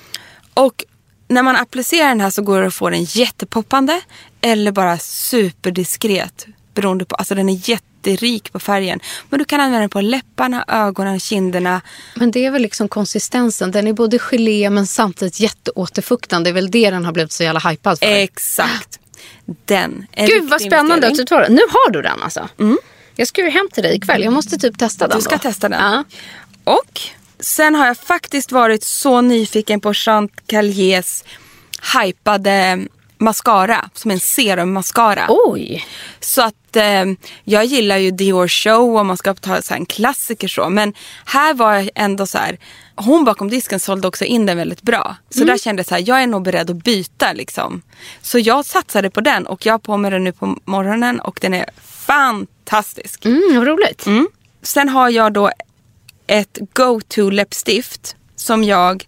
Och 0.53 0.83
när 1.27 1.43
man 1.43 1.55
applicerar 1.55 2.07
den 2.09 2.21
här 2.21 2.29
så 2.29 2.41
går 2.41 2.61
det 2.61 2.67
att 2.67 2.73
få 2.73 2.89
den 2.89 3.03
jättepoppande 3.03 4.01
eller 4.41 4.71
bara 4.71 4.97
superdiskret. 4.97 6.45
Beroende 6.73 7.05
på, 7.05 7.15
alltså 7.15 7.35
den 7.35 7.49
är 7.49 7.69
jätterik 7.69 8.51
på 8.51 8.59
färgen. 8.59 8.99
Men 9.29 9.39
du 9.39 9.45
kan 9.45 9.59
använda 9.59 9.79
den 9.79 9.89
på 9.89 10.01
läpparna, 10.01 10.65
ögonen, 10.67 11.19
kinderna. 11.19 11.81
Men 12.15 12.31
det 12.31 12.45
är 12.45 12.51
väl 12.51 12.61
liksom 12.61 12.87
konsistensen. 12.87 13.71
Den 13.71 13.87
är 13.87 13.93
både 13.93 14.19
gelé 14.19 14.69
men 14.69 14.87
samtidigt 14.87 15.39
jätteåterfuktande. 15.39 16.49
Det 16.49 16.51
är 16.51 16.53
väl 16.53 16.71
det 16.71 16.89
den 16.91 17.05
har 17.05 17.11
blivit 17.11 17.31
så 17.31 17.43
jävla 17.43 17.59
hypad 17.69 17.99
för. 17.99 18.05
Exakt. 18.05 18.99
Den. 19.65 20.05
En 20.11 20.27
Gud 20.27 20.49
vad 20.49 20.61
spännande 20.61 21.07
att 21.07 21.15
du 21.15 21.25
tar 21.25 21.41
den. 21.41 21.53
Nu 21.53 21.61
har 21.69 21.91
du 21.91 22.01
den 22.01 22.21
alltså. 22.21 22.49
Jag 23.15 23.27
ska 23.27 23.41
ju 23.43 23.49
hem 23.49 23.69
till 23.73 23.83
dig 23.83 23.95
ikväll. 23.95 24.23
Jag 24.23 24.33
måste 24.33 24.57
typ 24.57 24.77
testa 24.77 25.07
den 25.07 25.17
Du 25.17 25.21
ska 25.23 25.35
då. 25.35 25.41
testa 25.41 25.69
den. 25.69 25.81
Ja. 25.81 26.03
Och 26.63 27.01
sen 27.39 27.75
har 27.75 27.87
jag 27.87 27.97
faktiskt 27.97 28.51
varit 28.51 28.83
så 28.83 29.21
nyfiken 29.21 29.79
på 29.79 29.93
Chantecaliers 29.93 31.23
hypade 32.03 32.79
mascara. 33.23 33.89
Som 33.93 34.11
en 34.11 34.19
serummascara. 34.19 35.25
Oj. 35.29 35.85
Så 36.19 36.41
att 36.41 36.75
eh, 36.75 37.05
jag 37.43 37.65
gillar 37.65 37.97
ju 37.97 38.11
Dior 38.11 38.47
Show 38.47 38.97
om 38.97 39.07
man 39.07 39.17
ska 39.17 39.33
ta 39.33 39.61
så 39.61 39.73
här 39.73 39.79
en 39.79 39.85
klassiker 39.85 40.47
så. 40.47 40.69
Men 40.69 40.93
här 41.25 41.53
var 41.53 41.73
jag 41.73 41.89
ändå 41.95 42.25
så 42.25 42.37
här. 42.37 42.57
Hon 42.95 43.25
bakom 43.25 43.49
disken 43.49 43.79
sålde 43.79 44.07
också 44.07 44.25
in 44.25 44.45
den 44.45 44.57
väldigt 44.57 44.81
bra. 44.81 45.15
Så 45.29 45.43
där 45.43 45.57
kände 45.57 45.79
jag 45.79 45.87
så 45.87 45.95
här, 45.95 46.03
jag 46.07 46.23
är 46.23 46.27
nog 46.27 46.43
beredd 46.43 46.69
att 46.69 46.83
byta 46.83 47.33
liksom. 47.33 47.81
Så 48.21 48.39
jag 48.39 48.65
satsade 48.65 49.09
på 49.09 49.21
den 49.21 49.47
och 49.47 49.65
jag 49.65 49.73
har 49.73 49.79
på 49.79 49.97
mig 49.97 50.11
den 50.11 50.23
nu 50.23 50.31
på 50.31 50.57
morgonen 50.65 51.19
och 51.19 51.39
den 51.41 51.53
är 51.53 51.65
fantastisk. 51.83 53.25
Mm, 53.25 53.55
vad 53.55 53.67
roligt. 53.67 54.05
Sen 54.61 54.89
har 54.89 55.09
jag 55.09 55.33
då 55.33 55.51
ett 56.27 56.57
go-to 56.73 57.29
läppstift 57.29 58.15
som 58.35 58.63
jag 58.63 59.05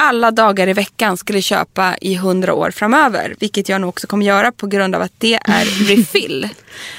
alla 0.00 0.30
dagar 0.30 0.68
i 0.68 0.72
veckan 0.72 1.16
skulle 1.16 1.42
köpa 1.42 1.96
i 2.00 2.14
hundra 2.14 2.54
år 2.54 2.70
framöver. 2.70 3.34
Vilket 3.40 3.68
jag 3.68 3.80
nog 3.80 3.88
också 3.88 4.06
kommer 4.06 4.26
göra 4.26 4.52
på 4.52 4.66
grund 4.66 4.94
av 4.94 5.02
att 5.02 5.12
det 5.18 5.34
är 5.34 5.64
refill. 5.88 6.48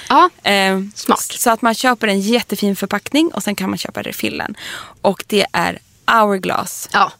Ja. 0.09 0.29
Eh, 0.43 0.79
Smart. 0.95 1.19
Så 1.21 1.49
att 1.51 1.61
man 1.61 1.73
köper 1.75 2.07
en 2.07 2.19
jättefin 2.21 2.75
förpackning 2.75 3.31
och 3.33 3.43
sen 3.43 3.55
kan 3.55 3.69
man 3.69 3.77
köpa 3.77 4.01
refillen. 4.01 4.55
Och 5.01 5.23
det 5.27 5.45
är 5.53 5.79
Hourglass. 6.07 6.89
ja. 6.93 7.11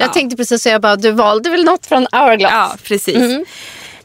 Jag 0.00 0.12
tänkte 0.12 0.36
precis 0.36 0.62
säga 0.62 0.80
bara, 0.80 0.96
du 0.96 1.10
valde 1.12 1.50
väl 1.50 1.64
något 1.64 1.86
från 1.86 2.06
Hourglass? 2.12 2.52
Ja, 2.52 2.76
precis. 2.84 3.16
Mm. 3.16 3.44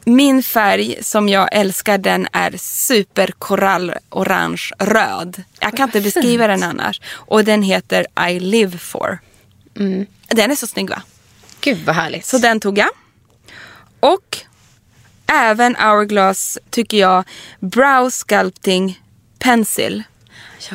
Min 0.04 0.42
färg 0.42 0.96
som 1.02 1.28
jag 1.28 1.48
älskar 1.52 1.98
den 1.98 2.26
är 2.32 2.54
superkorall 2.58 3.94
orange 4.10 4.62
röd. 4.78 5.42
Jag 5.60 5.76
kan 5.76 5.88
inte 5.88 6.00
beskriva 6.00 6.46
den 6.46 6.62
annars. 6.62 7.00
Och 7.14 7.44
den 7.44 7.62
heter 7.62 8.06
I 8.30 8.40
live 8.40 8.78
for. 8.78 9.18
Mm. 9.78 10.06
Den 10.28 10.50
är 10.50 10.54
så 10.54 10.66
snygg 10.66 10.90
va? 10.90 11.02
Gud 11.64 11.78
vad 11.84 11.94
härligt. 11.94 12.26
Så 12.26 12.38
den 12.38 12.60
tog 12.60 12.78
jag. 12.78 12.88
Och 14.00 14.38
även 15.26 15.76
Hourglass 15.76 16.58
tycker 16.70 16.96
jag 16.96 17.24
Brow 17.60 18.10
Sculpting 18.10 19.00
Pencil. 19.38 20.02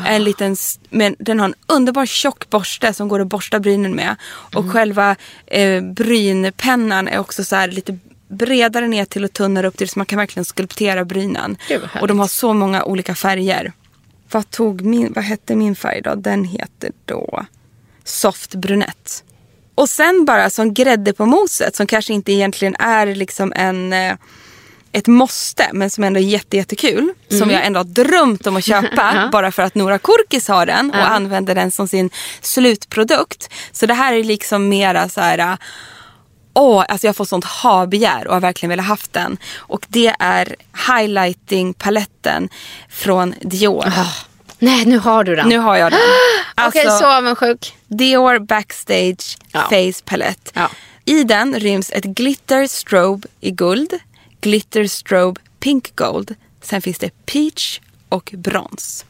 En 0.06 0.24
liten, 0.24 0.56
men 0.90 1.16
den 1.20 1.40
har 1.40 1.46
en 1.46 1.56
underbar 1.68 2.06
tjock 2.06 2.50
borste 2.50 2.94
som 2.94 3.08
går 3.08 3.20
att 3.20 3.28
borsta 3.28 3.60
brynen 3.60 3.96
med. 3.96 4.16
Och 4.30 4.62
Mm. 4.62 4.74
själva 4.74 5.16
eh, 5.48 5.84
brynpennan 5.84 7.08
är 7.08 7.20
också 7.20 7.44
så 7.44 7.56
här 7.56 7.68
lite 7.68 7.98
bredare 8.28 8.88
ner 8.88 9.06
till 9.06 9.24
och 9.24 9.34
tunnare 9.34 9.68
upp 9.68 9.78
till 9.78 9.90
så 9.90 10.00
man 10.00 10.06
kan 10.06 10.18
verkligen 10.20 10.46
skulptera 10.46 11.06
brynen. 11.06 11.58
Och 12.02 12.08
de 12.08 12.20
har 12.20 12.28
så 12.28 12.54
många 12.54 12.84
olika 12.84 13.16
färger. 13.16 13.74
Vad, 14.32 14.50
tog 14.50 14.82
min, 14.82 15.14
vad 15.14 15.24
hette 15.24 15.56
min 15.56 15.76
färg 15.76 16.02
då? 16.02 16.16
Den 16.16 16.44
heter 16.46 16.92
då 17.06 17.46
Soft 18.04 18.56
Brunett. 18.56 19.24
Och 19.80 19.90
sen 19.90 20.26
bara 20.26 20.50
som 20.50 20.74
grädde 20.74 21.14
på 21.14 21.26
moset 21.26 21.76
som 21.76 21.88
kanske 21.88 22.14
inte 22.14 22.32
egentligen 22.32 22.76
är 22.80 23.16
liksom 23.16 23.54
en, 23.56 23.94
eh, 23.94 24.16
ett 24.92 25.08
måste 25.08 25.70
men 25.74 25.90
som 25.90 26.04
ändå 26.04 26.20
är 26.20 26.24
jätte, 26.24 26.58
jättekul. 26.58 27.14
Som 27.30 27.50
jag 27.50 27.66
ändå 27.66 27.80
har 27.80 27.84
drömt 27.84 28.48
om 28.48 28.58
att 28.58 28.66
köpa 28.66 29.30
bara 29.32 29.52
för 29.52 29.64
att 29.64 29.76
Nora 29.76 29.98
Korkis 29.98 30.48
har 30.48 30.66
den 30.66 30.90
och 30.90 31.12
använder 31.12 31.56
den 31.56 31.72
som 31.72 31.88
sin 31.88 32.10
slutprodukt. 32.42 33.50
Så 33.72 33.86
det 33.86 33.94
här 33.94 34.14
är 34.14 34.24
liksom 34.24 34.70
mera 34.70 35.10
så 35.10 35.22
här 35.22 35.58
Åh, 36.54 36.86
alltså 36.88 37.08
jag 37.08 37.16
får 37.16 37.26
sånt 37.26 37.46
ha-begär 37.46 38.28
och 38.28 38.34
har 38.34 38.42
verkligen 38.42 38.70
velat 38.70 38.86
haft 38.86 39.14
den. 39.14 39.38
Och 39.56 39.86
det 39.88 40.16
är 40.20 40.56
highlighting-paletten 40.88 42.50
från 42.90 43.36
Dior. 43.42 43.94
Nej, 44.60 44.86
nu 44.86 44.98
har 44.98 45.24
du 45.24 45.36
den. 45.36 45.50
Nu 45.50 45.58
har 45.58 45.78
jag 45.78 45.92
den. 45.92 46.00
Okej, 46.68 46.82
Alltså, 46.86 46.98
så 46.98 47.06
avundsjuk. 47.18 47.76
Dior 47.88 48.40
Backstage 48.40 49.38
Ja. 49.52 49.62
Face 49.62 50.04
Palette. 50.06 50.52
Ja. 50.54 50.70
I 51.06 51.24
den 51.24 51.60
ryms 51.60 51.92
ett 51.92 52.04
glitter 52.04 52.68
strobe 52.68 53.28
i 53.40 53.52
guld, 53.52 53.94
glitter 54.42 54.88
strobe 54.88 55.42
pink 55.60 55.96
gold. 55.96 56.36
Sen 56.62 56.82
finns 56.82 56.98
det 56.98 57.26
peach 57.26 57.80
och 58.10 58.34
brons. 58.38 59.06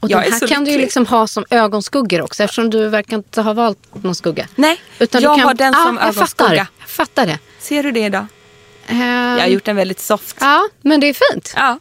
Och 0.00 0.10
Jag 0.10 0.22
de 0.22 0.26
är 0.28 0.32
här 0.40 0.48
kan 0.48 0.64
du 0.64 0.78
liksom 0.78 1.06
ha 1.06 1.26
som 1.26 1.44
ögonskuggor 1.50 2.22
också 2.22 2.42
eftersom 2.42 2.70
du 2.70 2.88
verkar 2.88 3.16
inte 3.16 3.42
ha 3.42 3.52
valt 3.52 3.78
någon 4.04 4.14
skugga. 4.14 4.48
Nej, 4.54 4.80
Utan 4.98 5.22
jag 5.22 5.32
du 5.32 5.38
kan... 5.38 5.46
har 5.46 5.54
den 5.54 5.72
som 5.74 5.96
jag 6.00 6.08
ögonskugga. 6.08 6.26
fattar. 6.26 6.54
Jag 6.54 6.88
fattar 6.88 7.26
det. 7.26 7.38
Ser 7.58 7.82
du 7.82 7.92
det 7.92 8.00
idag? 8.00 8.26
Ehm, 8.90 9.00
Jag 9.36 9.40
har 9.40 9.46
gjort 9.46 9.64
den 9.64 9.76
väldigt 9.76 10.00
soft. 10.00 10.36
Ja, 10.40 10.68
men 10.82 11.00
det 11.00 11.06
är 11.08 11.32
fint. 11.32 11.52
Ja. 11.56 11.78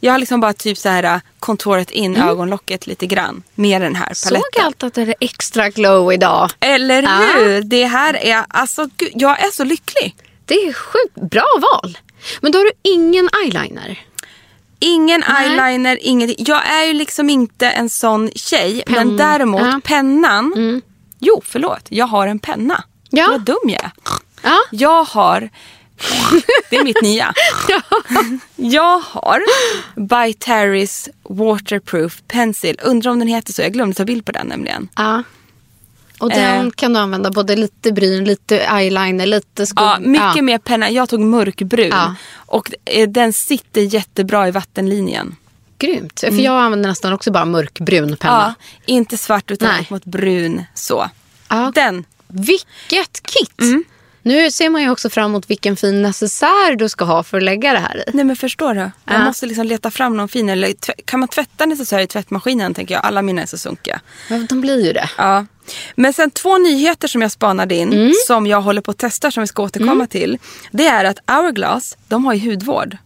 Jag 0.00 0.12
har 0.12 0.18
liksom 0.18 0.40
bara 0.40 0.52
typ 0.52 0.78
så 0.78 0.88
här 0.88 1.02
äh, 1.02 1.16
kontoret 1.38 1.90
in 1.90 2.16
ögonlocket 2.16 2.86
lite 2.86 3.06
grann 3.06 3.42
med 3.54 3.82
den 3.82 3.94
här 3.94 4.14
Såg 4.14 4.28
paletten. 4.28 4.64
allt 4.64 4.82
att 4.82 4.94
det 4.94 5.02
är 5.02 5.14
extra 5.20 5.68
glow 5.68 6.12
idag. 6.12 6.50
Eller 6.60 7.02
Ja. 7.02 7.08
hur? 7.34 7.62
Det 7.62 7.84
här 7.84 8.16
är, 8.16 8.44
alltså 8.48 8.88
gud, 8.96 9.10
jag 9.14 9.40
är 9.44 9.50
så 9.50 9.64
lycklig. 9.64 10.16
Det 10.44 10.54
är 10.54 10.72
sjukt 10.72 11.30
bra 11.30 11.46
val. 11.72 11.98
Men 12.40 12.52
då 12.52 12.58
har 12.58 12.64
du 12.64 12.72
ingen 12.82 13.28
eyeliner. 13.44 13.98
Ingen 14.78 15.24
Nej. 15.28 15.46
eyeliner, 15.48 15.98
ingenting. 16.00 16.44
Jag 16.48 16.66
är 16.66 16.84
ju 16.84 16.92
liksom 16.92 17.30
inte 17.30 17.70
en 17.70 17.90
sån 17.90 18.30
tjej. 18.34 18.82
Penn- 18.86 18.94
Men 18.94 19.16
däremot 19.16 19.60
ja. 19.60 19.66
Mm. 19.68 19.80
pennan. 19.80 20.82
Jo, 21.18 21.42
förlåt. 21.44 21.82
Jag 21.88 22.06
har 22.06 22.26
en 22.26 22.38
penna. 22.38 22.84
Ja. 23.10 23.26
Vad 23.30 23.40
dum 23.40 23.56
jag 23.62 23.84
är. 23.84 23.90
Ja. 24.42 24.58
Jag 24.70 25.04
har... 25.04 25.50
Det 26.70 26.76
är 26.76 26.84
mitt 26.84 27.02
nya. 27.02 27.34
Jag 28.56 28.98
har 29.00 29.40
By 29.96 30.32
Terry's 30.32 31.08
Waterproof 31.22 32.22
Pencil. 32.28 32.76
Undrar 32.82 33.10
om 33.10 33.18
den 33.18 33.28
heter 33.28 33.52
så. 33.52 33.62
Jag 33.62 33.72
glömde 33.72 33.94
ta 33.96 34.04
bild 34.04 34.24
på 34.24 34.32
den 34.32 34.46
nämligen. 34.46 34.88
ja. 34.96 35.22
Och 36.18 36.30
den 36.30 36.66
Eh. 36.66 36.70
kan 36.70 36.92
du 36.92 36.98
använda 37.00 37.30
både 37.30 37.56
lite 37.56 37.92
bryn, 37.92 38.24
lite 38.24 38.58
eyeliner, 38.60 39.26
lite 39.26 39.66
skugg. 39.66 39.84
Ja, 39.86 39.98
mycket 40.00 40.44
mer 40.44 40.58
penna. 40.58 40.90
Jag 40.90 41.08
tog 41.08 41.20
mörkbrun. 41.20 41.88
Ja. 41.90 42.14
Och 42.34 42.70
eh, 42.84 43.08
den 43.08 43.32
sitter 43.32 43.80
jättebra 43.80 44.48
i 44.48 44.50
vattenlinjen. 44.50 45.36
Grymt. 45.78 46.20
För 46.20 46.32
jag 46.40 46.60
använder 46.62 46.88
nästan 46.88 47.12
också 47.12 47.30
bara 47.32 47.44
mörkbrun 47.44 48.16
penna. 48.16 48.54
Ja, 48.58 48.64
inte 48.94 49.18
svart 49.18 49.50
utan 49.50 49.68
Nej. 49.68 49.86
mot 49.90 50.04
brun. 50.04 50.62
Så. 50.74 51.10
Ja. 51.48 51.72
Den. 51.74 52.04
Vilket 52.28 53.22
kit! 53.22 53.60
Mm. 53.60 53.84
Nu 54.22 54.50
ser 54.50 54.70
man 54.70 54.82
ju 54.82 54.90
också 54.90 55.10
fram 55.10 55.30
emot 55.30 55.50
vilken 55.50 55.76
fin 55.76 56.02
necessär 56.02 56.76
du 56.76 56.88
ska 56.88 57.04
ha 57.04 57.22
för 57.22 57.36
att 57.36 57.42
lägga 57.42 57.72
det 57.72 57.78
här 57.78 57.96
i. 58.08 58.10
Nej 58.14 58.24
men 58.24 58.36
förstår 58.36 58.74
du? 58.74 58.80
Man 58.80 58.90
Ja. 59.04 59.24
måste 59.24 59.46
liksom 59.46 59.66
leta 59.66 59.90
fram 59.90 60.16
någon 60.16 60.28
fin. 60.28 60.48
Eller, 60.48 60.74
kan 61.04 61.20
man 61.20 61.28
tvätta 61.28 61.66
necessär 61.66 61.98
i 61.98 62.06
tvättmaskinen 62.06 62.74
tänker 62.74 62.94
jag. 62.94 63.04
Alla 63.04 63.22
mina 63.22 63.42
är 63.42 63.46
så 63.46 63.58
sunkiga. 63.58 64.00
Men 64.28 64.46
de 64.46 64.60
blir 64.60 64.86
ju 64.86 64.92
det. 64.92 65.10
Ja. 65.18 65.46
Men 65.94 66.12
sen 66.12 66.30
två 66.30 66.58
nyheter 66.58 67.08
som 67.08 67.22
jag 67.22 67.30
spanade 67.32 67.74
in. 67.74 67.92
Mm. 67.92 68.12
Som 68.26 68.46
jag 68.46 68.60
håller 68.62 68.80
på 68.80 68.90
att 68.90 68.98
testa 68.98 69.30
som 69.30 69.40
vi 69.40 69.46
ska 69.46 69.62
återkomma 69.62 70.06
till. 70.06 70.38
Det 70.72 70.86
är 70.86 71.04
att 71.04 71.18
Hourglass, 71.26 71.96
de 72.08 72.24
har 72.24 72.34
ju 72.34 72.50
hudvård. 72.50 72.96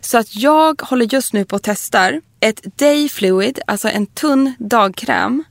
Så 0.00 0.18
att 0.18 0.34
jag 0.36 0.82
håller 0.82 1.14
just 1.14 1.32
nu 1.32 1.44
på 1.44 1.56
att 1.56 1.62
testar 1.62 2.20
ett 2.40 2.78
Day 2.78 3.08
Fluid, 3.08 3.60
alltså 3.66 3.88
en 3.88 4.06
tunn 4.06 4.54
dagkräm. 4.58 5.44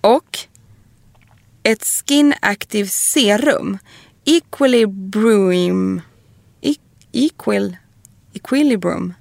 Och 0.00 0.38
ett 1.62 1.84
Skin 1.84 2.34
Active 2.40 2.88
Serum. 2.88 3.78
Equilibrium. 4.24 6.00
E- 6.60 6.74
Equil, 7.12 7.76
Equilibrium. 8.34 9.14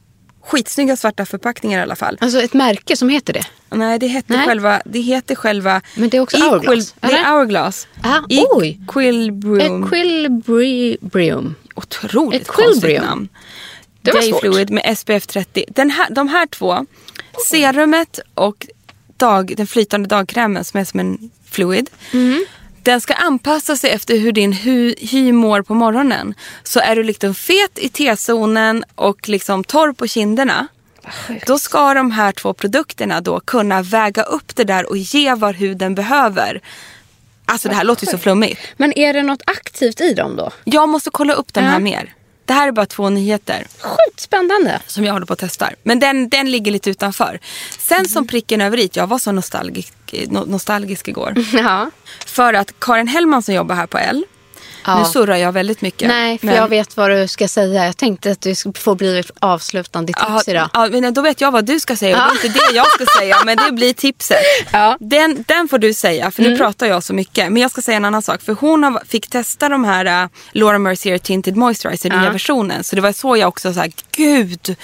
Skitsnygga 0.43 0.95
svarta 0.97 1.25
förpackningar 1.25 1.79
i 1.79 1.81
alla 1.81 1.95
fall. 1.95 2.17
Alltså 2.21 2.41
ett 2.41 2.53
märke 2.53 2.95
som 2.95 3.09
heter 3.09 3.33
det. 3.33 3.43
Nej, 3.69 3.99
det 3.99 4.07
heter 4.07 4.37
Nej. 4.37 4.45
själva... 4.47 4.81
Det 4.85 4.99
heter 4.99 5.35
själva 5.35 5.81
Men 5.95 6.09
det 6.09 6.17
är 6.17 6.21
också 6.21 6.37
Hourglass, 6.37 6.95
Det 6.99 7.07
är? 7.07 7.31
Hourglass. 7.31 7.87
Ah, 8.03 8.19
oj. 8.29 8.79
Equilibrium. 8.83 9.83
Equilibrium. 9.83 11.55
Otroligt 11.75 12.41
Equilibrium. 12.41 12.73
konstigt 12.73 13.01
namn. 13.01 13.29
Det 14.01 14.11
var 14.11 14.21
Day 14.21 14.29
svårt. 14.29 14.41
Fluid 14.41 14.69
med 14.69 14.97
SPF 14.97 15.27
30. 15.27 15.65
Den 15.69 15.89
här, 15.89 16.07
de 16.09 16.27
här 16.27 16.45
två, 16.47 16.85
serumet 17.49 18.19
och 18.33 18.67
dag, 19.17 19.53
den 19.57 19.67
flytande 19.67 20.09
dagkrämen 20.09 20.63
som 20.63 20.79
är 20.79 20.85
som 20.85 20.99
en 20.99 21.29
fluid. 21.45 21.89
Mm. 22.13 22.45
Den 22.83 23.01
ska 23.01 23.13
anpassa 23.13 23.75
sig 23.75 23.89
efter 23.89 24.17
hur 24.17 24.31
din 24.31 24.51
hy, 24.51 24.95
hy 24.99 25.31
mår 25.31 25.61
på 25.61 25.73
morgonen. 25.73 26.33
Så 26.63 26.79
är 26.79 26.95
du 26.95 27.03
liksom 27.03 27.35
fet 27.35 27.79
i 27.79 27.89
T-zonen 27.89 28.83
och 28.95 29.29
liksom 29.29 29.63
torr 29.63 29.93
på 29.93 30.07
kinderna. 30.07 30.67
Då 31.47 31.59
ska 31.59 31.93
de 31.93 32.11
här 32.11 32.31
två 32.31 32.53
produkterna 32.53 33.21
då 33.21 33.39
kunna 33.39 33.81
väga 33.81 34.23
upp 34.23 34.55
det 34.55 34.63
där 34.63 34.89
och 34.89 34.97
ge 34.97 35.33
vad 35.33 35.55
huden 35.55 35.95
behöver. 35.95 36.61
Alltså 37.45 37.69
det 37.69 37.75
här 37.75 37.83
låter 37.83 38.05
ju 38.05 38.11
så 38.11 38.17
flummigt. 38.17 38.61
Men 38.77 38.97
är 38.97 39.13
det 39.13 39.23
något 39.23 39.41
aktivt 39.47 40.01
i 40.01 40.13
dem 40.13 40.35
då? 40.35 40.51
Jag 40.63 40.89
måste 40.89 41.09
kolla 41.09 41.33
upp 41.33 41.53
den 41.53 41.63
här 41.63 41.79
mer. 41.79 42.13
Det 42.45 42.53
här 42.53 42.67
är 42.67 42.71
bara 42.71 42.85
två 42.85 43.09
nyheter 43.09 43.67
Sjukt 43.81 44.19
spännande. 44.19 44.79
som 44.87 45.03
jag 45.05 45.13
håller 45.13 45.25
på 45.25 45.33
att 45.33 45.39
testa. 45.39 45.69
Men 45.83 45.99
den, 45.99 46.29
den 46.29 46.51
ligger 46.51 46.71
lite 46.71 46.89
utanför. 46.89 47.39
Sen 47.79 48.05
som 48.07 48.27
pricken 48.27 48.61
över 48.61 48.77
i, 48.79 48.89
jag 48.93 49.07
var 49.07 49.17
så 49.19 49.31
nostalgisk, 49.31 49.93
no, 50.27 50.45
nostalgisk 50.47 51.07
igår. 51.07 51.33
Ja. 51.53 51.91
För 52.25 52.53
att 52.53 52.79
Karin 52.79 53.07
Hellman 53.07 53.43
som 53.43 53.53
jobbar 53.53 53.75
här 53.75 53.87
på 53.87 53.97
L, 53.97 54.23
Ja. 54.85 54.99
nu 54.99 55.05
surrar 55.05 55.35
jag 55.35 55.51
väldigt 55.51 55.81
mycket. 55.81 56.07
Nej, 56.07 56.37
för 56.37 56.45
men- 56.45 56.55
jag 56.55 56.67
vet 56.67 56.97
vad 56.97 57.09
du 57.11 57.27
ska 57.27 57.47
säga. 57.47 57.85
Jag 57.85 57.97
tänkte 57.97 58.31
att 58.31 58.41
du 58.41 58.55
får 58.75 58.95
bli 58.95 59.19
ett 59.19 59.31
avslutande 59.39 60.13
tips 60.13 60.21
Ja, 60.27 60.41
idag. 60.47 60.69
ja, 60.73 60.89
men 60.91 61.13
då 61.13 61.21
vet 61.21 61.41
jag 61.41 61.51
vad 61.51 61.65
du 61.65 61.79
ska 61.79 61.95
säga. 61.95 62.17
Ja. 62.17 62.23
Det 62.41 62.47
är 62.47 62.49
inte 62.49 62.59
det 62.59 62.75
jag 62.75 62.87
ska 62.91 63.05
säga, 63.19 63.37
men 63.45 63.57
det 63.57 63.71
blir 63.71 63.93
tipset. 63.93 64.37
Ja. 64.71 64.85
Mm. 64.85 64.97
Den, 65.09 65.43
den 65.47 65.67
får 65.67 65.77
du 65.77 65.93
säga, 65.93 66.31
för 66.31 66.43
nu 66.43 66.57
pratar 66.57 66.87
jag 66.87 67.03
så 67.03 67.13
mycket. 67.13 67.51
Men 67.51 67.61
jag 67.61 67.71
ska 67.71 67.81
säga 67.81 67.97
en 67.97 68.05
annan 68.05 68.21
sak. 68.21 68.41
För 68.41 68.53
hon 68.53 68.83
har, 68.83 69.03
fick 69.07 69.29
testa 69.29 69.69
de 69.69 69.83
här 69.83 70.23
uh, 70.23 70.29
Laura 70.51 70.79
Mercier 70.79 71.17
Tinted 71.17 71.55
Moisturizer, 71.55 72.09
nya 72.09 72.23
Ja. 72.25 72.31
versionen. 72.31 72.83
Så 72.83 72.95
det 72.95 73.01
var 73.01 73.11
så 73.11 73.37
jag 73.37 73.47
också 73.47 73.73
sa, 73.73 73.85
gud, 74.15 74.75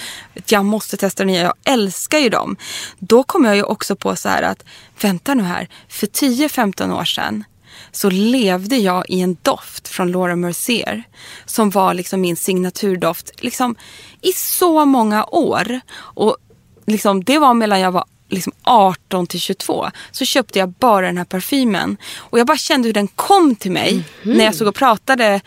jag 0.45 0.66
måste 0.66 0.98
testa 0.98 1.24
den 1.24 1.28
nya. 1.28 1.41
Jag 1.41 1.54
älskar 1.74 2.18
ju 2.20 2.30
dem. 2.30 2.58
Då 3.00 3.24
kom 3.24 3.45
jag 3.45 3.56
ju 3.56 3.64
också 3.64 3.95
på 3.95 4.16
så 4.16 4.30
här 4.30 4.41
att, 4.43 4.64
vänta 5.02 5.34
nu 5.34 5.43
här, 5.43 5.68
för 5.89 6.08
10-15 6.08 7.00
år 7.00 7.06
sedan 7.06 7.43
så 7.91 8.09
levde 8.09 8.78
jag 8.78 9.05
i 9.09 9.21
en 9.21 9.38
doft 9.41 9.88
från 9.88 10.11
Laura 10.11 10.36
Mercier 10.36 11.03
som 11.45 11.69
var 11.69 11.93
liksom 11.93 12.21
min 12.21 12.36
signaturdoft 12.36 13.43
liksom, 13.43 13.75
i 14.21 14.32
så 14.32 14.86
många 14.86 15.25
år. 15.25 15.80
Och 15.97 16.38
liksom, 16.86 17.23
det 17.23 17.39
var 17.39 17.53
mellan 17.53 17.80
jag 17.80 17.91
var 17.91 18.05
liksom 18.30 18.53
18 18.63 19.28
till 19.28 19.39
22 19.39 19.89
så 20.11 20.25
köpte 20.25 20.59
jag 20.59 20.69
bara 20.69 21.05
den 21.05 21.17
här 21.17 21.25
parfymen. 21.25 21.97
Och 22.17 22.39
jag 22.39 22.47
bara 22.47 22.57
kände 22.57 22.88
hur 22.88 22.93
den 22.93 23.07
kom 23.07 23.55
till 23.55 23.71
mig 23.71 24.03
när 24.23 24.45
jag 24.45 24.55
stod 24.55 24.67
och 24.67 24.75
pratade 24.75 25.41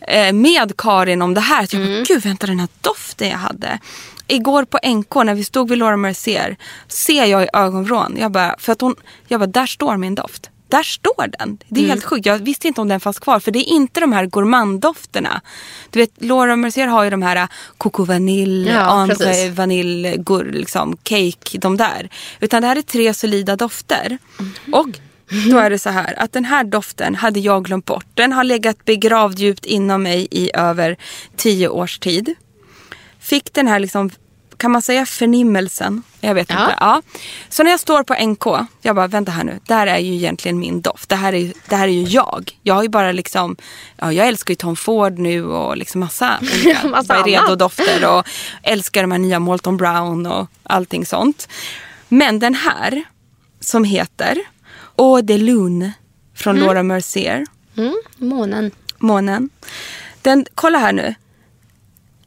eh, 0.00 0.32
med 0.32 0.76
Karin 0.76 1.22
om 1.22 1.34
det 1.34 1.40
här. 1.40 1.64
Att 1.64 1.72
jag 1.72 1.82
bara, 1.82 2.02
gud 2.02 2.22
vänta 2.22 2.46
den 2.46 2.60
här 2.60 2.68
doften 2.80 3.28
jag 3.28 3.38
hade. 3.38 3.78
Igår 4.28 4.64
på 4.64 4.78
NK 4.88 5.14
när 5.14 5.34
vi 5.34 5.44
stod 5.44 5.68
vid 5.68 5.78
Laura 5.78 5.96
Mercier 5.96 6.56
ser 6.88 7.24
jag 7.24 7.44
i 7.44 7.48
ögonvrån. 7.52 8.16
Jag 8.18 8.32
bara, 8.32 8.56
för 8.58 8.72
att 8.72 8.80
hon, 8.80 8.96
jag 9.28 9.40
bara, 9.40 9.46
där 9.46 9.66
står 9.66 9.96
min 9.96 10.14
doft. 10.14 10.50
Där 10.68 10.82
står 10.82 11.26
den. 11.38 11.58
Det 11.68 11.80
är 11.80 11.84
Mm. 11.84 11.90
helt 11.90 12.04
sjukt. 12.04 12.26
Jag 12.26 12.38
visste 12.38 12.68
inte 12.68 12.80
om 12.80 12.88
den 12.88 13.00
fanns 13.00 13.18
kvar. 13.18 13.40
För 13.40 13.50
det 13.50 13.58
är 13.58 13.68
inte 13.68 14.00
de 14.00 14.12
här 14.12 14.26
gourmanddofterna. 14.26 15.40
Du 15.90 15.98
vet, 15.98 16.10
Laura 16.24 16.56
Mercier 16.56 16.86
har 16.86 17.04
ju 17.04 17.10
de 17.10 17.22
här 17.22 17.48
Coco 17.78 18.04
Vanille, 18.04 18.70
Ja, 18.72 19.06
precis. 19.08 19.52
Vanille, 19.54 20.16
gur, 20.16 20.52
liksom, 20.52 20.96
Cake, 21.02 21.58
de 21.58 21.76
där. 21.76 22.08
Utan 22.40 22.62
det 22.62 22.68
här 22.68 22.76
är 22.76 22.82
tre 22.82 23.14
solida 23.14 23.56
dofter. 23.56 24.18
Mhm. 24.38 24.74
Och 24.74 24.88
då 25.50 25.58
är 25.58 25.70
det 25.70 25.78
så 25.78 25.90
här 25.90 26.14
att 26.18 26.32
den 26.32 26.44
här 26.44 26.64
doften 26.64 27.14
hade 27.14 27.40
jag 27.40 27.64
glömt 27.64 27.84
bort. 27.84 28.06
Den 28.14 28.32
har 28.32 28.44
legat 28.44 28.84
begravd 28.84 29.38
djupt 29.38 29.64
inom 29.64 30.02
mig 30.02 30.28
i 30.30 30.50
över 30.54 30.96
tio 31.36 31.68
års 31.68 31.98
tid. 31.98 32.34
Fick 33.20 33.52
den 33.52 33.68
här 33.68 33.78
liksom, 33.78 34.10
kan 34.56 34.70
man 34.70 34.82
säga 34.82 35.06
förnimmelsen? 35.06 36.02
Jag 36.20 36.34
vet 36.34 36.50
Ja. 36.50 36.60
inte. 36.64 36.76
Ja. 36.80 37.02
Så 37.48 37.62
när 37.62 37.70
jag 37.70 37.80
står 37.80 38.02
på 38.02 38.14
NK, 38.26 38.68
jag 38.82 38.96
bara 38.96 39.06
vänta 39.06 39.32
här 39.32 39.44
nu, 39.44 39.60
det 39.66 39.74
här 39.74 39.86
är 39.86 39.98
ju 39.98 40.14
egentligen 40.14 40.58
min 40.58 40.80
doft. 40.80 41.08
Det 41.08 41.16
här 41.16 41.32
är, 41.34 41.52
det 41.68 41.76
här 41.76 41.88
är 41.88 41.92
ju 41.92 42.02
jag. 42.02 42.58
Jag 42.62 42.74
har 42.74 42.82
ju 42.82 42.88
bara 42.88 43.12
liksom, 43.12 43.56
ja 43.96 44.12
jag 44.12 44.28
älskar 44.28 44.52
ju 44.52 44.56
Tom 44.56 44.76
Ford 44.76 45.18
nu 45.18 45.44
och 45.44 45.76
liksom 45.76 46.00
massa 46.00 46.38
olika 46.64 46.88
Massa. 46.88 47.14
Byredo-dofter 47.24 48.18
och 48.18 48.26
älskar 48.62 49.02
de 49.02 49.12
här 49.12 49.18
nya 49.18 49.38
Molton 49.38 49.76
Brown 49.76 50.26
och 50.26 50.46
allting 50.62 51.06
sånt. 51.06 51.48
Men 52.08 52.38
den 52.38 52.54
här 52.54 53.02
som 53.60 53.84
heter 53.84 54.38
Eau 54.98 55.20
de 55.22 55.38
Lune 55.38 55.92
från 56.34 56.56
Laura 56.56 56.82
Mercier, 56.82 57.46
Mm, 57.76 57.94
månen. 58.16 58.70
månen. 58.98 59.50
Den, 60.22 60.46
kolla 60.54 60.78
här 60.78 60.92
nu. 60.92 61.14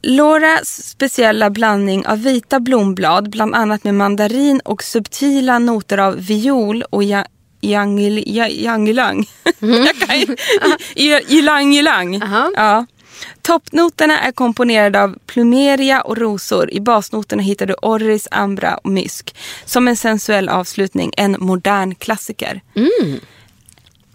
Lauras 0.02 0.88
speciella 0.88 1.50
blandning 1.50 2.06
av 2.06 2.22
vita 2.22 2.60
blomblad, 2.60 3.30
bland 3.30 3.54
annat 3.54 3.84
med 3.84 3.94
mandarin 3.94 4.60
och 4.64 4.82
subtila 4.82 5.58
noter 5.58 5.98
av 5.98 6.16
viol 6.26 6.82
och 6.90 7.04
ja- 7.04 7.24
yangil- 7.60 8.22
ja- 8.26 8.48
yangilang. 8.48 9.26
Ylang-ylang. 11.28 12.20
Ja. 12.56 12.86
Toppnoterna 13.42 14.20
är 14.20 14.32
komponerade 14.32 15.02
av 15.02 15.18
plumeria 15.26 16.00
och 16.00 16.16
rosor. 16.16 16.70
I 16.70 16.80
basnoterna 16.80 17.42
hittar 17.42 17.66
du 17.66 17.74
orris, 17.74 18.28
ambra 18.30 18.76
och 18.76 18.90
mysk. 18.90 19.34
Som 19.64 19.88
en 19.88 19.96
sensuell 19.96 20.48
avslutning, 20.48 21.12
en 21.16 21.36
modern 21.38 21.94
klassiker. 21.94 22.60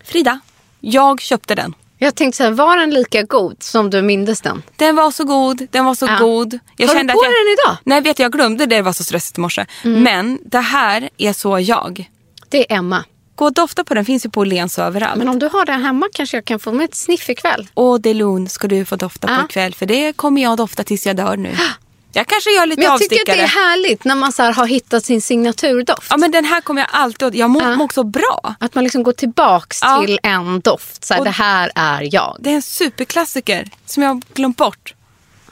Frida, 0.04 0.40
jag 0.80 1.22
köpte 1.22 1.56
den. 1.56 1.74
Jag 1.98 2.16
tänkte 2.16 2.38
så 2.38 2.44
här, 2.44 2.52
var 2.52 2.78
den 2.78 2.90
lika 2.90 3.24
god 3.24 3.64
som 3.64 3.90
du 3.90 4.02
mindes 4.02 4.42
den? 4.42 4.64
Den 4.76 4.96
var 4.96 5.12
så 5.12 5.24
god, 5.24 5.68
den 5.72 5.86
var 5.86 5.96
så 5.96 6.06
Ja. 6.06 6.18
god. 6.20 6.60
Jag 6.78 6.88
Har 6.88 6.94
du 6.94 7.00
kände 7.00 7.14
på 7.14 7.20
att 7.20 7.26
jag, 7.26 7.32
den 7.34 7.54
idag? 7.54 7.72
Mm. 7.72 7.78
Nej, 7.84 8.02
vet 8.02 8.18
du, 8.18 8.24
jag 8.24 8.32
glömde 8.32 8.66
det, 8.66 8.76
det 8.76 8.82
var 8.82 8.94
så 8.94 9.04
stressigt 9.04 9.38
i 9.38 9.42
morse. 9.42 9.66
Men 9.84 10.40
det 10.46 10.60
här 10.60 11.10
är 11.18 11.34
så 11.34 11.60
jag. 11.60 12.10
Det 12.50 12.72
är 12.72 12.78
Emma. 12.78 13.04
Gå 13.36 13.46
och 13.46 13.54
dofta 13.54 13.84
på 13.84 13.94
den, 13.94 14.06
finns 14.06 14.26
ju 14.26 14.30
på 14.30 14.40
Åhléns 14.40 14.80
överallt. 14.80 15.18
Men 15.18 15.30
om 15.30 15.40
du 15.40 15.48
har 15.50 15.66
den 15.66 15.82
hemma 15.82 16.08
kanske 16.14 16.38
jag 16.38 16.46
kan 16.46 16.60
få 16.60 16.72
med 16.72 16.86
ett 16.86 16.96
sniff 16.96 17.30
ikväll. 17.30 17.68
Och 17.74 18.02
Delun 18.02 18.50
ska 18.50 18.68
du 18.68 18.86
få 18.86 18.96
dofta 18.96 19.28
Ja. 19.32 19.38
på 19.38 19.46
ikväll, 19.46 19.74
för 19.76 19.86
det 19.86 20.14
kommer 20.14 20.42
jag 20.42 20.58
dofta 20.58 20.84
tills 20.84 21.06
jag 21.08 21.16
dör 21.16 21.38
nu. 21.38 21.56
Jag 22.16 22.28
kanske 22.28 22.50
gör 22.52 22.66
lite 22.66 22.82
Men 22.82 22.92
jag 22.92 23.00
tycker 23.00 23.16
att 23.16 23.20
avstickare. 23.22 23.38
det 23.38 23.44
är 23.44 23.48
härligt 23.70 24.04
när 24.04 24.16
man 24.16 24.32
så 24.32 24.44
har 24.44 24.66
hittat 24.66 25.06
sin 25.06 25.22
signaturdoft. 25.22 26.08
Ja, 26.10 26.18
men 26.18 26.32
den 26.32 26.46
här 26.46 26.62
kommer 26.62 26.82
jag 26.82 26.90
alltid 26.92 27.28
åt. 27.28 27.34
Jag 27.36 27.50
mår 27.50 27.62
Ja. 27.64 27.82
också 27.84 28.04
bra. 28.04 28.56
Att 28.60 28.76
man 28.76 28.84
liksom 28.84 29.04
går 29.04 29.12
tillbaks 29.12 29.80
Ja. 29.82 30.02
till 30.06 30.20
en 30.24 30.60
doft. 30.60 31.06
Så 31.06 31.14
här, 31.14 31.24
det 31.24 31.30
här 31.30 31.72
är 31.76 32.10
jag. 32.16 32.38
Det 32.40 32.50
är 32.50 32.54
en 32.56 32.62
superklassiker 32.62 33.70
som 33.86 34.04
jag 34.04 34.10
har 34.10 34.22
glömt 34.34 34.58
bort. 34.58 34.94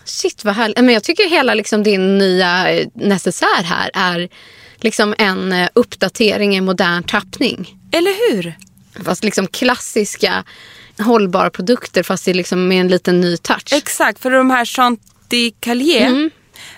Shit 0.05 0.43
vad 0.45 0.55
härligt. 0.55 0.77
Men 0.77 0.89
jag 0.93 1.03
tycker 1.03 1.29
hela 1.29 1.53
liksom 1.53 1.83
din 1.83 2.17
nya 2.17 2.71
eh, 2.71 2.87
necessär 2.95 3.63
här 3.63 3.91
är 3.93 4.29
liksom 4.77 5.15
en 5.17 5.51
eh, 5.53 5.69
uppdatering 5.73 6.55
i 6.55 6.61
modern 6.61 7.03
tappning. 7.03 7.77
Eller 7.91 8.31
hur? 8.31 8.53
Fast 9.05 9.23
liksom 9.23 9.47
klassiska 9.47 10.43
hållbara 10.99 11.49
produkter 11.49 12.03
fast 12.03 12.25
det 12.25 12.33
liksom 12.33 12.67
med 12.67 12.81
en 12.81 12.87
liten 12.87 13.21
ny 13.21 13.37
touch. 13.37 13.73
Exakt, 13.73 14.19
för 14.21 14.31
de 14.31 14.49
här 14.49 14.65
Chanticalier, 14.65 16.07
Mm. 16.07 16.31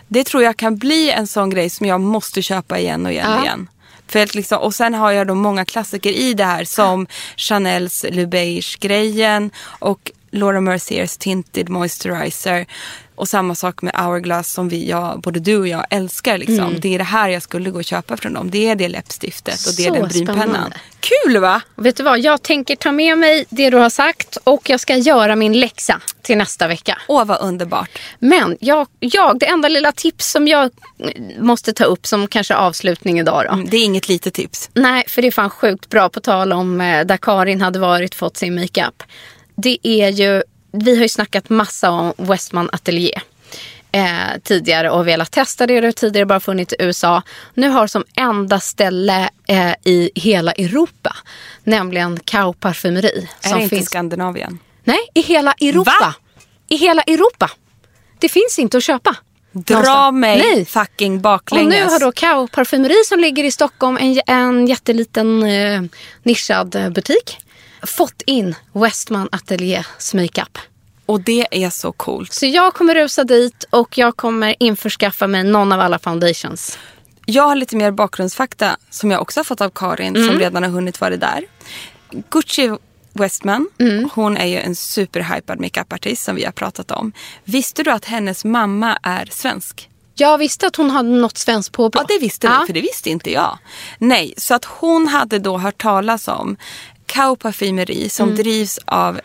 Det 0.08 0.24
tror 0.24 0.43
jag 0.43 0.58
kan 0.58 0.78
bli 0.78 1.12
en 1.12 1.28
sån 1.28 1.49
grej 1.49 1.70
som 1.70 1.88
jag 1.88 2.01
måste 2.01 2.41
köpa 2.41 2.80
igen 2.80 3.06
och 3.06 3.12
igen 3.12 3.32
och 3.32 3.38
Ja. 3.38 3.43
igen. 3.43 3.68
För 4.08 4.24
att 4.24 4.36
liksom, 4.36 4.58
och 4.60 4.76
sen 4.76 4.93
har 4.93 5.12
jag 5.12 5.28
då 5.28 5.36
många 5.36 5.66
klassiker 5.66 6.12
i 6.12 6.34
det 6.34 6.43
här 6.45 6.64
som 6.64 7.08
Chanels 7.38 8.06
Le 8.10 8.26
Beige-grejen 8.26 9.51
och 9.80 10.12
Laura 10.32 10.62
Merciers 10.62 11.18
Tinted 11.18 11.70
Moisturizer. 11.70 12.66
Och 13.16 13.28
samma 13.28 13.55
sak 13.55 13.82
med 13.82 13.95
Hourglass 13.95 14.51
som 14.51 14.70
vi, 14.70 14.89
jag, 14.89 15.22
både 15.22 15.39
du 15.39 15.57
och 15.57 15.68
jag 15.68 15.86
älskar. 15.89 16.38
Liksom. 16.38 16.59
Mm. 16.59 16.80
Det 16.80 16.93
är 16.93 16.97
det 16.97 17.03
här 17.03 17.30
jag 17.30 17.41
skulle 17.43 17.70
gå 17.70 17.78
och 17.78 17.86
köpa 17.86 18.18
från 18.18 18.34
dem. 18.34 18.49
Det 18.51 18.70
är 18.70 18.76
det 18.76 18.88
läppstiftet 18.88 19.68
och 19.68 19.74
det 19.78 19.86
är 19.86 19.91
den 19.91 20.07
brynpennan. 20.07 20.49
spännande. 20.49 20.78
Kul 20.99 21.38
va? 21.38 21.61
Vet 21.76 21.95
du 21.97 22.03
vad? 22.03 22.20
Jag 22.20 22.41
tänker 22.41 22.76
ta 22.76 22.91
med 22.91 23.18
mig 23.18 23.45
det 23.49 23.70
du 23.70 23.78
har 23.78 23.89
sagt 23.89 24.38
och 24.43 24.70
jag 24.70 24.80
ska 24.80 24.95
göra 24.95 25.36
min 25.36 25.59
läxa 25.59 26.01
till 26.22 26.38
nästa 26.38 26.68
vecka. 26.68 26.97
Åh 27.07 27.26
vad 27.26 27.41
underbart. 27.41 27.89
Men 28.20 28.57
jag, 28.59 28.88
jag, 28.99 29.39
det 29.39 29.45
enda 29.45 29.68
lilla 29.70 29.91
tips 29.91 30.32
som 30.32 30.47
jag 30.47 30.72
måste 31.39 31.74
ta 31.74 31.84
upp 31.84 32.05
som 32.07 32.28
kanske 32.28 32.55
avslutning 32.55 33.20
idag 33.20 33.45
då. 33.45 33.53
Mm, 33.53 33.70
Det 33.70 33.78
är 33.78 33.84
inget 33.86 34.09
litet 34.09 34.34
tips. 34.34 34.70
Nej, 34.74 35.03
för 35.07 35.22
det 35.22 35.28
är 35.28 35.32
fan 35.32 35.49
sjukt 35.49 35.89
bra 35.89 36.09
på 36.09 36.20
tal 36.20 36.53
om 36.53 36.82
eh, 36.82 37.05
där 37.05 37.18
Karin 37.18 37.61
hade 37.61 37.80
varit 37.80 38.16
fått 38.16 38.38
sin 38.38 38.55
makeup. 38.55 39.03
Det 39.55 39.78
är 39.84 40.09
ju, 40.09 40.43
vi 40.84 40.96
har 40.96 41.02
ju 41.02 41.10
snackat 41.10 41.50
massa 41.50 41.92
om 41.92 42.14
Westman 42.18 42.70
Atelier. 42.72 43.22
Eh, 43.92 44.40
tidigare 44.44 44.90
och 44.90 45.08
velat 45.08 45.32
testa 45.32 45.68
det. 45.68 45.82
Det 45.82 45.88
har 45.88 45.92
tidigare 45.92 46.26
bara 46.26 46.40
funnits 46.40 46.74
i 46.74 46.76
USA. 46.80 47.22
Nu 47.54 47.70
har 47.70 47.88
som 47.88 48.04
enda 48.16 48.60
ställe 48.60 49.30
eh, 49.48 49.74
i 49.84 50.12
hela 50.16 50.52
Europa. 50.52 51.16
Nämligen 51.64 52.20
Kao 52.20 52.54
parfymeri. 52.54 53.30
Är 53.42 53.50
som 53.50 53.58
det 53.58 53.64
inte 53.64 53.76
finns 53.76 53.88
Skandinavien? 53.88 54.60
Nej, 54.84 55.00
i 55.14 55.22
hela 55.22 55.54
Europa. 55.62 55.92
Va? 56.00 56.14
I 56.68 56.76
hela 56.76 57.02
Europa. 57.02 57.52
Det 58.20 58.30
finns 58.30 58.60
inte 58.60 58.78
att 58.78 58.84
köpa. 58.84 59.16
Dra 59.52 59.76
någonstans. 59.76 60.16
mig 60.16 60.38
Nej. 60.38 60.66
fucking 60.66 61.16
Och 61.16 61.22
baklänges. 61.22 61.74
nu 61.74 61.84
har 61.84 62.00
då 62.00 62.12
Kao 62.12 62.48
parfymeri 62.48 63.04
som 63.06 63.20
ligger 63.20 63.44
i 63.44 63.52
Stockholm, 63.52 63.98
en, 63.98 64.22
en 64.28 64.68
jätteliten 64.68 65.44
eh, 65.44 65.82
nischad 66.24 66.76
eh, 66.76 66.90
butik, 66.90 67.38
fått 67.86 68.22
in 68.26 68.56
Westman 68.74 69.30
Ateliers 69.32 70.14
makeup. 70.14 70.58
Och 71.06 71.22
det 71.22 71.48
är 71.52 71.70
så 71.70 71.92
coolt. 71.92 72.34
Så 72.34 72.46
jag 72.46 72.74
kommer 72.74 72.96
rusa 72.96 73.24
dit 73.24 73.66
och 73.70 73.98
jag 73.98 74.16
kommer 74.18 74.56
införskaffa 74.60 75.28
mig 75.28 75.44
någon 75.44 75.72
av 75.72 75.80
alla 75.80 76.00
foundations. 76.00 76.80
Jag 77.26 77.44
har 77.44 77.56
lite 77.56 77.76
mer 77.76 77.92
bakgrundsfakta 77.92 78.78
som 78.90 79.12
jag 79.12 79.22
också 79.22 79.40
har 79.40 79.44
fått 79.44 79.62
av 79.62 79.70
Karin 79.70 80.16
Mm. 80.16 80.28
som 80.28 80.40
redan 80.40 80.64
har 80.64 80.70
hunnit 80.70 81.02
vara 81.02 81.18
där. 81.18 81.44
Gucci 82.30 82.72
Westman, 83.14 83.70
Mm. 83.80 84.10
hon 84.14 84.38
är 84.38 84.46
ju 84.46 84.58
en 84.58 84.76
superhypad 84.76 85.60
makeupartist 85.60 86.24
som 86.24 86.36
vi 86.36 86.46
har 86.46 86.52
pratat 86.52 86.92
om. 86.92 87.12
Visste 87.44 87.84
du 87.84 87.92
att 87.92 88.06
hennes 88.06 88.46
mamma 88.46 89.00
är 89.04 89.26
svensk? 89.32 89.90
Jag 90.18 90.38
visste 90.38 90.68
att 90.68 90.76
hon 90.76 90.90
hade 90.90 91.10
något 91.10 91.38
svenskt 91.38 91.72
påbrå. 91.72 92.02
Ja, 92.02 92.06
det 92.08 92.20
visste 92.20 92.48
Ja. 92.48 92.58
du, 92.60 92.66
för 92.66 92.74
det 92.74 92.82
visste 92.82 93.10
inte 93.10 93.32
jag. 93.32 93.58
Nej, 93.98 94.34
så 94.38 94.54
att 94.54 94.66
hon 94.66 95.08
hade 95.08 95.40
då 95.40 95.58
hört 95.58 95.82
talas 95.82 96.28
om 96.28 96.58
Kao 97.06 97.36
parfymeri 97.36 98.10
som 98.10 98.30
Mm. 98.30 98.38
drivs 98.38 98.80
av, 98.86 99.20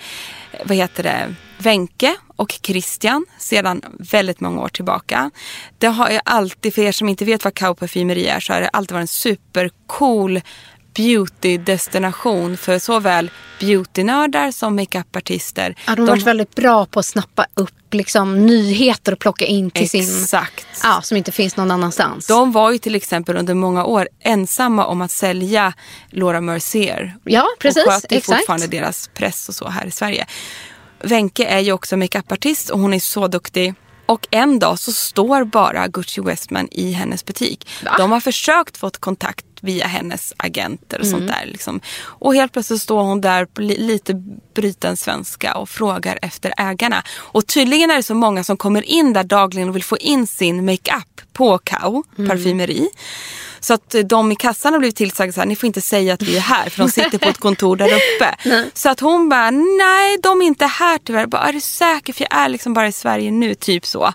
vad 0.64 0.76
heter 0.76 1.02
det, 1.02 1.34
Wenke 1.58 2.16
och 2.36 2.58
Christian 2.62 3.26
sedan 3.38 3.82
väldigt 3.98 4.40
många 4.40 4.60
år 4.62 4.68
tillbaka. 4.68 5.30
Det 5.78 5.86
har 5.86 6.10
ju 6.10 6.20
alltid, 6.24 6.74
för 6.74 6.82
er 6.82 6.92
som 6.92 7.08
inte 7.08 7.24
vet 7.24 7.44
vad 7.44 7.54
Kao 7.54 7.74
parfymeri 7.74 8.26
är, 8.26 8.40
så 8.40 8.52
har 8.52 8.60
det 8.60 8.68
alltid 8.68 8.92
varit 8.92 9.02
en 9.02 9.08
supercool 9.08 10.40
beauty-destination 10.94 12.56
för 12.56 12.78
såväl 12.78 13.30
beautynördar 13.60 14.50
som 14.50 14.76
makeupartister. 14.76 15.74
Ja, 15.86 15.94
de 15.94 16.00
har 16.00 16.08
varit 16.08 16.22
väldigt 16.26 16.54
bra 16.54 16.86
på 16.86 17.00
att 17.00 17.06
snappa 17.06 17.46
upp 17.54 17.74
liksom, 17.94 18.46
nyheter 18.46 19.12
och 19.12 19.18
plocka 19.18 19.46
in 19.46 19.70
till 19.70 19.90
sin... 19.90 20.22
Exakt. 20.22 20.66
Ja, 20.82 21.00
som 21.02 21.16
inte 21.16 21.32
finns 21.32 21.56
någon 21.56 21.70
annanstans. 21.70 22.26
De 22.26 22.52
var 22.52 22.70
ju 22.70 22.78
till 22.78 22.94
exempel 22.94 23.36
under 23.36 23.54
många 23.54 23.84
år 23.84 24.08
ensamma 24.20 24.86
om 24.86 25.00
att 25.00 25.10
sälja 25.10 25.72
Laura 26.10 26.40
Mercier. 26.40 27.16
Ja, 27.24 27.46
precis. 27.58 27.86
Och 27.86 27.92
sköter 27.92 28.16
Exakt. 28.16 28.38
fortfarande 28.38 28.66
deras 28.66 29.10
press 29.14 29.48
och 29.48 29.54
så 29.54 29.68
här 29.68 29.86
i 29.86 29.90
Sverige. 29.90 30.26
Wenke 31.02 31.44
är 31.44 31.60
ju 31.60 31.72
också 31.72 31.96
makeupartist 31.96 32.70
och 32.70 32.78
hon 32.78 32.94
är 32.94 33.00
så 33.00 33.28
duktig. 33.28 33.74
Och 34.06 34.28
en 34.30 34.58
dag 34.58 34.78
så 34.78 34.92
står 34.92 35.44
bara 35.44 35.88
Gucci 35.88 36.20
Westman 36.20 36.68
i 36.70 36.92
hennes 36.92 37.24
butik. 37.24 37.68
Va? 37.84 37.94
De 37.98 38.12
har 38.12 38.20
försökt 38.20 38.76
få 38.76 38.90
kontakt 38.90 39.44
via 39.60 39.86
hennes 39.86 40.32
agenter 40.36 40.98
och 41.00 41.06
Mm. 41.06 41.18
sånt 41.20 41.32
där. 41.32 41.46
Liksom. 41.46 41.80
Och 42.02 42.34
helt 42.34 42.52
plötsligt 42.52 42.82
står 42.82 43.02
hon 43.02 43.20
där 43.20 43.44
på 43.44 43.60
li- 43.62 43.76
lite 43.78 44.14
bruten 44.54 44.96
svenska 44.96 45.54
och 45.56 45.68
frågar 45.68 46.18
efter 46.22 46.52
ägarna. 46.56 47.02
Och 47.16 47.46
tydligen 47.46 47.90
är 47.90 47.96
det 47.96 48.02
så 48.02 48.14
många 48.14 48.44
som 48.44 48.56
kommer 48.56 48.82
in 48.82 49.12
där 49.12 49.24
dagligen 49.24 49.68
och 49.68 49.76
vill 49.76 49.84
få 49.84 49.96
in 49.98 50.26
sin 50.26 50.64
makeup 50.64 51.20
på 51.32 51.58
Kao 51.58 52.04
Mm. 52.18 52.30
parfymeri. 52.30 52.88
Så 53.60 53.74
att 53.74 53.94
eh, 53.94 54.00
de 54.00 54.32
i 54.32 54.36
kassan 54.36 54.72
har 54.72 54.78
blivit 54.80 54.96
tillsagda 54.96 55.32
så 55.32 55.40
här, 55.40 55.46
ni 55.46 55.56
får 55.56 55.66
inte 55.66 55.80
säga 55.80 56.14
att 56.14 56.22
vi 56.22 56.36
är 56.36 56.40
här 56.40 56.70
för 56.70 56.78
de 56.82 56.90
sitter 56.90 57.18
på 57.18 57.28
ett 57.28 57.38
kontor 57.40 57.76
där 57.76 57.86
uppe. 57.86 58.36
så 58.74 58.88
att 58.88 59.00
hon 59.00 59.28
bara, 59.28 59.50
nej 59.50 60.18
de 60.22 60.42
är 60.42 60.46
inte 60.46 60.66
här 60.66 60.98
tyvärr. 61.04 61.20
Jag 61.20 61.28
bara, 61.28 61.42
är 61.42 61.52
du 61.52 61.60
säker? 61.60 62.12
För 62.12 62.26
jag 62.30 62.40
är 62.40 62.48
liksom 62.48 62.74
bara 62.74 62.88
i 62.88 62.92
Sverige 62.92 63.30
nu, 63.30 63.54
typ 63.54 63.86
så. 63.86 64.12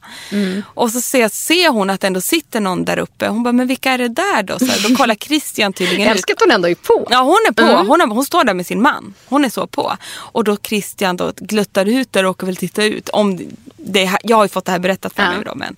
Och 0.66 0.92
så 0.92 1.02
ser, 1.02 1.30
ser 1.30 1.70
hon 1.70 1.90
att 1.90 2.02
det 2.02 2.08
ändå 2.08 2.22
sitter 2.22 2.60
någon 2.60 2.86
där 2.86 2.98
uppe. 3.00 3.28
Hon 3.28 3.44
bara, 3.44 3.52
men 3.54 3.68
vilka 3.68 3.92
är 3.92 3.98
det 3.98 4.08
där 4.10 4.44
då? 4.44 4.60
Så 4.60 4.66
här, 4.66 4.90
då 4.90 4.96
kollar 4.96 5.16
Christian 5.26 5.74
tydligen 5.74 6.02
Jag 6.02 6.10
ut. 6.12 6.16
älskar 6.16 6.34
att 6.34 6.42
hon 6.42 6.52
ändå 6.52 6.70
är 6.70 6.76
på. 6.76 7.08
Ja 7.10 7.22
hon 7.22 7.38
är 7.50 7.54
på. 7.54 7.88
Hon, 7.88 8.02
är, 8.02 8.08
hon 8.08 8.26
står 8.26 8.44
där 8.44 8.54
med 8.54 8.66
sin 8.66 8.82
man. 8.82 9.14
Hon 9.26 9.46
är 9.46 9.50
så 9.50 9.68
på. 9.68 9.98
Och 10.16 10.44
då 10.44 10.58
Christian 10.64 11.18
då 11.18 11.32
gluttar 11.38 11.86
ut 11.86 12.14
där 12.14 12.24
och 12.24 12.30
åker 12.32 12.46
väl 12.46 12.56
titta 12.56 12.84
ut. 12.84 13.10
Om 13.10 13.40
det, 13.78 14.12
jag 14.24 14.38
har 14.38 14.44
ju 14.46 14.50
fått 14.50 14.66
det 14.66 14.72
här 14.72 14.80
berättat 14.80 15.14
för 15.16 15.24
Ja. 15.24 15.32
mig 15.32 15.46
då. 15.46 15.56
Men, 15.56 15.76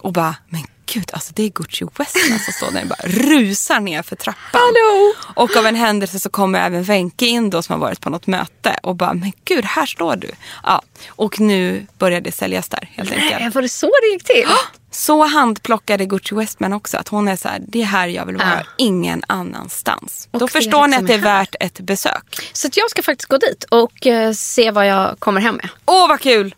och 0.00 0.12
bara, 0.12 0.34
men 0.48 0.60
gud 0.92 1.10
alltså 1.12 1.32
det 1.36 1.42
är 1.42 1.48
Gucci 1.48 1.84
Westman 1.98 2.38
som 2.38 2.52
står 2.52 2.70
där 2.70 2.82
och 2.82 2.88
bara 2.88 3.08
rusar 3.08 3.80
ner 3.80 4.02
för 4.02 4.16
trappan. 4.16 4.40
Hallå! 4.52 5.14
Och 5.34 5.56
av 5.56 5.66
en 5.66 5.74
händelse 5.74 6.20
så 6.20 6.30
kommer 6.30 6.60
även 6.66 6.82
Wenke 6.82 7.26
in 7.26 7.50
då 7.50 7.62
som 7.62 7.72
har 7.72 7.80
varit 7.80 8.00
på 8.00 8.10
något 8.10 8.26
möte 8.26 8.78
och 8.82 8.96
bara, 8.96 9.14
men 9.14 9.32
gud 9.44 9.64
här 9.64 9.86
står 9.86 10.16
du. 10.16 10.30
Ja, 10.64 10.82
och 11.08 11.40
nu 11.40 11.86
börjar 11.98 12.20
det 12.20 12.32
säljas 12.32 12.68
där 12.68 12.90
helt 12.92 13.12
enkelt. 13.12 13.54
Var 13.54 13.62
det 13.62 13.68
så 13.68 13.86
det 14.02 14.12
gick 14.12 14.24
till? 14.24 14.46
Så 14.92 15.24
handplockade 15.26 16.06
Gucci 16.06 16.34
Westman 16.34 16.72
också. 16.72 16.96
Att 16.96 17.08
hon 17.08 17.28
är 17.28 17.36
så 17.36 17.48
här, 17.48 17.58
det 17.68 17.80
är 17.82 17.84
här 17.86 18.08
jag 18.08 18.26
vill 18.26 18.36
vara, 18.36 18.54
Ja. 18.64 18.66
ingen 18.76 19.22
annanstans. 19.26 20.28
Och 20.30 20.40
Då 20.40 20.48
förstår 20.48 20.86
ni 20.86 20.96
att 20.96 21.06
det 21.06 21.14
är 21.14 21.18
värt 21.18 21.54
ett 21.60 21.80
besök. 21.80 22.50
Så 22.52 22.68
jag 22.72 22.90
ska 22.90 23.02
faktiskt 23.02 23.28
gå 23.28 23.36
dit 23.36 23.64
och 23.70 24.06
eh, 24.06 24.32
se 24.32 24.70
vad 24.70 24.86
jag 24.86 25.16
kommer 25.18 25.40
hem 25.40 25.54
med. 25.54 25.68
Åh 25.86 26.08
vad 26.08 26.20
kul! 26.20 26.54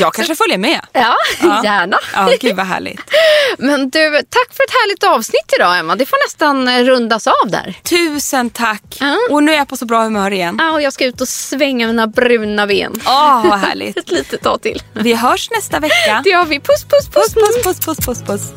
Jag 0.00 0.14
kanske 0.14 0.34
följer 0.34 0.58
med. 0.58 0.80
Ja, 0.92 1.14
Ja. 1.42 1.60
gärna. 1.64 1.98
Ja, 2.14 2.30
gud 2.40 2.56
vad 2.56 2.66
härligt. 2.66 3.00
Men 3.58 3.90
du, 3.90 4.10
tack 4.30 4.54
för 4.56 4.64
ett 4.64 4.70
härligt 4.70 5.04
avsnitt 5.04 5.52
idag 5.58 5.78
Emma. 5.78 5.96
Det 5.96 6.06
får 6.06 6.26
nästan 6.26 6.68
eh, 6.68 6.84
rundas 6.84 7.26
av 7.26 7.50
där. 7.50 7.74
Tusen 7.82 8.50
tack. 8.50 8.96
Ja. 9.00 9.16
Och 9.30 9.42
nu 9.42 9.52
är 9.52 9.56
jag 9.56 9.68
på 9.68 9.76
så 9.76 9.84
bra 9.86 10.02
humör 10.02 10.30
igen. 10.30 10.56
Ja, 10.60 10.70
och 10.70 10.82
jag 10.82 10.92
ska 10.92 11.04
ut 11.04 11.20
och 11.20 11.28
svänga 11.28 11.86
mina 11.86 12.06
bruna 12.06 12.66
ben. 12.66 12.92
Åh 13.06 13.48
vad 13.48 13.58
härligt. 13.58 13.96
Ett 13.98 14.10
litet 14.10 14.42
tag 14.42 14.62
till. 14.62 14.82
Vi 14.92 15.14
hörs 15.14 15.50
nästa 15.50 15.80
vecka. 15.80 16.20
Det 16.24 16.30
gör 16.30 16.44
vi. 16.44 16.60
Puss, 16.60 16.84
puss, 16.84 17.08
puss. 17.08 17.34
Puss, 17.34 17.62
puss, 17.64 17.78
puss, 17.86 17.96
puss, 18.06 18.06
puss, 18.06 18.22
puss. 18.22 18.52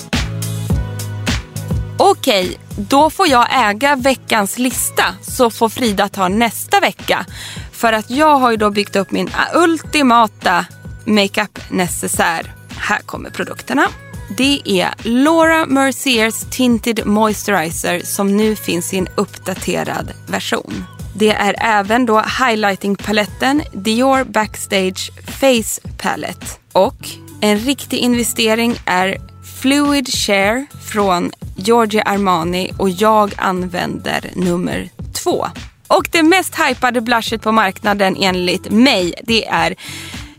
Okej, 1.98 2.60
då 2.78 3.10
får 3.10 3.28
jag 3.28 3.48
äga 3.70 3.96
veckans 3.96 4.58
lista 4.58 5.04
så 5.22 5.50
får 5.50 5.70
Frida 5.70 6.10
ta 6.10 6.28
nästa 6.28 6.80
vecka. 6.80 7.26
För 7.74 7.94
att 7.94 8.10
jag 8.10 8.36
har 8.36 8.52
ju 8.52 8.58
då 8.58 8.70
byggt 8.70 8.96
upp 8.96 9.12
min 9.12 9.32
ultimata 9.54 10.66
makeup 11.06 11.60
necessär. 11.70 12.54
Här 12.78 13.00
kommer 13.00 13.30
produkterna. 13.30 13.88
Det 14.38 14.62
är 14.66 14.94
Laura 15.04 15.66
Merciers 15.66 16.36
Tinted 16.52 17.06
Moisturizer 17.06 18.02
som 18.04 18.38
nu 18.38 18.56
finns 18.56 18.94
i 18.94 18.98
en 18.98 19.08
uppdaterad 19.16 20.12
version. 20.28 20.86
Det 21.16 21.30
är 21.30 21.56
även 21.60 22.06
då 22.06 22.24
highlighting-paletten 22.40 23.62
Dior 23.74 24.24
Backstage 24.24 25.12
Face 25.28 25.90
Palette. 25.98 26.46
Och 26.72 27.08
en 27.42 27.58
riktig 27.58 27.98
investering 27.98 28.76
är 28.86 29.18
Fluid 29.62 30.14
Share 30.14 30.66
från 30.92 31.32
Giorgio 31.56 32.02
Armani 32.06 32.72
och 32.78 32.90
jag 32.90 33.34
använder 33.38 34.30
nummer 34.36 34.90
två. 35.24 35.48
Och 35.88 36.08
det 36.12 36.24
mest 36.24 36.56
hypade 36.56 37.02
blushet 37.02 37.42
på 37.42 37.52
marknaden 37.52 38.16
enligt 38.20 38.72
mig 38.72 39.14
det 39.24 39.48
är 39.48 39.76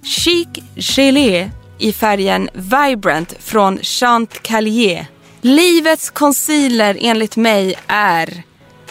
Chic 0.05 0.49
Gelé 0.77 1.51
i 1.79 1.93
färgen 1.93 2.49
Vibrant 2.55 3.35
från 3.39 3.79
Chanticleer. 3.79 5.07
Livets 5.41 6.11
concealer 6.11 6.99
enligt 7.01 7.37
mig 7.37 7.75
är 7.87 8.43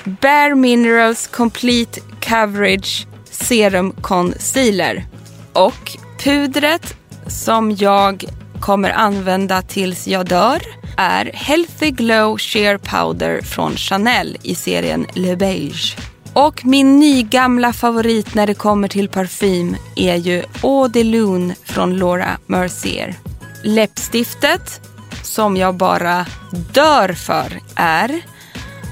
Bare 0.04 0.56
Minerals 0.56 1.28
Complete 1.28 2.02
Coverage 2.20 3.08
Serum 3.32 3.92
Concealer. 3.92 5.06
Och 5.54 5.98
pudret 6.24 6.96
som 7.28 7.76
jag 7.76 8.26
kommer 8.60 8.90
använda 8.90 9.62
tills 9.62 10.08
jag 10.08 10.26
dör 10.26 10.62
är 10.98 11.32
Healthy 11.34 11.92
Glow 11.92 12.38
Sheer 12.38 12.78
Powder 12.78 13.42
från 13.42 13.76
Chanel 13.76 14.38
i 14.44 14.56
serien 14.56 15.06
Le 15.14 15.36
Beige. 15.36 16.11
Och 16.34 16.66
min 16.66 17.00
nygamla 17.00 17.74
favorit 17.74 18.36
när 18.36 18.48
det 18.48 18.54
kommer 18.54 18.88
till 18.88 19.10
parfym 19.10 19.76
är 19.96 20.16
ju 20.16 20.44
Eau 20.64 20.88
de 20.88 21.04
Lune 21.04 21.56
från 21.64 21.98
Laura 21.98 22.38
Mercier. 22.46 23.16
Läppstiftet 23.64 24.82
som 25.24 25.58
jag 25.58 25.76
bara 25.76 26.26
dör 26.74 27.14
för 27.14 27.60
är 27.76 28.22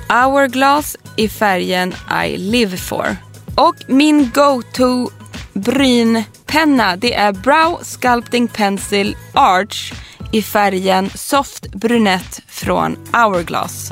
Hourglass 0.10 0.98
i 1.16 1.30
färgen 1.30 1.94
I 2.26 2.38
live 2.38 2.78
for. 2.78 3.18
Och 3.56 3.76
min 3.88 4.32
go-to 4.34 5.10
brynpenna 5.54 6.96
det 6.96 7.14
är 7.14 7.32
Brow 7.32 7.80
Sculpting 7.82 8.48
Pencil 8.48 9.18
Arch 9.34 9.94
i 10.32 10.42
färgen 10.42 11.10
Soft 11.16 11.72
Brunette 11.72 12.42
från 12.48 12.98
Hourglass. 13.14 13.92